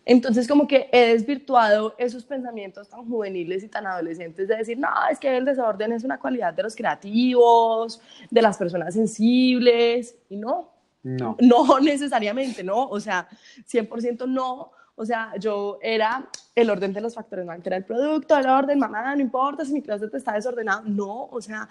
Entonces 0.05 0.47
como 0.47 0.67
que 0.67 0.89
he 0.91 1.13
desvirtuado 1.13 1.93
esos 1.97 2.25
pensamientos 2.25 2.89
tan 2.89 3.07
juveniles 3.07 3.63
y 3.63 3.67
tan 3.67 3.85
adolescentes 3.85 4.47
de 4.47 4.55
decir, 4.55 4.77
no, 4.77 4.89
es 5.09 5.19
que 5.19 5.37
el 5.37 5.45
desorden 5.45 5.91
es 5.91 6.03
una 6.03 6.19
cualidad 6.19 6.53
de 6.53 6.63
los 6.63 6.75
creativos, 6.75 8.01
de 8.29 8.41
las 8.41 8.57
personas 8.57 8.95
sensibles, 8.95 10.15
y 10.29 10.35
no, 10.35 10.71
no. 11.03 11.37
No 11.41 11.79
necesariamente, 11.79 12.63
¿no? 12.63 12.87
O 12.87 12.99
sea, 12.99 13.27
100% 13.69 14.27
no. 14.27 14.71
O 14.95 15.05
sea, 15.05 15.33
yo 15.39 15.79
era 15.81 16.27
el 16.55 16.69
orden 16.69 16.91
de 16.91 16.99
los 16.99 17.15
factores, 17.15 17.45
no 17.45 17.53
era 17.53 17.77
el 17.77 17.85
producto, 17.85 18.37
el 18.37 18.47
orden, 18.47 18.77
mamá, 18.77 19.15
no 19.15 19.21
importa 19.21 19.63
si 19.63 19.71
mi 19.71 19.81
closet 19.81 20.13
está 20.13 20.33
desordenado. 20.33 20.83
No, 20.83 21.29
o 21.31 21.41
sea, 21.41 21.69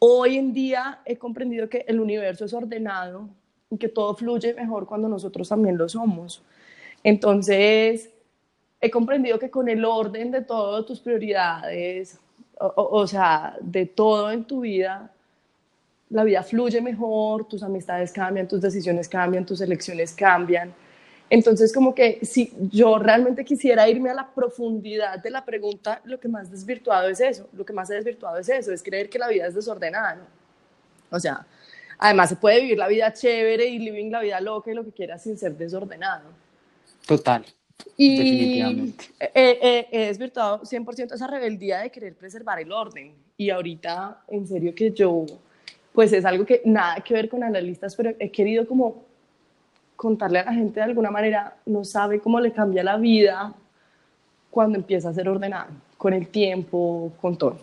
hoy 0.00 0.36
en 0.36 0.52
día 0.52 1.00
he 1.04 1.16
comprendido 1.16 1.68
que 1.68 1.84
el 1.86 2.00
universo 2.00 2.44
es 2.44 2.52
ordenado 2.52 3.28
y 3.70 3.78
que 3.78 3.88
todo 3.88 4.14
fluye 4.14 4.52
mejor 4.54 4.86
cuando 4.86 5.08
nosotros 5.08 5.48
también 5.48 5.78
lo 5.78 5.88
somos. 5.88 6.42
Entonces, 7.04 8.10
he 8.80 8.90
comprendido 8.90 9.38
que 9.38 9.50
con 9.50 9.68
el 9.68 9.84
orden 9.84 10.30
de 10.30 10.42
todas 10.42 10.84
tus 10.86 11.00
prioridades, 11.00 12.18
o, 12.58 13.06
sea, 13.06 13.56
de 13.60 13.86
todo 13.86 14.30
en 14.30 14.44
tu 14.44 14.60
vida, 14.60 15.10
la 16.14 16.22
vida 16.22 16.44
fluye 16.44 16.80
mejor, 16.80 17.44
tus 17.46 17.64
amistades 17.64 18.12
cambian, 18.12 18.46
tus 18.46 18.60
decisiones 18.60 19.08
cambian, 19.08 19.44
tus 19.44 19.60
elecciones 19.60 20.12
cambian. 20.12 20.72
Entonces, 21.28 21.72
como 21.72 21.92
que 21.92 22.20
si 22.22 22.52
yo 22.70 22.98
realmente 22.98 23.44
quisiera 23.44 23.88
irme 23.88 24.10
a 24.10 24.14
la 24.14 24.32
profundidad 24.32 25.18
de 25.18 25.30
la 25.30 25.44
pregunta, 25.44 26.00
lo 26.04 26.20
que 26.20 26.28
más 26.28 26.52
desvirtuado 26.52 27.08
es 27.08 27.20
eso, 27.20 27.48
lo 27.52 27.64
que 27.66 27.72
más 27.72 27.90
he 27.90 27.94
desvirtuado 27.94 28.38
es 28.38 28.48
eso, 28.48 28.72
es 28.72 28.80
creer 28.80 29.10
que 29.10 29.18
la 29.18 29.26
vida 29.26 29.48
es 29.48 29.56
desordenada, 29.56 30.14
¿no? 30.14 30.24
O 31.10 31.18
sea, 31.18 31.44
además 31.98 32.28
se 32.28 32.36
puede 32.36 32.60
vivir 32.60 32.78
la 32.78 32.86
vida 32.86 33.12
chévere 33.12 33.66
y 33.66 33.78
vivir 33.78 34.12
la 34.12 34.20
vida 34.20 34.40
loca 34.40 34.70
y 34.70 34.74
lo 34.74 34.84
que 34.84 34.92
quiera 34.92 35.18
sin 35.18 35.36
ser 35.36 35.56
desordenado. 35.56 36.28
Total. 37.08 37.44
Y 37.96 38.18
Definitivamente. 38.18 39.04
He, 39.18 39.88
he, 39.90 40.06
desvirtuado 40.06 40.62
100% 40.62 41.12
esa 41.12 41.26
rebeldía 41.26 41.80
de 41.80 41.90
querer 41.90 42.14
preservar 42.14 42.60
el 42.60 42.70
orden. 42.70 43.14
Y 43.36 43.50
ahorita, 43.50 44.22
en 44.28 44.46
serio 44.46 44.72
que 44.76 44.92
yo, 44.92 45.26
pues 45.94 46.12
es 46.12 46.24
algo 46.24 46.44
que 46.44 46.60
nada 46.64 46.96
que 46.96 47.14
ver 47.14 47.28
con 47.28 47.42
analistas, 47.44 47.94
pero 47.94 48.10
he 48.18 48.30
querido 48.30 48.66
como 48.66 49.04
contarle 49.94 50.40
a 50.40 50.44
la 50.44 50.52
gente 50.52 50.80
de 50.80 50.84
alguna 50.84 51.10
manera, 51.10 51.56
no 51.64 51.84
sabe 51.84 52.18
cómo 52.18 52.40
le 52.40 52.52
cambia 52.52 52.82
la 52.82 52.96
vida 52.96 53.54
cuando 54.50 54.76
empieza 54.76 55.08
a 55.08 55.14
ser 55.14 55.28
ordenado, 55.28 55.70
con 55.96 56.12
el 56.12 56.28
tiempo, 56.28 57.12
con 57.20 57.38
todo. 57.38 57.58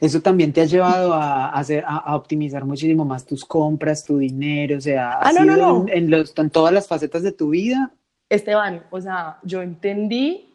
Eso 0.00 0.20
también 0.22 0.52
te 0.52 0.62
ha 0.62 0.64
llevado 0.64 1.12
a, 1.12 1.50
hacer, 1.50 1.84
a, 1.86 2.16
optimizar 2.16 2.64
muchísimo 2.64 3.04
más 3.04 3.26
tus 3.26 3.44
compras, 3.44 4.04
tu 4.04 4.16
dinero, 4.16 4.78
o 4.78 4.80
sea, 4.80 5.18
ah, 5.20 5.32
no, 5.32 5.44
no, 5.44 5.56
no. 5.56 5.86
En, 5.88 6.10
los, 6.10 6.32
en 6.38 6.48
todas 6.48 6.72
las 6.72 6.88
facetas 6.88 7.22
de 7.22 7.32
tu 7.32 7.50
vida 7.50 7.92
Esteban, 8.28 8.82
o 8.90 9.00
sea, 9.00 9.38
yo 9.42 9.62
entendí 9.62 10.54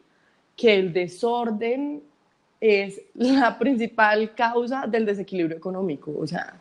que 0.55 0.75
el 0.75 0.93
desorden 0.93 2.03
es 2.63 3.01
la 3.15 3.59
principal 3.59 4.33
causa 4.35 4.87
del 4.87 5.05
desequilibrio 5.05 5.57
económico. 5.57 6.13
O 6.17 6.25
sea, 6.25 6.53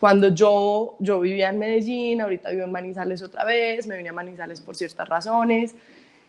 cuando 0.00 0.28
yo, 0.28 0.96
yo 1.00 1.20
vivía 1.20 1.50
en 1.50 1.58
Medellín, 1.58 2.22
ahorita 2.22 2.48
vivo 2.48 2.64
en 2.64 2.72
Manizales 2.72 3.22
otra 3.22 3.44
vez, 3.44 3.86
me 3.86 3.98
vine 3.98 4.08
a 4.08 4.14
Manizales 4.14 4.62
por 4.62 4.74
ciertas 4.74 5.06
razones. 5.06 5.74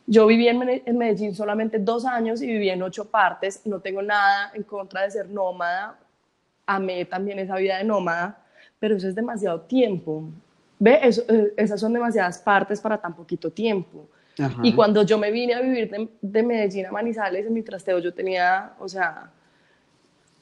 Yo 0.05 0.27
viví 0.27 0.49
en 0.49 0.97
Medellín 0.97 1.33
solamente 1.33 1.79
dos 1.79 2.03
años 2.03 2.41
y 2.41 2.47
viví 2.47 2.69
en 2.69 2.83
ocho 2.83 3.05
partes. 3.05 3.61
No 3.65 3.79
tengo 3.79 4.01
nada 4.01 4.51
en 4.53 4.63
contra 4.63 5.03
de 5.03 5.11
ser 5.11 5.29
nómada. 5.29 5.97
Amé 6.65 7.05
también 7.05 7.39
esa 7.39 7.55
vida 7.55 7.77
de 7.77 7.85
nómada, 7.85 8.43
pero 8.79 8.97
eso 8.97 9.07
es 9.07 9.15
demasiado 9.15 9.61
tiempo. 9.61 10.25
¿Ve? 10.77 10.99
Eso, 11.01 11.23
eh, 11.29 11.53
esas 11.55 11.79
son 11.79 11.93
demasiadas 11.93 12.39
partes 12.39 12.81
para 12.81 12.97
tan 12.97 13.15
poquito 13.15 13.49
tiempo. 13.49 14.09
Y 14.63 14.73
cuando 14.73 15.03
yo 15.03 15.17
me 15.17 15.31
vine 15.31 15.53
a 15.53 15.61
vivir 15.61 15.89
de, 16.21 16.43
Medellín 16.43 16.85
a 16.85 16.91
Manizales, 16.91 17.45
en 17.45 17.53
mi 17.53 17.61
trasteo 17.61 17.99
yo 17.99 18.13
tenía, 18.13 18.73
o 18.79 18.87
sea, 18.87 19.31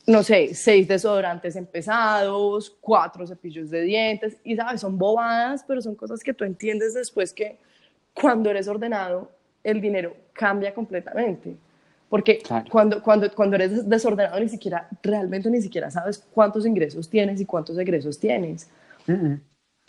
no 0.07 0.23
sé, 0.23 0.53
seis 0.53 0.87
desodorantes 0.87 1.55
empezados, 1.55 2.75
cuatro 2.81 3.25
cepillos 3.27 3.69
de 3.69 3.81
dientes, 3.81 4.37
y 4.43 4.55
sabes, 4.55 4.81
son 4.81 4.97
bobadas, 4.97 5.63
pero 5.67 5.81
son 5.81 5.95
cosas 5.95 6.21
que 6.21 6.33
tú 6.33 6.43
entiendes 6.43 6.93
después 6.93 7.33
que 7.33 7.59
cuando 8.13 8.49
eres 8.49 8.67
ordenado, 8.67 9.31
el 9.63 9.79
dinero 9.79 10.15
cambia 10.33 10.73
completamente. 10.73 11.55
Porque 12.09 12.43
cuando, 12.69 13.01
cuando, 13.01 13.33
cuando 13.33 13.55
eres 13.55 13.89
desordenado, 13.89 14.39
ni 14.39 14.49
siquiera, 14.49 14.87
realmente 15.01 15.49
ni 15.49 15.61
siquiera 15.61 15.89
sabes 15.89 16.23
cuántos 16.31 16.65
ingresos 16.65 17.09
tienes 17.09 17.41
y 17.41 17.45
cuántos 17.45 17.77
egresos 17.77 18.19
tienes. 18.19 18.69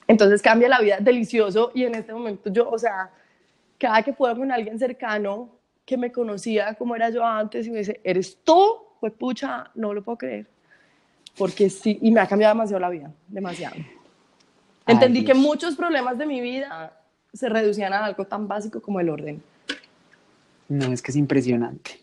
Entonces 0.07 0.40
cambia 0.40 0.68
la 0.68 0.80
vida 0.80 0.98
delicioso 1.00 1.70
y 1.74 1.84
en 1.84 1.94
este 1.96 2.14
momento 2.14 2.50
yo, 2.50 2.70
o 2.70 2.78
sea, 2.78 3.11
cada 3.85 4.03
que 4.03 4.14
puedo 4.14 4.35
con 4.35 4.51
alguien 4.51 4.78
cercano 4.78 5.51
que 5.85 5.99
me 5.99 6.11
conocía 6.11 6.72
como 6.72 6.97
era 6.97 7.11
yo 7.11 7.22
antes 7.22 7.66
y 7.66 7.70
me 7.70 7.80
dice, 7.80 8.01
¿eres 8.03 8.39
tú? 8.43 8.78
Pues 8.99 9.12
pucha, 9.12 9.70
no 9.74 9.93
lo 9.93 10.03
puedo 10.03 10.16
creer. 10.16 10.47
Porque 11.37 11.68
sí, 11.68 11.99
y 12.01 12.11
me 12.11 12.20
ha 12.20 12.26
cambiado 12.26 12.55
demasiado 12.55 12.80
la 12.80 12.89
vida, 12.89 13.12
demasiado. 13.28 13.76
Entendí 14.87 15.22
que 15.22 15.35
muchos 15.35 15.76
problemas 15.76 16.16
de 16.16 16.24
mi 16.24 16.41
vida 16.41 16.99
se 17.35 17.51
reducían 17.51 17.93
a 17.93 18.07
algo 18.07 18.24
tan 18.24 18.49
básico 18.49 18.80
como 18.80 19.01
el 19.01 19.11
orden. 19.11 19.43
No, 20.70 20.91
es 20.91 21.03
que 21.03 21.11
es 21.11 21.16
impresionante. 21.18 22.01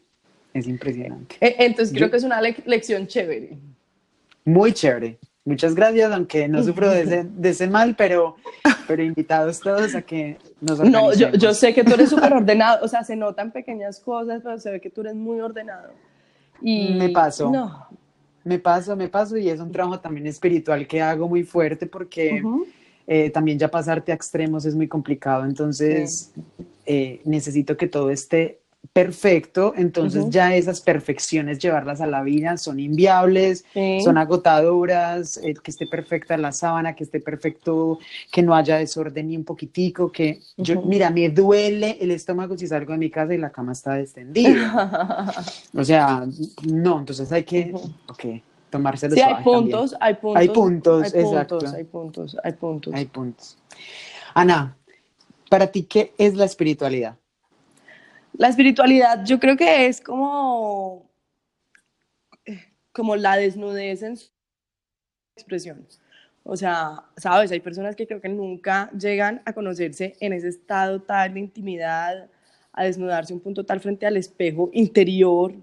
Es 0.54 0.68
impresionante. 0.68 1.38
E, 1.42 1.66
entonces 1.66 1.98
creo 1.98 2.12
que 2.12 2.18
es 2.18 2.24
una 2.24 2.40
lección 2.42 3.08
chévere. 3.08 3.58
Muy 4.46 4.72
chévere. 4.72 5.18
Muchas 5.44 5.74
gracias, 5.74 6.12
aunque 6.12 6.48
no 6.48 6.64
sufro 6.64 6.90
de 6.90 7.02
ese, 7.02 7.24
de 7.24 7.50
ese 7.50 7.68
mal, 7.68 7.96
pero, 7.96 8.36
pero 8.88 9.02
invitados 9.02 9.60
todos 9.60 9.96
a 9.96 10.04
que 10.04 10.38
nos 10.60 10.80
No, 10.80 11.14
yo, 11.14 11.32
yo 11.32 11.54
sé 11.56 11.74
que 11.74 11.84
tú 11.84 11.94
eres 11.96 12.12
súper 12.12 12.32
ordenado, 12.34 12.86
o 12.86 12.88
sea, 12.88 13.04
se 13.04 13.16
notan 13.16 13.52
pequeñas 13.52 14.00
cosas, 14.00 14.42
pero 14.44 14.60
se 14.60 14.70
ve 14.70 14.80
que 14.80 14.92
tú 14.92 15.02
eres 15.02 15.16
muy 15.16 15.40
ordenado. 15.40 15.94
Y 16.62 16.94
me 16.94 17.10
paso. 17.10 17.50
No. 17.50 17.88
Me 18.44 18.60
paso, 18.60 18.96
me 18.96 19.08
paso, 19.08 19.36
y 19.38 19.50
es 19.50 19.60
un 19.60 19.72
trabajo 19.72 20.00
también 20.00 20.28
espiritual 20.28 20.88
que 20.88 21.02
hago 21.02 21.28
muy 21.28 21.44
fuerte 21.44 21.86
porque 21.88 22.44
eh, 23.08 23.30
también 23.30 23.58
ya 23.58 23.70
pasarte 23.70 24.12
a 24.12 24.16
extremos 24.16 24.66
es 24.66 24.76
muy 24.76 24.88
complicado, 24.88 25.46
entonces 25.46 26.32
eh, 26.86 27.22
necesito 27.26 27.78
que 27.78 27.88
todo 27.88 28.10
esté 28.10 28.61
perfecto, 28.94 29.74
entonces 29.78 30.30
ya 30.30 30.54
esas 30.54 30.82
perfecciones 30.82 31.60
llevarlas 31.60 32.02
a 32.02 32.08
la 32.08 32.24
vida 32.24 32.58
son 32.58 32.80
inviables, 32.80 33.64
son 34.04 34.18
agotadoras, 34.18 35.38
eh, 35.38 35.54
que 35.54 35.72
esté 35.72 35.88
perfecta 35.88 36.36
la 36.36 36.52
sábana, 36.52 36.94
que 36.94 37.06
esté 37.06 37.22
perfecto, 37.22 38.00
que 38.32 38.42
no 38.42 38.54
haya 38.54 38.78
desorden 38.78 39.30
ni 39.30 39.38
un 39.38 39.46
poquitico, 39.46 40.12
que 40.12 40.42
yo, 40.58 40.82
mira, 40.82 41.10
me 41.10 41.30
duele 41.30 41.98
el 42.02 42.12
estómago 42.12 42.58
si 42.58 42.68
salgo 42.68 42.92
de 42.92 43.00
mi 43.00 43.10
casa 43.10 43.34
y 43.34 43.38
la 43.38 43.52
cama 43.52 43.72
está 43.72 43.98
extendida. 43.98 45.32
o 45.74 45.84
sea, 45.86 46.26
no, 46.64 47.00
entonces 47.00 47.32
hay 47.32 47.46
que, 47.46 47.74
ok, 48.10 48.26
tomárselo 48.70 49.16
sí, 49.16 49.22
hay 49.22 49.42
puntos, 49.42 49.96
hay 50.02 50.16
puntos, 50.16 50.42
hay 50.42 50.50
puntos, 50.50 51.14
hay 51.14 51.22
exacto. 51.22 51.60
puntos, 51.60 51.74
hay 51.74 51.84
puntos, 51.86 52.38
hay 52.44 52.54
puntos. 52.54 52.94
Hay 52.94 53.06
puntos. 53.06 53.58
Ana, 54.34 54.76
para 55.50 55.68
ti, 55.68 55.84
¿qué 55.84 56.14
es 56.18 56.36
la 56.36 56.44
espiritualidad? 56.44 57.16
La 58.34 58.48
espiritualidad 58.48 59.24
yo 59.26 59.40
creo 59.40 59.58
que 59.58 59.88
es 59.88 60.02
como, 60.02 61.10
como 62.92 63.16
la 63.16 63.38
desnudez 63.38 64.04
en 64.04 64.18
su 64.18 64.30
expresión. 65.36 65.88
O 66.44 66.58
sea, 66.58 67.04
sabes, 67.18 67.52
hay 67.52 67.60
personas 67.60 67.96
que 67.96 68.08
creo 68.08 68.22
que 68.22 68.30
nunca 68.30 68.90
llegan 68.92 69.42
a 69.46 69.54
conocerse 69.54 70.16
en 70.20 70.34
ese 70.34 70.48
estado 70.48 71.02
tal 71.02 71.34
de 71.34 71.40
intimidad, 71.40 72.30
a 72.74 72.84
desnudarse 72.84 73.34
un 73.34 73.42
punto 73.42 73.64
tal 73.64 73.80
frente 73.80 74.08
al 74.08 74.18
espejo 74.18 74.70
interior. 74.74 75.54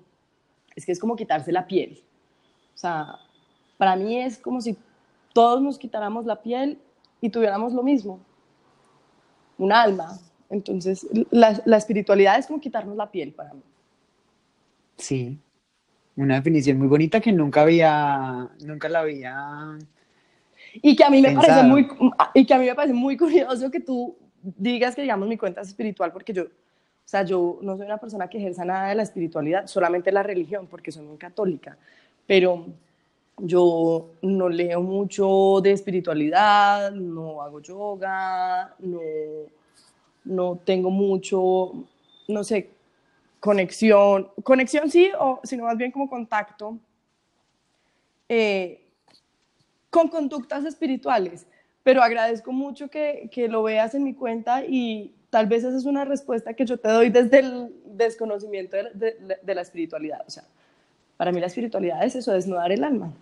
Es 0.77 0.87
que 0.87 0.93
es 0.93 1.01
como 1.01 1.17
quitarse 1.17 1.51
la 1.51 1.67
piel. 1.67 2.01
O 2.75 2.79
sea, 2.79 3.19
para 3.77 3.97
mí 3.97 4.21
es 4.21 4.39
como 4.39 4.61
si 4.61 4.77
todos 5.33 5.61
nos 5.61 5.79
quitáramos 5.79 6.27
la 6.27 6.41
piel 6.41 6.79
y 7.21 7.31
tuviéramos 7.31 7.73
lo 7.73 7.83
mismo. 7.83 8.21
Un 9.57 9.73
alma, 9.73 10.19
entonces, 10.51 11.07
la, 11.31 11.61
la, 11.65 11.77
espiritualidad 11.77 12.39
es 12.39 12.47
como 12.47 12.61
quitarnos 12.61 12.97
la 12.97 13.11
piel 13.11 13.33
para 13.33 13.53
mí. 13.53 13.63
Sí, 14.97 15.39
una 16.17 16.37
definición 16.37 16.79
muy 16.79 16.89
bonita 16.89 17.21
que 17.21 17.33
nunca 17.33 17.63
había, 17.63 18.49
nunca 18.65 18.89
la 18.89 19.01
había. 19.01 19.79
Y 20.83 20.97
que 20.97 21.05
a 21.05 21.11
mí 21.11 21.23
me 21.23 21.33
parece 21.33 21.63
muy, 21.63 21.89
y 22.35 22.45
que 22.45 22.55
a 22.55 22.59
mí 22.59 22.67
me 22.67 22.75
parece 22.75 22.95
muy 22.95 23.17
curioso 23.19 23.71
que 23.71 23.81
tú 23.81 24.17
digas 24.43 24.95
que 24.95 25.03
digamos 25.03 25.29
mi 25.29 25.37
cuenta 25.37 25.61
es 25.61 25.69
espiritual 25.69 26.13
porque 26.13 26.33
yo, 26.33 26.45
o 26.45 26.49
sea, 27.05 27.23
yo 27.23 27.59
no 27.63 27.77
soy 27.77 27.87
una 27.87 27.99
persona 27.99 28.29
que 28.29 28.39
ejerza 28.39 28.65
nada 28.65 28.89
de 28.89 28.95
la 28.95 29.03
espiritualidad, 29.03 29.67
solamente 29.67 30.11
la 30.11 30.23
religión 30.23 30.67
porque 30.67 30.91
soy 30.91 31.05
muy 31.05 31.19
católica, 31.19 31.77
pero 32.27 32.67
yo 33.39 34.11
no 34.23 34.49
leo 34.49 34.83
mucho 34.83 35.61
de 35.63 35.73
espiritualidad, 35.73 36.91
no 36.93 37.43
hago 37.43 37.61
yoga, 37.61 38.75
no 38.81 39.01
no 40.29 40.61
tengo 40.65 40.91
mucho, 40.91 41.73
no 42.29 42.45
sé, 42.45 42.71
conexión, 43.41 44.29
conexión 44.43 44.91
sí, 44.91 45.11
o 45.19 45.41
sino 45.45 45.65
más 45.65 45.77
bien 45.77 45.91
como 45.91 46.09
contacto 46.09 46.79
eh, 48.29 48.85
con 49.91 50.09
conductas 50.09 50.65
espirituales. 50.65 51.47
Pero 51.83 52.03
agradezco 52.03 52.53
mucho 52.53 52.89
que, 52.89 53.31
que, 53.33 53.49
lo 53.49 53.63
veas 53.63 53.95
en 53.95 54.05
mi 54.05 54.13
cuenta 54.13 54.63
y 54.65 55.15
tal 55.31 55.47
vez 55.47 55.65
esa 55.65 55.77
es 55.77 55.87
una 55.87 56.05
respuesta 56.05 56.53
que 56.53 56.67
yo 56.67 56.79
te 56.79 56.89
doy 56.89 57.09
desde 57.09 57.39
el 57.39 57.75
desconocimiento 57.87 58.77
de, 58.77 58.91
de, 58.93 59.39
de 59.43 59.55
la 59.55 59.63
espiritualidad. 59.63 60.21
O 60.27 60.31
sea, 60.31 60.45
para 61.17 61.33
mí 61.33 61.41
la 61.41 61.47
espiritualidad 61.47 62.05
es 62.05 62.17
eso, 62.17 62.33
desnudar 62.33 62.73
el 62.73 62.85
alma. 62.85 63.15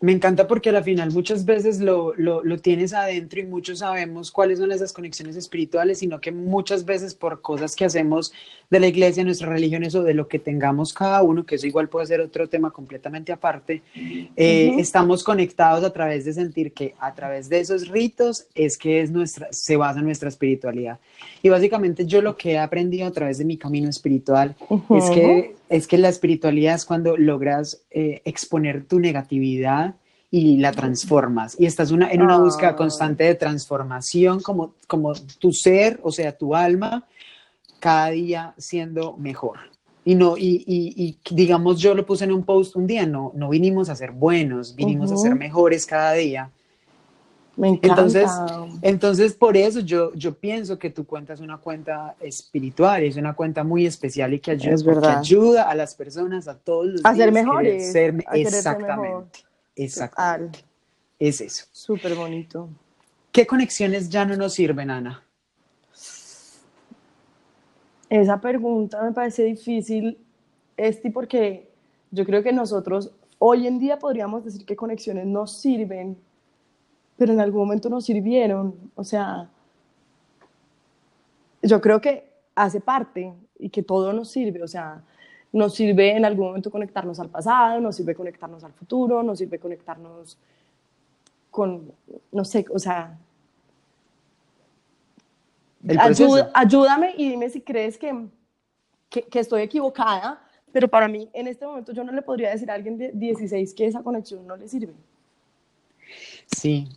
Me 0.00 0.10
encanta 0.10 0.48
porque 0.48 0.70
al 0.70 0.82
final 0.82 1.12
muchas 1.12 1.44
veces 1.44 1.78
lo, 1.80 2.12
lo, 2.16 2.42
lo, 2.42 2.58
tienes 2.58 2.92
adentro 2.92 3.38
y 3.38 3.44
muchos 3.44 3.78
sabemos 3.78 4.32
cuáles 4.32 4.58
son 4.58 4.72
esas 4.72 4.92
conexiones 4.92 5.36
espirituales, 5.36 6.00
sino 6.00 6.20
que 6.20 6.32
muchas 6.32 6.84
veces 6.84 7.14
por 7.14 7.40
cosas 7.40 7.76
que 7.76 7.84
hacemos 7.84 8.32
de 8.68 8.80
la 8.80 8.88
iglesia, 8.88 9.22
nuestras 9.22 9.50
religiones 9.50 9.94
o 9.94 10.02
de 10.02 10.14
lo 10.14 10.26
que 10.26 10.38
tengamos 10.38 10.92
cada 10.92 11.22
uno, 11.22 11.44
que 11.44 11.54
eso 11.54 11.66
igual 11.66 11.88
puede 11.88 12.06
ser 12.06 12.20
otro 12.20 12.48
tema 12.48 12.70
completamente 12.70 13.30
aparte, 13.30 13.82
eh, 13.94 14.74
estamos 14.78 15.22
conectados 15.22 15.84
a 15.84 15.92
través 15.92 16.24
de 16.24 16.32
sentir 16.32 16.72
que 16.72 16.94
a 16.98 17.14
través 17.14 17.48
de 17.48 17.60
esos 17.60 17.88
ritos 17.88 18.46
es 18.54 18.78
que 18.78 19.02
es 19.02 19.10
nuestra, 19.10 19.48
se 19.52 19.76
basa 19.76 20.00
nuestra 20.00 20.30
espiritualidad. 20.30 20.98
Y 21.42 21.48
básicamente 21.48 22.06
yo 22.06 22.22
lo 22.22 22.36
que 22.36 22.52
he 22.52 22.58
aprendido 22.58 23.06
a 23.06 23.12
través 23.12 23.38
de 23.38 23.44
mi 23.44 23.56
camino 23.56 23.88
espiritual 23.88 24.56
es, 24.90 25.10
que, 25.10 25.54
es 25.72 25.86
que 25.86 25.96
la 25.98 26.10
espiritualidad 26.10 26.74
es 26.74 26.84
cuando 26.84 27.16
logras 27.16 27.82
eh, 27.90 28.20
exponer 28.24 28.84
tu 28.84 29.00
negatividad 29.00 29.94
y 30.30 30.58
la 30.58 30.72
transformas. 30.72 31.58
Y 31.58 31.66
estás 31.66 31.90
una, 31.90 32.10
en 32.10 32.22
una 32.22 32.38
búsqueda 32.38 32.70
ah. 32.70 32.76
constante 32.76 33.24
de 33.24 33.34
transformación 33.34 34.40
como, 34.40 34.74
como 34.86 35.12
tu 35.38 35.52
ser, 35.52 35.98
o 36.02 36.12
sea, 36.12 36.36
tu 36.36 36.54
alma, 36.54 37.06
cada 37.80 38.10
día 38.10 38.54
siendo 38.58 39.16
mejor. 39.16 39.58
Y 40.04 40.14
no, 40.14 40.36
y, 40.36 40.64
y, 40.66 41.18
digamos, 41.34 41.80
yo 41.80 41.94
lo 41.94 42.04
puse 42.04 42.24
en 42.24 42.32
un 42.32 42.44
post 42.44 42.76
un 42.76 42.86
día, 42.86 43.06
no, 43.06 43.32
no 43.34 43.48
vinimos 43.48 43.88
a 43.88 43.94
ser 43.94 44.10
buenos, 44.10 44.74
vinimos 44.74 45.12
a 45.12 45.16
ser 45.16 45.36
mejores 45.36 45.86
cada 45.86 46.12
día. 46.12 46.50
Me 47.56 47.68
encanta. 47.68 47.88
Entonces, 47.88 48.30
entonces 48.80 49.34
por 49.34 49.56
eso 49.56 49.80
yo, 49.80 50.12
yo 50.14 50.34
pienso 50.34 50.78
que 50.78 50.90
tu 50.90 51.04
cuenta 51.04 51.34
es 51.34 51.40
una 51.40 51.58
cuenta 51.58 52.16
espiritual, 52.20 53.02
es 53.02 53.16
una 53.16 53.34
cuenta 53.34 53.62
muy 53.62 53.84
especial 53.84 54.32
y 54.32 54.40
que 54.40 54.52
ayuda, 54.52 55.18
ayuda 55.18 55.68
a 55.68 55.74
las 55.74 55.94
personas, 55.94 56.48
a 56.48 56.56
todos 56.56 56.86
los 56.86 57.04
a 57.04 57.14
ser 57.14 57.32
mejores. 57.32 57.94
exactamente. 57.94 59.40
Exactamente. 59.76 60.60
Es 61.18 61.40
eso. 61.40 61.66
Súper 61.70 62.14
bonito. 62.14 62.68
¿Qué 63.30 63.46
conexiones 63.46 64.08
ya 64.08 64.24
no 64.24 64.36
nos 64.36 64.54
sirven, 64.54 64.90
Ana? 64.90 65.22
Esa 68.08 68.40
pregunta 68.40 69.02
me 69.02 69.12
parece 69.12 69.44
difícil, 69.44 70.18
Esti, 70.76 71.08
porque 71.10 71.70
yo 72.10 72.26
creo 72.26 72.42
que 72.42 72.52
nosotros 72.52 73.10
hoy 73.38 73.66
en 73.66 73.78
día 73.78 73.98
podríamos 73.98 74.44
decir 74.44 74.66
que 74.66 74.76
conexiones 74.76 75.26
nos 75.26 75.60
sirven, 75.60 76.18
pero 77.16 77.32
en 77.32 77.40
algún 77.40 77.62
momento 77.62 77.88
nos 77.88 78.04
sirvieron. 78.04 78.74
O 78.94 79.04
sea, 79.04 79.48
yo 81.62 81.80
creo 81.80 82.00
que 82.00 82.30
hace 82.54 82.80
parte 82.80 83.32
y 83.58 83.70
que 83.70 83.82
todo 83.82 84.12
nos 84.12 84.30
sirve. 84.30 84.62
O 84.62 84.68
sea, 84.68 85.02
nos 85.52 85.74
sirve 85.74 86.16
en 86.16 86.24
algún 86.24 86.46
momento 86.46 86.70
conectarnos 86.70 87.20
al 87.20 87.28
pasado, 87.28 87.80
nos 87.80 87.96
sirve 87.96 88.14
conectarnos 88.14 88.64
al 88.64 88.72
futuro, 88.72 89.22
nos 89.22 89.38
sirve 89.38 89.58
conectarnos 89.58 90.38
con, 91.50 91.92
no 92.32 92.44
sé, 92.44 92.64
o 92.72 92.78
sea, 92.78 93.18
ayúdame 96.54 97.14
y 97.18 97.28
dime 97.28 97.50
si 97.50 97.60
crees 97.60 97.98
que, 97.98 98.26
que, 99.10 99.38
estoy 99.38 99.62
equivocada, 99.62 100.42
pero 100.72 100.88
para 100.88 101.08
mí 101.08 101.28
en 101.34 101.48
este 101.48 101.66
momento 101.66 101.92
yo 101.92 102.04
no 102.04 102.12
le 102.12 102.22
podría 102.22 102.50
decir 102.50 102.70
a 102.70 102.74
alguien 102.74 102.96
de 102.96 103.12
16 103.12 103.74
que 103.74 103.86
esa 103.86 104.02
conexión 104.02 104.46
no 104.46 104.56
le 104.56 104.68
sirve. 104.68 104.94
Sí, 106.56 106.88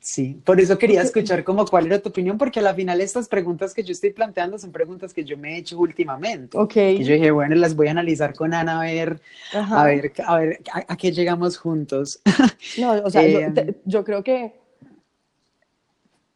Sí, 0.00 0.40
por 0.44 0.60
eso 0.60 0.78
quería 0.78 1.02
escuchar 1.02 1.44
como 1.44 1.66
cuál 1.66 1.86
era 1.86 1.98
tu 1.98 2.08
opinión, 2.10 2.38
porque 2.38 2.60
a 2.60 2.62
la 2.62 2.74
final 2.74 3.00
estas 3.00 3.28
preguntas 3.28 3.74
que 3.74 3.82
yo 3.82 3.92
estoy 3.92 4.10
planteando 4.10 4.58
son 4.58 4.70
preguntas 4.70 5.12
que 5.12 5.24
yo 5.24 5.36
me 5.36 5.54
he 5.54 5.58
hecho 5.58 5.78
últimamente. 5.78 6.56
Ok. 6.56 6.76
Y 6.76 7.04
yo 7.04 7.14
dije, 7.14 7.30
bueno, 7.30 7.54
las 7.56 7.74
voy 7.74 7.88
a 7.88 7.92
analizar 7.92 8.34
con 8.34 8.54
Ana 8.54 8.80
a 8.80 8.84
ver, 8.84 9.20
a 9.52 9.84
ver, 9.84 10.12
a 10.24 10.36
ver, 10.38 10.60
a, 10.72 10.96
qué 10.96 11.12
llegamos 11.12 11.58
juntos. 11.58 12.20
No, 12.78 12.92
o 13.04 13.10
sea, 13.10 13.22
yo, 13.26 13.40
eh, 14.00 14.04
creo 14.04 14.22
que 14.22 14.52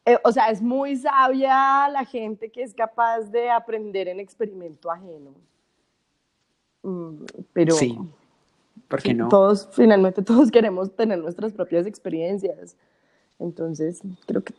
eh, 0.05 0.17
o 0.23 0.31
sea, 0.31 0.49
es 0.49 0.61
muy 0.61 0.97
sabia 0.97 1.87
la 1.89 2.03
gente 2.05 2.49
que 2.49 2.61
es 2.61 2.73
capaz 2.73 3.21
de 3.31 3.49
aprender 3.49 4.09
en 4.09 4.19
experimento 4.19 4.91
ajeno. 4.91 5.31
Mm, 6.81 7.23
pero 7.53 7.73
sí, 7.73 7.97
¿por 8.89 9.01
qué 9.01 9.13
no? 9.13 9.29
Todos, 9.29 9.69
finalmente 9.71 10.21
todos 10.21 10.51
queremos 10.51 10.93
tener 10.93 11.19
nuestras 11.19 11.53
propias 11.53 11.85
experiencias. 11.85 12.75
Entonces, 13.39 14.01
creo 14.25 14.43
que 14.43 14.53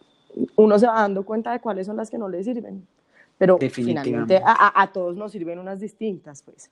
uno 0.56 0.78
se 0.78 0.86
va 0.86 0.94
dando 0.94 1.24
cuenta 1.24 1.52
de 1.52 1.60
cuáles 1.60 1.86
son 1.86 1.96
las 1.96 2.10
que 2.10 2.18
no 2.18 2.28
le 2.28 2.42
sirven. 2.42 2.86
Pero 3.38 3.58
finalmente 3.70 4.40
a, 4.44 4.90
todos 4.92 5.16
nos 5.16 5.32
sirven 5.32 5.58
unas 5.58 5.80
distintas, 5.80 6.42
pues. 6.42 6.70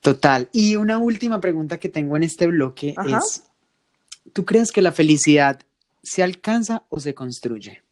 Total. 0.00 0.48
Y 0.52 0.76
una 0.76 0.98
última 0.98 1.40
pregunta 1.40 1.78
que 1.78 1.88
tengo 1.88 2.16
en 2.16 2.22
este 2.22 2.46
bloque 2.46 2.94
es, 3.08 3.44
¿tú 4.32 4.44
crees 4.44 4.70
que 4.70 4.82
la 4.82 4.92
felicidad 4.92 5.60
se 6.02 6.22
alcanza 6.22 6.84
o 6.88 7.00
se 7.00 7.14
construye? 7.14 7.82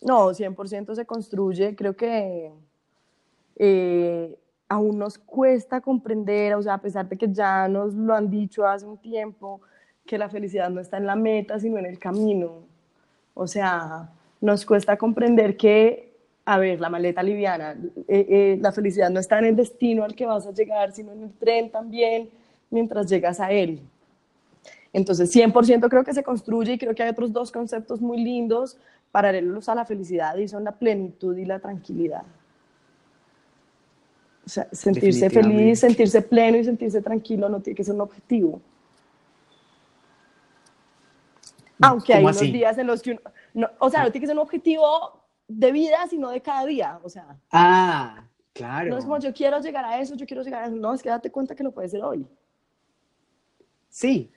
No, 0.00 0.30
100% 0.30 0.94
se 0.94 1.04
construye. 1.04 1.76
Creo 1.76 1.94
que 1.94 2.50
eh, 3.56 4.38
aún 4.68 4.98
nos 4.98 5.18
cuesta 5.18 5.80
comprender, 5.80 6.54
o 6.54 6.62
sea, 6.62 6.74
a 6.74 6.80
pesar 6.80 7.08
de 7.08 7.16
que 7.18 7.32
ya 7.32 7.68
nos 7.68 7.94
lo 7.94 8.14
han 8.14 8.30
dicho 8.30 8.66
hace 8.66 8.86
un 8.86 8.98
tiempo, 8.98 9.60
que 10.06 10.18
la 10.18 10.28
felicidad 10.28 10.70
no 10.70 10.80
está 10.80 10.96
en 10.96 11.06
la 11.06 11.16
meta, 11.16 11.58
sino 11.58 11.78
en 11.78 11.86
el 11.86 11.98
camino. 11.98 12.64
O 13.34 13.46
sea, 13.46 14.10
nos 14.40 14.66
cuesta 14.66 14.96
comprender 14.96 15.56
que, 15.56 16.12
a 16.44 16.58
ver, 16.58 16.80
la 16.80 16.90
maleta 16.90 17.22
liviana, 17.22 17.76
eh, 18.08 18.26
eh, 18.28 18.58
la 18.60 18.72
felicidad 18.72 19.10
no 19.10 19.20
está 19.20 19.38
en 19.38 19.46
el 19.46 19.56
destino 19.56 20.04
al 20.04 20.14
que 20.14 20.26
vas 20.26 20.46
a 20.46 20.52
llegar, 20.52 20.92
sino 20.92 21.12
en 21.12 21.22
el 21.22 21.32
tren 21.32 21.70
también, 21.70 22.28
mientras 22.70 23.06
llegas 23.06 23.40
a 23.40 23.50
él. 23.52 23.80
Entonces, 24.92 25.34
100% 25.34 25.88
creo 25.88 26.04
que 26.04 26.12
se 26.12 26.22
construye 26.22 26.74
y 26.74 26.78
creo 26.78 26.94
que 26.94 27.02
hay 27.02 27.10
otros 27.10 27.32
dos 27.32 27.50
conceptos 27.50 28.00
muy 28.00 28.22
lindos 28.22 28.76
paralelos 29.10 29.68
a 29.68 29.74
la 29.74 29.84
felicidad 29.84 30.36
y 30.36 30.48
son 30.48 30.64
la 30.64 30.72
plenitud 30.72 31.36
y 31.36 31.44
la 31.44 31.58
tranquilidad. 31.60 32.24
O 34.44 34.48
sea, 34.48 34.66
sentirse 34.72 35.30
feliz, 35.30 35.80
sentirse 35.80 36.20
pleno 36.20 36.58
y 36.58 36.64
sentirse 36.64 37.00
tranquilo 37.00 37.48
no 37.48 37.60
tiene 37.60 37.76
que 37.76 37.84
ser 37.84 37.94
un 37.94 38.00
objetivo. 38.00 38.60
Aunque 41.82 42.14
hay 42.14 42.24
unos 42.24 42.40
días 42.40 42.78
en 42.78 42.86
los 42.86 43.02
que 43.02 43.18
uno, 43.54 43.68
o 43.78 43.90
sea, 43.90 44.04
no 44.04 44.12
tiene 44.12 44.22
que 44.22 44.26
ser 44.28 44.36
un 44.36 44.42
objetivo 44.42 45.22
de 45.48 45.72
vida, 45.72 45.98
sino 46.08 46.30
de 46.30 46.40
cada 46.40 46.64
día, 46.64 47.00
o 47.02 47.08
sea. 47.08 47.36
Ah, 47.50 48.24
claro. 48.52 48.90
No 48.90 48.98
es 48.98 49.04
como 49.04 49.18
yo 49.18 49.32
quiero 49.32 49.60
llegar 49.60 49.84
a 49.84 50.00
eso, 50.00 50.14
yo 50.14 50.26
quiero 50.26 50.42
llegar 50.42 50.64
a 50.64 50.66
eso, 50.66 50.76
no, 50.76 50.94
es 50.94 51.02
que 51.02 51.08
date 51.08 51.30
cuenta 51.30 51.54
que 51.54 51.62
no 51.62 51.72
puede 51.72 51.88
ser 51.88 52.02
hoy. 52.02 52.26
Sí. 53.88 54.30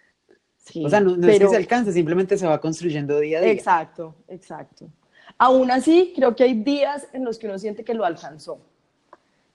sí 0.57 0.85
o 0.85 0.89
sea, 0.89 0.99
no, 0.99 1.15
es 1.15 1.39
que 1.39 1.47
se 1.47 1.55
alcance, 1.55 1.93
simplemente 1.93 2.37
se 2.37 2.45
va 2.45 2.59
construyendo 2.59 3.19
día 3.19 3.39
a 3.39 3.41
día. 3.41 3.51
Exacto, 3.51 4.15
exacto. 4.27 4.89
Aún 5.37 5.71
así, 5.71 6.13
creo 6.15 6.35
que 6.35 6.43
hay 6.43 6.53
días 6.53 7.07
en 7.13 7.25
los 7.25 7.39
que 7.39 7.47
uno 7.47 7.57
siente 7.57 7.83
que 7.83 7.93
lo 7.93 8.05
alcanzó. 8.05 8.59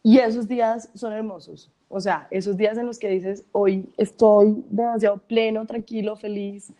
Y 0.02 0.18
esos 0.18 0.48
días 0.48 0.88
son 0.94 1.12
hermosos. 1.12 1.70
O 1.88 2.00
sea, 2.00 2.28
esos 2.30 2.56
días 2.56 2.78
en 2.78 2.86
los 2.86 2.98
que 2.98 3.08
dices, 3.08 3.44
hoy 3.52 3.88
estoy 3.96 4.64
demasiado 4.70 5.18
pleno, 5.18 5.66
tranquilo, 5.66 6.16
feliz, 6.16 6.72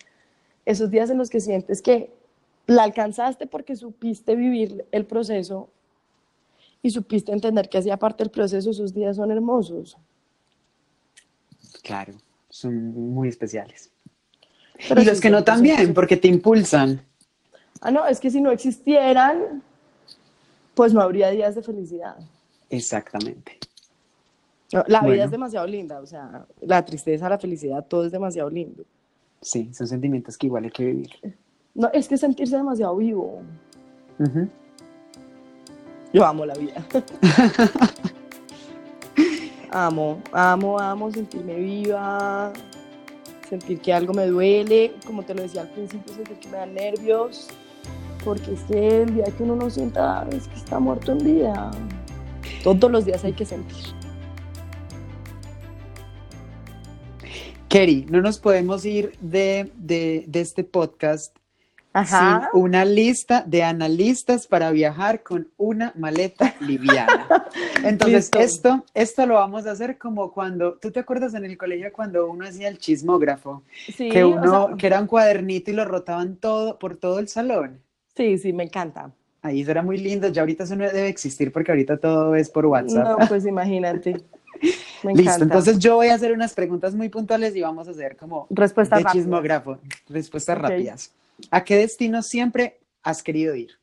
esos 0.71 0.91
días 0.91 1.11
en 1.11 1.19
los 1.19 1.31
que 1.31 1.41
sientes 1.41 1.83
que 1.83 2.11
la 2.67 2.85
alcanzaste 2.85 3.47
porque 3.47 3.77
supiste 3.77 4.37
vivir 4.37 4.87
el 4.93 5.05
proceso 5.05 5.69
y 6.83 6.91
supiste 6.91 7.33
entender 7.33 7.69
que 7.69 7.79
hacía 7.79 7.97
parte 7.97 8.25
del 8.25 8.31
proceso, 8.31 8.71
esos 8.71 8.95
días 8.95 9.17
son 9.17 9.31
hermosos. 9.31 9.99
Claro, 11.83 12.15
son 12.49 13.13
muy 13.13 13.29
especiales. 13.29 13.91
y 14.97 15.05
los 15.05 15.21
que 15.21 15.31
no 15.31 15.45
también, 15.45 15.93
porque 15.93 16.17
te 16.17 16.29
impulsan. 16.29 17.05
Ah, 17.81 17.91
no, 17.91 18.07
es 18.07 18.21
que 18.21 18.31
si 18.31 18.41
no 18.41 18.51
existieran, 18.51 19.63
pues 20.75 20.95
no 20.95 21.01
habría 21.01 21.31
días 21.31 21.55
de 21.55 21.63
felicidad. 21.63 22.17
Exactamente. 22.71 23.59
la 24.87 25.01
vida 25.03 25.25
es 25.25 25.31
demasiado 25.31 25.67
linda, 25.67 26.01
o 26.01 26.07
sea, 26.07 26.47
la 26.61 26.85
tristeza, 26.85 27.29
la 27.29 27.39
felicidad, 27.39 27.85
todo 27.87 28.07
es 28.07 28.13
demasiado 28.13 28.49
lindo. 28.49 28.85
Sí, 29.43 29.73
son 29.73 29.87
sentimientos 29.87 30.37
que 30.37 30.47
igual 30.47 30.65
hay 30.65 30.71
que 30.71 30.85
vivir. 30.85 31.11
No, 31.75 31.89
es 31.93 32.09
que 32.09 32.19
sentirse 32.19 32.57
demasiado 32.57 32.97
vivo. 32.97 33.43
Yo 36.13 36.27
amo 36.27 36.45
la 36.45 36.55
vida. 36.55 36.85
amo, 39.71 40.21
amo, 40.33 40.79
amo 40.79 41.11
sentirme 41.11 41.57
viva, 41.57 42.53
sentir 43.49 43.81
que 43.81 43.95
algo 43.95 44.13
me 44.13 44.27
duele, 44.27 44.95
como 45.07 45.23
te 45.23 45.35
lo 45.35 45.43
decía 45.43 45.63
al 45.63 45.69
principio, 45.69 46.13
sentir 46.13 46.39
que 46.39 46.49
me 46.49 46.59
dan 46.59 46.75
nervios, 46.75 47.49
porque 48.25 48.53
es 48.53 48.61
que 48.65 49.03
el 49.03 49.15
día 49.15 49.25
que 49.25 49.43
uno 49.43 49.57
no 49.57 49.71
sienta 49.71 50.27
es 50.33 50.49
que 50.49 50.57
está 50.57 50.79
muerto 50.79 51.13
en 51.13 51.19
vida. 51.19 51.71
Todos 52.63 52.91
los 52.91 53.07
días 53.07 53.25
hay 53.25 53.33
que 53.33 53.47
sentir. 53.47 53.95
Kerry, 57.71 58.05
no 58.11 58.21
nos 58.21 58.41
podemos 58.41 58.85
ir 58.85 59.13
de, 59.21 59.71
este 60.33 60.65
podcast 60.65 61.37
Sin 62.05 62.41
una 62.53 62.85
lista 62.85 63.45
de 63.47 63.63
analistas 63.63 64.49
para 64.49 64.73
viajar 64.73 65.23
con 65.23 65.47
una 65.57 65.93
maleta 65.95 66.57
liviana. 66.59 67.29
Entonces, 67.85 68.29
esto, 68.37 68.85
esto 68.93 69.25
lo 69.25 69.35
vamos 69.35 69.69
a 69.69 69.71
hacer 69.71 69.99
como 69.99 70.33
cuando, 70.33 70.79
¿tú 70.83 70.91
te 70.91 70.99
acuerdas 70.99 71.35
en 71.35 71.45
el 71.45 71.57
colegio 71.57 71.93
cuando 71.93 72.29
uno 72.29 72.45
hacía 72.45 72.67
el 72.67 72.79
chismógrafo? 72.79 73.63
Sí, 73.97 74.09
que 74.09 74.25
uno, 74.25 74.77
que 74.77 74.89
era 74.89 75.01
un 75.01 75.07
cuadernito 75.07 75.71
y 75.71 75.75
lo 75.75 75.85
rotaban 75.85 76.35
todo 76.39 76.77
por 76.77 76.97
todo 76.97 77.21
el 77.21 77.29
salón. 77.29 77.79
Sí, 78.17 78.37
sí, 78.39 78.53
me 78.53 78.65
encanta. 78.65 79.13
Ahí 79.43 79.61
eso 79.61 79.71
era 79.71 79.83
muy 79.83 79.97
lindo, 79.97 80.27
ya 80.27 80.43
ahorita 80.43 80.65
eso 80.65 80.75
no 80.75 80.85
debe 80.85 81.07
existir 81.07 81.53
porque 81.53 81.71
ahorita 81.71 81.99
todo 81.99 82.35
es 82.35 82.51
por 82.51 82.67
WhatsApp. 82.67 83.21
No, 83.21 83.29
pues 83.29 83.47
imagínate. 83.47 84.17
Listo, 85.03 85.43
entonces 85.43 85.79
yo 85.79 85.97
voy 85.97 86.09
a 86.09 86.15
hacer 86.15 86.33
unas 86.33 86.55
preguntas 86.55 86.95
muy 86.95 87.09
puntuales 87.09 87.57
y 87.57 87.63
vamos 87.63 87.89
a 87.89 87.93
hacer 87.93 88.17
como 88.17 88.47
respuestas 88.51 89.03
de 89.03 89.11
chismógrafo, 89.11 89.79
respuestas 90.09 90.59
rápidas. 90.59 91.13
¿A 91.51 91.65
qué 91.65 91.77
destino 91.77 92.23
siempre 92.23 92.81
has 93.03 93.23
querido 93.23 93.55
ir? 93.55 93.79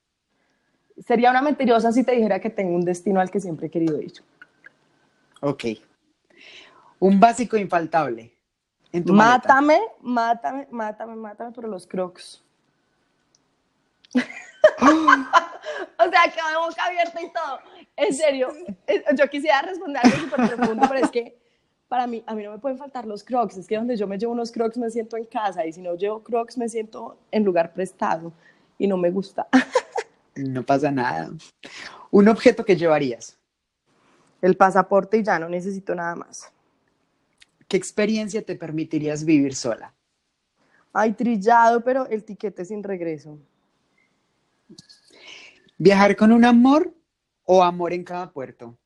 Sería 1.06 1.32
una 1.32 1.42
mentirosa 1.42 1.92
si 1.92 2.04
te 2.04 2.12
dijera 2.14 2.40
que 2.40 2.50
tengo 2.50 2.76
un 2.76 2.86
destino 2.86 3.20
al 3.20 3.32
que 3.32 3.40
siempre 3.40 3.68
he 3.68 3.70
querido 3.70 4.02
ir. 4.02 4.14
Ok. 5.42 5.66
Un 7.00 7.20
básico 7.20 7.58
infaltable. 7.58 8.34
En 8.92 9.04
tu 9.04 9.14
mátame, 9.14 9.80
mátame, 10.02 10.68
mátame, 10.72 11.16
mátame, 11.16 11.52
pero 11.54 11.68
los 11.68 11.86
crocs. 11.86 12.44
o 16.00 16.10
sea, 16.10 16.24
que 16.24 16.42
de 16.42 16.58
boca 16.58 16.86
abierta 16.86 17.22
y 17.22 17.32
todo. 17.32 17.60
En 17.98 18.14
serio, 18.14 18.54
yo 19.16 19.28
quisiera 19.28 19.64
responder 19.64 20.02
algo 20.06 20.18
súper 20.18 20.56
profundo, 20.56 20.88
pero 20.88 21.04
es 21.04 21.12
que 21.12 21.36
para 21.88 22.06
mí, 22.06 22.24
a 22.28 22.36
mí 22.36 22.44
no 22.44 22.52
me 22.52 22.60
pueden 22.60 22.78
faltar 22.78 23.06
los 23.08 23.24
crocs. 23.24 23.58
Es 23.58 23.68
que 23.68 23.76
donde 23.76 23.98
yo 23.98 24.08
me 24.08 24.18
llevo 24.18 24.34
unos 24.34 24.52
crocs 24.52 24.78
me 24.78 24.90
siento 24.92 25.18
en 25.18 25.26
casa 25.26 25.66
y 25.66 25.74
si 25.74 25.82
no 25.82 25.96
llevo 25.96 26.22
crocs 26.22 26.58
me 26.58 26.70
siento 26.70 27.18
en 27.32 27.44
lugar 27.44 27.74
prestado 27.74 28.34
y 28.78 28.88
no 28.88 28.98
me 28.98 29.12
gusta. 29.12 29.48
No 30.36 30.64
pasa 30.64 30.92
nada. 30.92 31.32
¿Un 32.12 32.28
objeto 32.28 32.64
que 32.64 32.76
llevarías? 32.76 33.40
El 34.40 34.56
pasaporte 34.56 35.18
y 35.18 35.24
ya 35.24 35.40
no 35.40 35.50
necesito 35.50 35.96
nada 35.96 36.16
más. 36.16 36.52
¿Qué 37.68 37.76
experiencia 37.76 38.44
te 38.44 38.56
permitirías 38.56 39.26
vivir 39.26 39.56
sola? 39.56 39.96
Ay, 40.94 41.14
trillado, 41.14 41.84
pero 41.84 42.06
el 42.06 42.24
tiquete 42.24 42.66
sin 42.66 42.84
regreso. 42.84 43.40
¿Viajar 45.80 46.16
con 46.16 46.32
un 46.32 46.46
amor 46.46 46.94
o 47.48 47.64
amor 47.64 47.94
en 47.94 48.04
cada 48.04 48.30
puerto? 48.30 48.78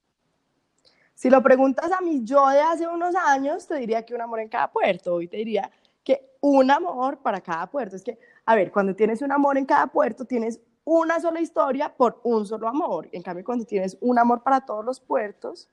Si 1.14 1.30
lo 1.30 1.44
preguntas 1.44 1.92
a 1.92 2.02
mí, 2.02 2.22
yo 2.24 2.48
de 2.50 2.62
hace 2.62 2.88
unos 2.88 3.14
años, 3.16 3.68
te 3.68 3.76
diría 3.76 4.06
que 4.06 4.16
un 4.16 4.22
amor 4.22 4.40
en 4.40 4.50
cada 4.50 4.72
puerto. 4.72 5.16
Hoy 5.16 5.28
te 5.28 5.38
diría 5.38 5.70
que 6.04 6.32
un 6.40 6.72
amor 6.72 7.20
para 7.20 7.42
cada 7.42 7.70
puerto. 7.70 7.96
Es 7.96 8.04
que, 8.04 8.18
a 8.46 8.56
ver, 8.56 8.72
cuando 8.72 8.96
tienes 8.96 9.22
un 9.22 9.32
amor 9.32 9.58
en 9.58 9.66
cada 9.66 9.88
puerto, 9.88 10.26
tienes 10.26 10.60
una 10.84 11.20
sola 11.20 11.42
historia 11.42 11.94
por 11.96 12.20
un 12.24 12.46
solo 12.46 12.68
amor. 12.68 13.10
En 13.12 13.22
cambio, 13.22 13.44
cuando 13.44 13.66
tienes 13.66 13.98
un 14.00 14.18
amor 14.18 14.42
para 14.42 14.62
todos 14.62 14.84
los 14.84 15.00
puertos, 15.00 15.68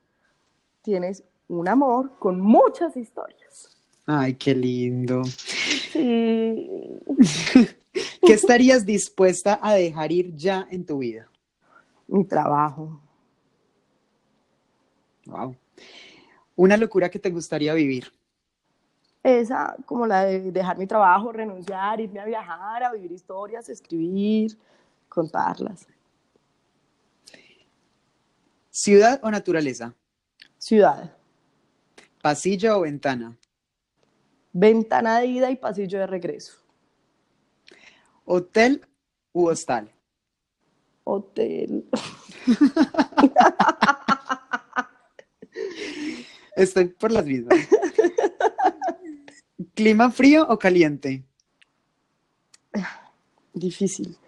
tienes 0.82 1.22
un 1.48 1.68
amor 1.68 2.18
con 2.18 2.40
muchas 2.40 2.96
historias. 2.96 3.76
Ay, 4.06 4.34
qué 4.34 4.54
lindo. 4.54 5.24
Sí. 5.24 7.00
¿Qué 8.26 8.32
estarías 8.32 8.84
dispuesta 8.84 9.58
a 9.62 9.74
dejar 9.74 10.12
ir 10.12 10.34
ya 10.34 10.66
en 10.70 10.84
tu 10.84 10.98
vida? 10.98 11.28
Mi 12.08 12.24
trabajo. 12.24 13.00
Wow. 15.26 15.54
Una 16.56 16.76
locura 16.76 17.10
que 17.10 17.18
te 17.18 17.30
gustaría 17.30 17.74
vivir. 17.74 18.12
Esa, 19.22 19.76
como 19.84 20.06
la 20.06 20.24
de 20.24 20.50
dejar 20.50 20.78
mi 20.78 20.86
trabajo, 20.86 21.30
renunciar, 21.32 22.00
irme 22.00 22.20
a 22.20 22.24
viajar, 22.24 22.82
a 22.82 22.92
vivir 22.92 23.12
historias, 23.12 23.68
escribir, 23.68 24.58
contarlas. 25.08 25.86
¿Ciudad 28.70 29.20
o 29.22 29.30
naturaleza? 29.30 29.94
Ciudad. 30.56 31.14
¿Pasillo 32.22 32.78
o 32.78 32.80
ventana? 32.82 33.36
Ventana 34.52 35.18
de 35.18 35.26
ida 35.26 35.50
y 35.50 35.56
pasillo 35.56 35.98
de 35.98 36.06
regreso. 36.06 36.58
¿Hotel 38.24 38.86
u 39.32 39.48
hostal? 39.48 39.92
Hotel. 41.10 41.88
Estoy 46.56 46.88
por 46.88 47.10
las 47.10 47.24
mismas. 47.24 47.58
¿Clima 49.74 50.10
frío 50.10 50.46
o 50.48 50.58
caliente? 50.58 51.24
Difícil. 53.54 54.18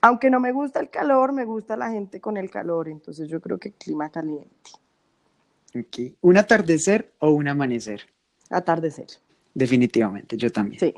Aunque 0.00 0.30
no 0.30 0.40
me 0.40 0.52
gusta 0.52 0.80
el 0.80 0.88
calor, 0.88 1.32
me 1.32 1.44
gusta 1.44 1.76
la 1.76 1.90
gente 1.90 2.18
con 2.20 2.38
el 2.38 2.50
calor, 2.50 2.88
entonces 2.88 3.28
yo 3.28 3.40
creo 3.40 3.58
que 3.58 3.72
clima 3.72 4.10
caliente. 4.10 4.70
Okay. 5.78 6.16
¿Un 6.22 6.38
atardecer 6.38 7.12
o 7.18 7.30
un 7.30 7.48
amanecer? 7.48 8.06
Atardecer. 8.48 9.08
Definitivamente, 9.52 10.38
yo 10.38 10.50
también. 10.50 10.80
Sí. 10.80 10.94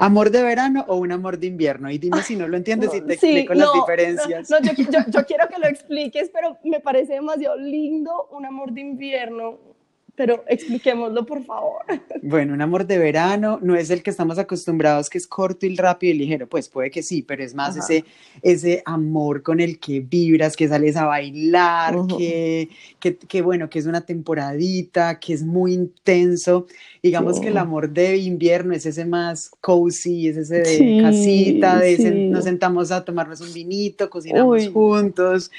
¿Amor 0.00 0.30
de 0.30 0.44
verano 0.44 0.84
o 0.86 0.96
un 0.96 1.10
amor 1.10 1.40
de 1.40 1.48
invierno? 1.48 1.90
Y 1.90 1.98
dime 1.98 2.22
si 2.22 2.36
no 2.36 2.46
lo 2.46 2.56
entiendes 2.56 2.94
y 2.94 3.00
te 3.00 3.14
explico 3.14 3.52
las 3.52 3.72
diferencias. 3.72 4.48
No, 4.48 4.60
yo, 4.60 4.70
yo, 5.08 5.26
quiero 5.26 5.48
que 5.48 5.58
lo 5.58 5.66
expliques, 5.66 6.30
pero 6.32 6.56
me 6.62 6.78
parece 6.78 7.14
demasiado 7.14 7.56
lindo 7.56 8.28
un 8.30 8.46
amor 8.46 8.70
de 8.70 8.80
invierno 8.80 9.58
pero 10.18 10.42
expliquémoslo, 10.48 11.24
por 11.24 11.44
favor. 11.44 11.82
Bueno, 12.22 12.52
un 12.52 12.60
amor 12.60 12.88
de 12.88 12.98
verano 12.98 13.60
no 13.62 13.76
es 13.76 13.88
el 13.90 14.02
que 14.02 14.10
estamos 14.10 14.36
acostumbrados, 14.36 15.08
que 15.08 15.16
es 15.16 15.28
corto 15.28 15.64
y 15.64 15.76
rápido 15.76 16.12
y 16.12 16.18
ligero, 16.18 16.48
pues 16.48 16.68
puede 16.68 16.90
que 16.90 17.04
sí, 17.04 17.22
pero 17.22 17.44
es 17.44 17.54
más 17.54 17.76
ese, 17.76 18.04
ese 18.42 18.82
amor 18.84 19.44
con 19.44 19.60
el 19.60 19.78
que 19.78 20.00
vibras, 20.00 20.56
que 20.56 20.66
sales 20.66 20.96
a 20.96 21.04
bailar, 21.04 21.94
que, 22.18 22.68
que, 23.00 23.42
bueno, 23.42 23.70
que 23.70 23.78
es 23.78 23.86
una 23.86 24.00
temporadita, 24.00 25.20
que 25.20 25.34
es 25.34 25.44
muy 25.44 25.72
intenso. 25.72 26.66
Digamos 27.00 27.38
que 27.38 27.48
el 27.48 27.56
amor 27.56 27.88
de 27.88 28.16
invierno 28.16 28.74
es 28.74 28.86
ese 28.86 29.04
más 29.04 29.52
cozy, 29.60 30.26
es 30.26 30.36
ese 30.36 30.62
de 30.62 31.00
casita, 31.00 31.78
de 31.78 32.28
nos 32.28 32.42
sentamos 32.42 32.90
a 32.90 33.04
tomarnos 33.04 33.40
un 33.40 33.52
vinito, 33.54 34.10
cocinamos 34.10 34.68
juntos. 34.68 35.52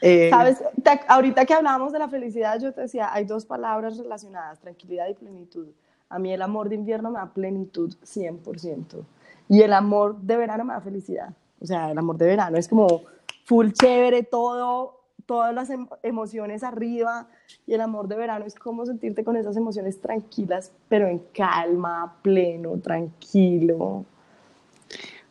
Eh, 0.00 0.28
Sabes, 0.30 0.62
ahorita 1.08 1.44
que 1.46 1.54
hablábamos 1.54 1.92
de 1.92 1.98
la 1.98 2.08
felicidad, 2.08 2.60
yo 2.60 2.72
te 2.72 2.82
decía, 2.82 3.12
hay 3.12 3.24
dos 3.24 3.46
palabras 3.46 3.96
relacionadas, 3.96 4.60
tranquilidad 4.60 5.08
y 5.08 5.14
plenitud. 5.14 5.68
A 6.08 6.18
mí 6.18 6.32
el 6.32 6.42
amor 6.42 6.68
de 6.68 6.74
invierno 6.74 7.10
me 7.10 7.18
da 7.18 7.32
plenitud 7.32 7.94
100%. 8.04 9.04
Y 9.48 9.62
el 9.62 9.72
amor 9.72 10.16
de 10.20 10.36
verano 10.36 10.64
me 10.64 10.74
da 10.74 10.80
felicidad. 10.80 11.30
O 11.60 11.66
sea, 11.66 11.90
el 11.90 11.98
amor 11.98 12.18
de 12.18 12.26
verano 12.26 12.56
es 12.56 12.68
como 12.68 13.02
full 13.44 13.70
chévere, 13.72 14.22
todo, 14.22 15.00
todas 15.26 15.54
las 15.54 15.70
emociones 16.02 16.62
arriba. 16.62 17.28
Y 17.66 17.74
el 17.74 17.80
amor 17.80 18.08
de 18.08 18.16
verano 18.16 18.44
es 18.44 18.54
como 18.54 18.86
sentirte 18.86 19.24
con 19.24 19.36
esas 19.36 19.56
emociones 19.56 20.00
tranquilas, 20.00 20.72
pero 20.88 21.08
en 21.08 21.20
calma, 21.32 22.16
pleno, 22.22 22.78
tranquilo. 22.78 24.04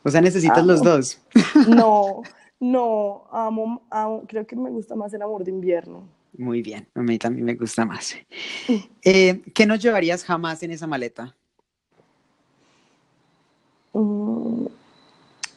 O 0.04 0.10
sea, 0.10 0.22
necesitas 0.22 0.66
los 0.66 0.82
dos. 0.82 1.20
No, 1.68 2.24
no, 2.60 3.26
amo, 3.32 3.82
creo 4.28 4.48
que 4.48 4.56
me 4.56 4.70
gusta 4.70 4.96
más 4.96 5.14
el 5.14 5.22
amor 5.22 5.44
de 5.44 5.52
invierno. 5.52 6.08
Muy 6.38 6.62
bien, 6.62 6.88
a 6.96 7.02
mí 7.02 7.18
también 7.20 7.46
me 7.46 7.56
gusta 7.56 7.86
más. 7.86 8.16
Eh, 9.06 9.42
¿Qué 9.54 9.66
no 9.66 9.76
llevarías 9.76 10.24
jamás 10.24 10.64
en 10.64 10.72
esa 10.72 10.88
maleta? 10.88 11.36
Mm, 13.92 14.66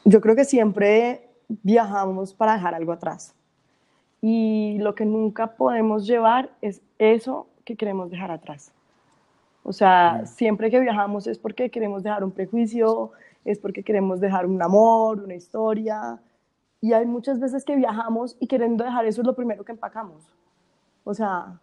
yo 0.04 0.20
creo 0.20 0.34
que 0.34 0.44
siempre 0.44 1.28
viajamos 1.48 2.34
para 2.34 2.54
dejar 2.54 2.74
algo 2.74 2.92
atrás. 2.92 3.34
Y 4.20 4.78
lo 4.78 4.94
que 4.94 5.04
nunca 5.04 5.54
podemos 5.56 6.06
llevar 6.06 6.50
es 6.60 6.82
eso 6.98 7.46
que 7.64 7.76
queremos 7.76 8.10
dejar 8.10 8.30
atrás. 8.30 8.72
O 9.62 9.72
sea, 9.72 10.22
mm. 10.22 10.26
siempre 10.26 10.70
que 10.70 10.80
viajamos 10.80 11.26
es 11.26 11.38
porque 11.38 11.70
queremos 11.70 12.02
dejar 12.02 12.24
un 12.24 12.32
prejuicio, 12.32 13.12
es 13.44 13.58
porque 13.58 13.82
queremos 13.82 14.20
dejar 14.20 14.46
un 14.46 14.60
amor, 14.62 15.20
una 15.20 15.34
historia, 15.34 16.20
y 16.80 16.92
hay 16.92 17.06
muchas 17.06 17.40
veces 17.40 17.64
que 17.64 17.76
viajamos 17.76 18.36
y 18.40 18.46
queriendo 18.46 18.84
dejar 18.84 19.06
eso 19.06 19.22
es 19.22 19.26
lo 19.26 19.34
primero 19.34 19.64
que 19.64 19.72
empacamos. 19.72 20.22
O 21.04 21.14
sea, 21.14 21.58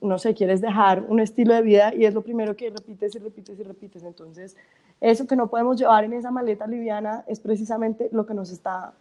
no 0.00 0.18
sé, 0.18 0.34
quieres 0.34 0.60
dejar 0.60 1.04
un 1.08 1.20
estilo 1.20 1.54
de 1.54 1.62
vida 1.62 1.94
y 1.94 2.04
es 2.04 2.14
lo 2.14 2.22
primero 2.22 2.56
que 2.56 2.70
repites 2.70 3.14
y 3.14 3.18
repites 3.18 3.58
y 3.58 3.62
repites. 3.62 4.02
Entonces, 4.02 4.56
eso 5.00 5.26
que 5.26 5.36
no 5.36 5.48
podemos 5.48 5.78
llevar 5.78 6.04
en 6.04 6.12
esa 6.12 6.30
maleta 6.30 6.66
liviana 6.66 7.24
es 7.26 7.40
precisamente 7.40 8.08
lo 8.12 8.24
que 8.26 8.34
nos 8.34 8.50
está 8.50 8.92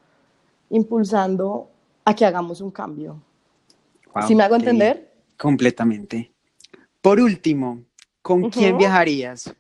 impulsando 0.70 1.70
a 2.06 2.16
que 2.16 2.26
hagamos 2.26 2.62
un 2.62 2.72
cambio. 2.72 3.22
¿Sí 4.28 4.36
me 4.36 4.44
hago 4.44 4.56
entender? 4.56 5.12
Completamente. 5.38 6.32
Por 7.02 7.20
último, 7.20 7.80
¿con 8.22 8.50
quién 8.50 8.78
viajarías? 8.78 9.54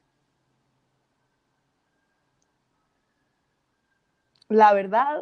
La 4.52 4.74
verdad, 4.74 5.22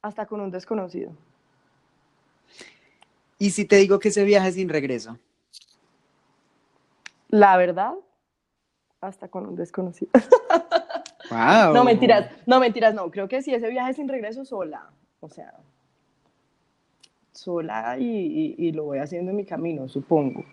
hasta 0.00 0.24
con 0.24 0.40
un 0.40 0.50
desconocido. 0.50 1.12
¿Y 3.38 3.50
si 3.50 3.66
te 3.66 3.76
digo 3.76 3.98
que 3.98 4.08
ese 4.08 4.24
viaje 4.24 4.48
es 4.48 4.54
sin 4.54 4.70
regreso? 4.70 5.18
La 7.28 7.58
verdad, 7.58 7.92
hasta 9.02 9.28
con 9.28 9.46
un 9.46 9.54
desconocido. 9.54 10.10
Wow. 11.30 11.74
No, 11.74 11.84
mentiras, 11.84 12.30
no, 12.46 12.58
mentiras, 12.58 12.94
no. 12.94 13.10
Creo 13.10 13.28
que 13.28 13.42
sí, 13.42 13.52
ese 13.52 13.68
viaje 13.68 13.92
sin 13.92 14.08
regreso 14.08 14.46
sola. 14.46 14.90
O 15.20 15.28
sea, 15.28 15.52
sola 17.32 17.98
y, 17.98 18.54
y, 18.56 18.72
lo 18.72 18.84
voy 18.84 18.98
haciendo 18.98 19.30
en 19.30 19.36
mi 19.36 19.44
camino, 19.44 19.88
supongo. 19.88 20.44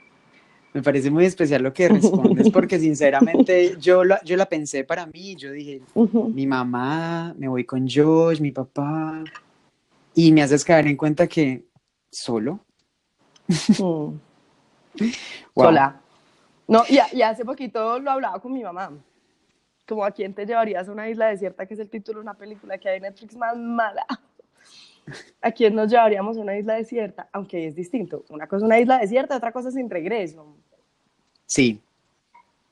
Me 0.77 0.83
parece 0.83 1.09
muy 1.09 1.25
especial 1.25 1.63
lo 1.63 1.73
que 1.73 1.89
respondes, 1.89 2.51
porque 2.51 2.77
sinceramente 2.87 3.77
yo 3.79 4.03
la, 4.03 4.23
yo 4.23 4.37
la 4.37 4.45
pensé 4.45 4.83
para 4.83 5.07
mí, 5.07 5.35
yo 5.35 5.51
dije, 5.51 5.81
mi 5.95 6.45
mamá, 6.45 7.33
me 7.35 7.47
voy 7.47 7.65
con 7.65 7.89
Josh, 7.89 8.39
mi 8.39 8.51
papá, 8.51 9.23
y 10.13 10.31
me 10.31 10.43
haces 10.43 10.63
caer 10.63 10.85
en 10.85 10.95
cuenta 10.95 11.25
que 11.25 11.65
solo. 12.11 12.59
Mm. 13.47 14.19
Sola. 15.55 15.99
No, 16.67 16.83
y, 16.87 16.99
y, 17.17 17.23
hace 17.23 17.43
poquito 17.43 17.97
lo 17.97 18.11
hablaba 18.11 18.39
con 18.39 18.53
mi 18.53 18.61
mamá. 18.61 18.91
Como 19.87 20.05
a 20.05 20.11
quién 20.11 20.35
te 20.35 20.45
llevarías 20.45 20.87
a 20.87 20.91
una 20.91 21.09
isla 21.09 21.29
desierta, 21.29 21.65
que 21.65 21.73
es 21.73 21.79
el 21.79 21.89
título 21.89 22.19
de 22.19 22.21
una 22.21 22.35
película 22.35 22.77
que 22.77 22.87
hay 22.87 22.97
en 22.97 23.01
Netflix 23.01 23.35
más 23.35 23.57
mala. 23.57 24.05
¿A 25.41 25.51
quién 25.51 25.73
nos 25.73 25.89
llevaríamos 25.89 26.37
a 26.37 26.41
una 26.41 26.55
isla 26.55 26.75
desierta? 26.75 27.29
Aunque 27.31 27.65
es 27.65 27.73
distinto. 27.73 28.25
Una 28.29 28.45
cosa 28.45 28.57
es 28.57 28.63
una 28.63 28.79
isla 28.79 28.99
desierta, 28.99 29.37
otra 29.37 29.51
cosa 29.51 29.71
sin 29.71 29.89
regreso. 29.89 30.55
Sí. 31.47 31.81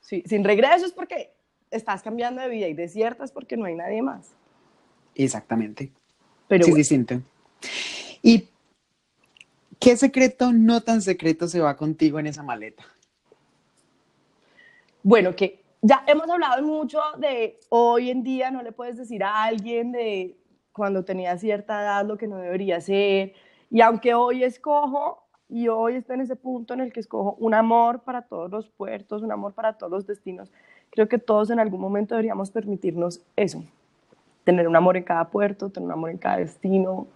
Sí, 0.02 0.24
sin 0.28 0.44
regreso 0.44 0.86
es 0.86 0.92
porque 0.92 1.32
estás 1.72 2.04
cambiando 2.04 2.42
de 2.42 2.50
vida 2.50 2.68
y 2.68 2.74
desierta 2.74 3.24
es 3.24 3.32
porque 3.32 3.58
no 3.58 3.66
hay 3.66 3.76
nadie 3.76 4.04
más. 4.04 4.36
Exactamente. 5.16 5.92
Pero 6.48 6.66
sí, 6.66 6.72
es 6.72 6.78
distinto. 6.78 7.22
¿Y 8.22 8.50
qué 9.80 9.98
secreto 9.98 10.52
no 10.54 10.82
tan 10.82 11.02
secreto 11.02 11.48
se 11.48 11.60
va 11.60 11.76
contigo 11.76 12.20
en 12.20 12.28
esa 12.28 12.44
maleta? 12.44 12.84
Bueno, 15.02 15.36
que 15.36 15.64
ya 15.82 16.04
hemos 16.08 16.30
hablado 16.30 16.62
mucho 16.64 17.00
de 17.18 17.60
hoy 17.70 18.10
en 18.10 18.24
día 18.24 18.52
no 18.52 18.64
le 18.64 18.72
puedes 18.72 18.98
decir 18.98 19.24
a 19.24 19.44
alguien 19.44 19.92
de 19.92 20.36
cuando 20.72 21.06
tenía 21.06 21.38
cierta 21.38 21.82
edad 21.82 22.06
lo 22.06 22.18
que 22.18 22.28
no 22.28 22.38
debería 22.38 22.82
ser. 22.82 23.34
Y 23.70 23.82
aunque 23.82 24.14
hoy 24.14 24.44
escojo, 24.44 25.25
y 25.48 25.68
hoy 25.68 25.96
estoy 25.96 26.16
en 26.16 26.22
ese 26.22 26.36
punto 26.36 26.74
en 26.74 26.82
el 26.82 26.92
que 26.92 27.00
escojo 27.00 27.36
un 27.40 27.54
amor 27.54 28.02
para 28.02 28.24
todos 28.24 28.50
los 28.50 28.68
puertos, 28.68 29.22
un 29.22 29.32
amor 29.32 29.54
para 29.54 29.74
todos 29.74 29.92
los 29.92 30.08
destinos, 30.08 30.52
creo 30.90 31.08
que 31.08 31.18
todos 31.18 31.50
en 31.50 31.60
algún 31.60 31.80
momento 31.80 32.16
deberíamos 32.16 32.52
permitirnos 32.52 33.22
eso, 33.36 33.64
tener 34.44 34.68
un 34.68 34.76
amor 34.76 34.98
en 34.98 35.04
cada 35.04 35.30
puerto, 35.30 35.70
tener 35.70 35.88
un 35.88 35.94
amor 35.94 36.10
en 36.10 36.18
cada 36.18 36.38
destino. 36.38 37.08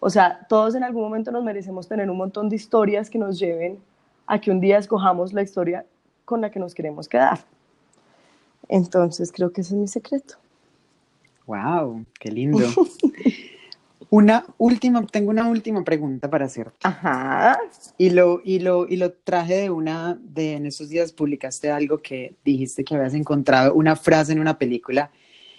O 0.00 0.10
sea, 0.10 0.46
todos 0.48 0.74
en 0.74 0.84
algún 0.84 1.02
momento 1.02 1.32
nos 1.32 1.42
merecemos 1.42 1.88
tener 1.88 2.10
un 2.10 2.16
montón 2.16 2.48
de 2.48 2.56
historias 2.56 3.10
que 3.10 3.18
nos 3.18 3.38
lleven 3.38 3.78
a 4.26 4.40
que 4.40 4.50
un 4.50 4.60
día 4.60 4.78
escojamos 4.78 5.32
la 5.32 5.42
historia 5.42 5.86
con 6.24 6.40
la 6.40 6.50
que 6.50 6.58
nos 6.58 6.74
queremos 6.74 7.08
quedar. 7.08 7.38
Entonces 8.68 9.32
creo 9.32 9.52
que 9.52 9.60
ese 9.60 9.74
es 9.74 9.80
mi 9.80 9.88
secreto. 9.88 10.36
Wow, 11.46 12.04
qué 12.18 12.30
lindo. 12.30 12.58
Una 14.14 14.46
última, 14.58 15.04
tengo 15.06 15.30
una 15.30 15.48
última 15.48 15.82
pregunta 15.82 16.30
para 16.30 16.44
hacerte. 16.44 16.78
Ajá. 16.84 17.58
Y 17.98 18.10
lo, 18.10 18.40
y 18.44 18.60
lo, 18.60 18.86
y 18.86 18.96
lo 18.96 19.12
traje 19.12 19.54
de 19.54 19.70
una, 19.70 20.16
de 20.22 20.54
en 20.54 20.66
esos 20.66 20.88
días 20.88 21.10
publicaste 21.10 21.68
algo 21.68 21.98
que 21.98 22.36
dijiste 22.44 22.84
que 22.84 22.94
habías 22.94 23.14
encontrado, 23.14 23.74
una 23.74 23.96
frase 23.96 24.30
en 24.30 24.38
una 24.38 24.56
película 24.56 25.10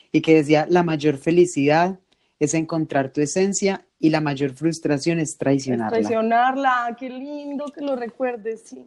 y 0.10 0.22
que 0.22 0.36
decía, 0.36 0.68
la 0.70 0.84
mayor 0.84 1.18
felicidad 1.18 2.00
es 2.40 2.54
encontrar 2.54 3.12
tu 3.12 3.20
esencia 3.20 3.86
y 4.00 4.10
la 4.10 4.22
mayor 4.22 4.54
frustración 4.54 5.20
es 5.20 5.38
traicionarla. 5.38 5.98
Es 5.98 6.08
traicionarla, 6.08 6.96
qué 6.98 7.10
lindo 7.10 7.66
que 7.66 7.82
lo 7.82 7.98
recuerdes, 7.98 8.62
sí. 8.62 8.86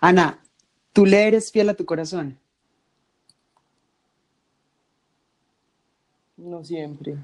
Ana, 0.00 0.40
¿tú 0.94 1.04
le 1.04 1.28
eres 1.28 1.52
fiel 1.52 1.68
a 1.68 1.74
tu 1.74 1.84
corazón? 1.84 2.38
No 6.38 6.64
siempre. 6.64 7.18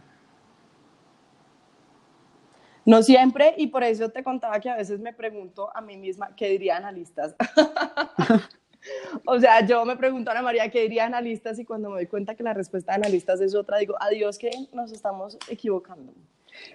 No 2.84 3.02
siempre, 3.02 3.54
y 3.56 3.68
por 3.68 3.84
eso 3.84 4.08
te 4.08 4.24
contaba 4.24 4.58
que 4.60 4.68
a 4.68 4.76
veces 4.76 4.98
me 5.00 5.12
pregunto 5.12 5.70
a 5.74 5.80
mí 5.80 5.96
misma 5.96 6.34
qué 6.34 6.48
dirían 6.48 6.84
analistas. 6.84 7.34
o 9.26 9.38
sea, 9.38 9.64
yo 9.64 9.84
me 9.84 9.96
pregunto 9.96 10.30
a 10.30 10.34
Ana 10.34 10.42
María 10.42 10.68
qué 10.70 10.82
dirían 10.82 11.14
analistas 11.14 11.58
y 11.58 11.64
cuando 11.64 11.90
me 11.90 11.96
doy 11.96 12.06
cuenta 12.06 12.34
que 12.34 12.42
la 12.42 12.54
respuesta 12.54 12.92
de 12.92 12.96
analistas 12.96 13.40
es 13.40 13.54
otra, 13.54 13.78
digo, 13.78 13.94
adiós 14.00 14.38
que 14.38 14.50
nos 14.72 14.92
estamos 14.92 15.38
equivocando. 15.48 16.12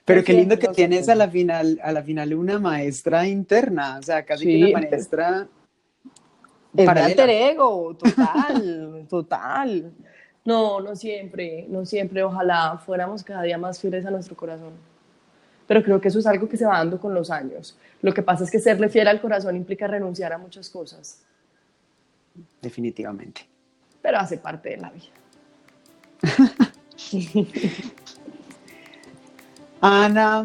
Pero 0.06 0.24
qué 0.24 0.34
lindo 0.34 0.58
que 0.58 0.70
tienes 0.70 1.10
a 1.10 1.16
la 1.16 1.30
final, 1.30 1.80
a 1.84 1.92
la 1.92 2.02
final 2.02 2.34
una 2.34 2.60
maestra 2.60 3.28
interna, 3.28 3.98
o 4.00 4.04
sea, 4.04 4.26
casi 4.26 4.46
que 4.46 4.58
una 4.58 4.80
maestra. 4.80 5.48
Es 6.76 6.88
alter 6.88 7.30
ego, 7.30 7.96
total, 7.96 9.06
total. 9.10 9.92
No, 10.46 10.80
no 10.80 10.96
siempre, 10.96 11.66
no 11.70 11.86
siempre. 11.86 12.24
Ojalá 12.24 12.82
fuéramos 12.86 13.24
cada 13.24 13.44
día 13.44 13.58
más 13.58 13.80
fieles 13.80 14.06
a 14.06 14.12
nuestro 14.12 14.36
corazón. 14.36 14.74
Pero 15.68 15.84
creo 15.84 16.00
que 16.00 16.08
eso 16.08 16.20
es 16.20 16.26
algo 16.26 16.48
que 16.48 16.58
se 16.58 16.66
va 16.66 16.78
dando 16.78 17.00
con 17.00 17.14
los 17.14 17.30
años. 17.30 17.78
Lo 18.02 18.14
que 18.14 18.24
pasa 18.24 18.44
es 18.44 18.52
que 18.52 18.60
serle 18.60 18.90
fiel 18.90 19.08
al 19.08 19.22
corazón 19.22 19.56
implica 19.56 19.88
renunciar 19.88 20.34
a 20.34 20.38
muchas 20.38 20.70
cosas. 20.70 21.22
Definitivamente. 22.62 23.42
Pero 24.02 24.20
hace 24.20 24.38
parte 24.38 24.70
de 24.70 24.78
la 24.78 24.90
vida. 24.92 25.06
Ana, 29.82 30.44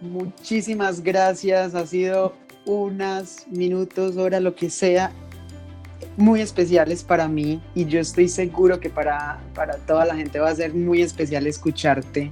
muchísimas 0.00 1.02
gracias. 1.02 1.74
Ha 1.74 1.86
sido 1.86 2.34
unos 2.64 3.46
minutos, 3.48 4.16
hora, 4.16 4.40
lo 4.40 4.54
que 4.54 4.70
sea, 4.70 5.12
muy 6.16 6.40
especiales 6.40 7.02
para 7.02 7.28
mí 7.28 7.60
y 7.74 7.86
yo 7.86 8.00
estoy 8.00 8.28
seguro 8.28 8.80
que 8.80 8.88
para, 8.90 9.40
para 9.54 9.76
toda 9.78 10.04
la 10.04 10.14
gente 10.14 10.38
va 10.38 10.50
a 10.50 10.54
ser 10.54 10.72
muy 10.72 11.02
especial 11.02 11.46
escucharte 11.46 12.30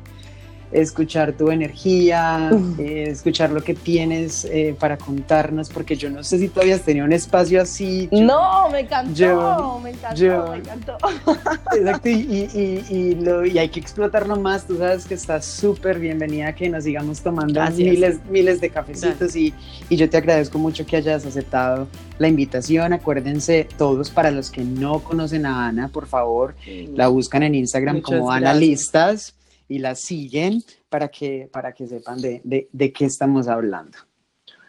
escuchar 0.73 1.33
tu 1.33 1.51
energía, 1.51 2.51
eh, 2.79 3.05
escuchar 3.09 3.51
lo 3.51 3.63
que 3.63 3.75
tienes 3.75 4.45
eh, 4.47 4.75
para 4.79 4.97
contarnos, 4.97 5.69
porque 5.69 5.97
yo 5.97 6.11
no 6.11 6.25
sé 6.25 6.39
si 6.39 6.49
todavía 6.49 6.77
has 6.77 6.83
tenido 6.83 7.05
un 7.05 7.13
espacio 7.13 7.61
así. 7.61 8.09
no, 8.11 8.71
me 8.71 8.81
encantó, 8.81 9.79
me 9.83 9.91
encantó, 9.91 10.51
me 10.51 10.59
encantó. 10.59 10.97
Exacto, 11.77 12.09
y, 12.09 12.13
y, 12.13 12.85
y, 12.89 13.15
lo, 13.17 13.45
y, 13.45 13.59
hay 13.59 13.69
que 13.69 13.81
explotarlo 13.81 14.37
más. 14.37 14.67
Tú 14.67 14.79
sabes 14.79 15.05
que 15.05 15.15
estás 15.15 15.45
súper 15.45 15.99
bienvenida 15.99 16.55
que 16.55 16.69
nos 16.69 16.85
sigamos 16.85 17.21
tomando 17.21 17.63
miles, 17.71 18.19
miles 18.31 18.61
de 18.61 18.71
cafecitos 18.71 19.37
y, 19.37 19.55
y 19.89 19.97
yo 19.97 20.09
te 20.09 20.17
agradezco 20.17 20.59
mucho 20.59 20.87
que 20.87 20.97
hayas 20.97 21.27
aceptado 21.27 21.87
la 22.19 22.29
invitación. 22.29 22.93
Acuérdense 22.93 23.69
todos, 23.77 24.11
para 24.11 24.31
los 24.31 24.51
que 24.51 24.63
no 24.63 25.01
conocen 25.01 25.47
a 25.47 25.67
Ana, 25.67 25.89
por 25.89 26.07
favor, 26.07 26.55
la 26.95 27.09
buscan 27.09 27.43
en 27.43 27.55
Instagram 27.55 28.01
como 28.01 28.31
Analistas 28.31 29.35
y 29.73 29.79
la 29.79 29.95
siguen 29.95 30.63
para 30.91 31.09
que, 31.09 31.49
para 31.51 31.73
que 31.73 31.87
sepan 31.87 32.21
de, 32.21 32.43
de, 32.45 32.69
de 32.71 32.93
qué 32.93 33.07
estamos 33.07 33.49
hablando. 33.49 33.97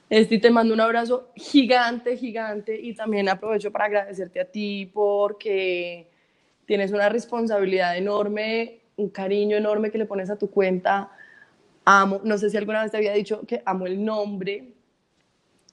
Esti, 0.10 0.39
te 0.39 0.49
mando 0.49 0.74
un 0.74 0.80
abrazo 0.80 1.30
gigante, 1.36 2.16
gigante 2.16 2.80
y 2.80 2.95
también 2.95 3.28
aprovecho 3.28 3.70
para 3.72 3.86
agradecerte 3.86 4.39
a 4.39 4.45
ti 4.45 4.89
porque 4.93 6.10
tienes 6.66 6.93
una 6.93 7.10
responsabilidad 7.10 7.97
enorme, 7.97 8.80
un 8.95 9.10
cariño 9.10 9.58
enorme 9.58 9.91
que 9.91 9.97
le 9.97 10.06
pones 10.06 10.30
a 10.30 10.38
tu 10.38 10.49
cuenta. 10.49 11.12
Amo, 11.84 12.22
no 12.24 12.38
sé 12.38 12.49
si 12.49 12.56
alguna 12.56 12.84
vez 12.84 12.91
te 12.91 12.97
había 12.97 13.12
dicho 13.14 13.41
que 13.45 13.62
amo 13.66 13.86
el 13.86 14.06
nombre. 14.06 14.70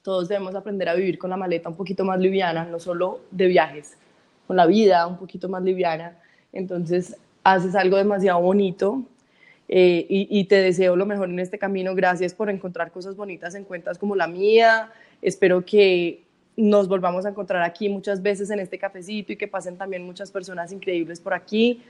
Todos 0.01 0.27
debemos 0.27 0.55
aprender 0.55 0.89
a 0.89 0.95
vivir 0.95 1.17
con 1.17 1.29
la 1.29 1.37
maleta 1.37 1.69
un 1.69 1.77
poquito 1.77 2.03
más 2.03 2.19
liviana, 2.19 2.65
no 2.65 2.79
solo 2.79 3.21
de 3.31 3.47
viajes, 3.47 3.95
con 4.45 4.57
la 4.57 4.65
vida 4.65 5.07
un 5.07 5.17
poquito 5.17 5.47
más 5.47 5.63
liviana. 5.63 6.17
Entonces, 6.51 7.15
haces 7.43 7.75
algo 7.75 7.95
demasiado 7.95 8.41
bonito 8.41 9.05
eh, 9.73 10.05
y, 10.09 10.43
te 10.43 10.55
deseo 10.55 10.97
lo 10.97 11.05
mejor 11.05 11.29
en 11.29 11.39
este 11.39 11.57
camino. 11.57 11.95
Gracias 11.95 12.33
por 12.33 12.49
encontrar 12.49 12.91
cosas 12.91 13.15
bonitas 13.15 13.55
en 13.55 13.63
cuentas 13.63 13.97
como 13.97 14.17
la 14.17 14.27
mía. 14.27 14.91
Espero 15.21 15.63
que 15.63 16.25
nos 16.57 16.89
volvamos 16.89 17.25
a 17.25 17.29
encontrar 17.29 17.63
aquí 17.63 17.87
muchas 17.87 18.21
veces 18.21 18.49
en 18.49 18.59
este 18.59 18.77
cafecito 18.77 19.31
y 19.31 19.37
que 19.37 19.47
pasen 19.47 19.77
también 19.77 20.05
muchas 20.05 20.29
personas 20.29 20.73
increíbles 20.73 21.21
por 21.21 21.33
aquí, 21.33 21.81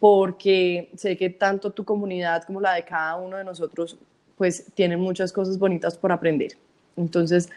porque 0.00 0.88
sé 0.96 1.14
que 1.18 1.28
tanto 1.28 1.70
tu 1.72 1.84
comunidad 1.84 2.42
como 2.44 2.58
la 2.58 2.72
de 2.72 2.84
cada 2.84 3.16
uno 3.16 3.36
de 3.36 3.44
nosotros, 3.44 3.98
pues 4.38 4.72
tienen 4.74 4.98
muchas 4.98 5.30
cosas 5.30 5.58
bonitas 5.58 5.98
por 5.98 6.12
aprender. 6.12 6.52
Entonces, 6.96 7.50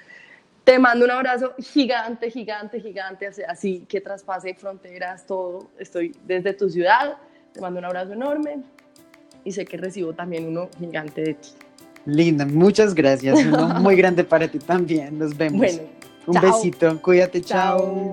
te 0.66 0.78
mando 0.78 1.06
un 1.06 1.12
abrazo 1.12 1.54
gigante, 1.58 2.30
gigante, 2.30 2.82
gigante, 2.82 3.30
así 3.48 3.86
que 3.88 4.02
traspase 4.02 4.54
fronteras, 4.56 5.26
todo. 5.26 5.70
Estoy 5.80 6.14
desde 6.28 6.52
tu 6.52 6.70
ciudad. 6.70 7.16
Te 7.54 7.62
mando 7.62 7.80
un 7.80 7.86
abrazo 7.86 8.12
enorme 8.12 8.62
y 9.50 9.52
sé 9.52 9.66
que 9.66 9.78
recibo 9.78 10.14
también 10.14 10.46
uno 10.46 10.70
gigante 10.78 11.22
de 11.22 11.34
ti. 11.34 11.50
Linda, 12.06 12.46
muchas 12.46 12.94
gracias. 12.94 13.44
Uno 13.46 13.68
muy 13.80 13.96
grande 13.98 14.24
para 14.24 14.48
ti 14.48 14.60
también. 14.60 15.18
Nos 15.18 15.36
vemos. 15.36 15.58
Bueno, 15.58 15.82
un 16.28 16.40
besito. 16.40 17.02
Cuídate, 17.02 17.42
chao. 17.42 18.12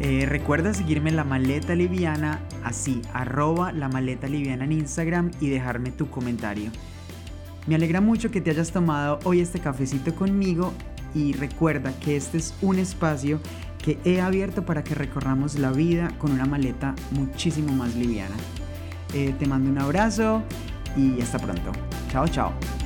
Eh, 0.00 0.26
recuerda 0.26 0.72
seguirme 0.74 1.10
en 1.10 1.16
La 1.16 1.24
Maleta 1.24 1.74
Liviana, 1.74 2.40
así, 2.62 3.00
arroba 3.12 3.72
La 3.72 3.88
Maleta 3.88 4.28
Liviana 4.28 4.64
en 4.64 4.72
Instagram 4.72 5.32
y 5.40 5.48
dejarme 5.48 5.90
tu 5.90 6.08
comentario. 6.08 6.70
Me 7.66 7.74
alegra 7.74 8.00
mucho 8.00 8.30
que 8.30 8.40
te 8.40 8.50
hayas 8.50 8.70
tomado 8.70 9.18
hoy 9.24 9.40
este 9.40 9.58
cafecito 9.58 10.14
conmigo 10.14 10.72
y 11.14 11.32
recuerda 11.32 11.92
que 12.00 12.16
este 12.16 12.38
es 12.38 12.54
un 12.60 12.78
espacio 12.78 13.40
que 13.84 13.98
he 14.06 14.18
abierto 14.22 14.64
para 14.64 14.82
que 14.82 14.94
recorramos 14.94 15.58
la 15.58 15.70
vida 15.70 16.10
con 16.16 16.32
una 16.32 16.46
maleta 16.46 16.94
muchísimo 17.10 17.70
más 17.74 17.94
liviana. 17.94 18.34
Eh, 19.12 19.34
te 19.38 19.46
mando 19.46 19.68
un 19.68 19.78
abrazo 19.78 20.42
y 20.96 21.20
hasta 21.20 21.38
pronto. 21.38 21.70
Chao, 22.10 22.26
chao. 22.26 22.83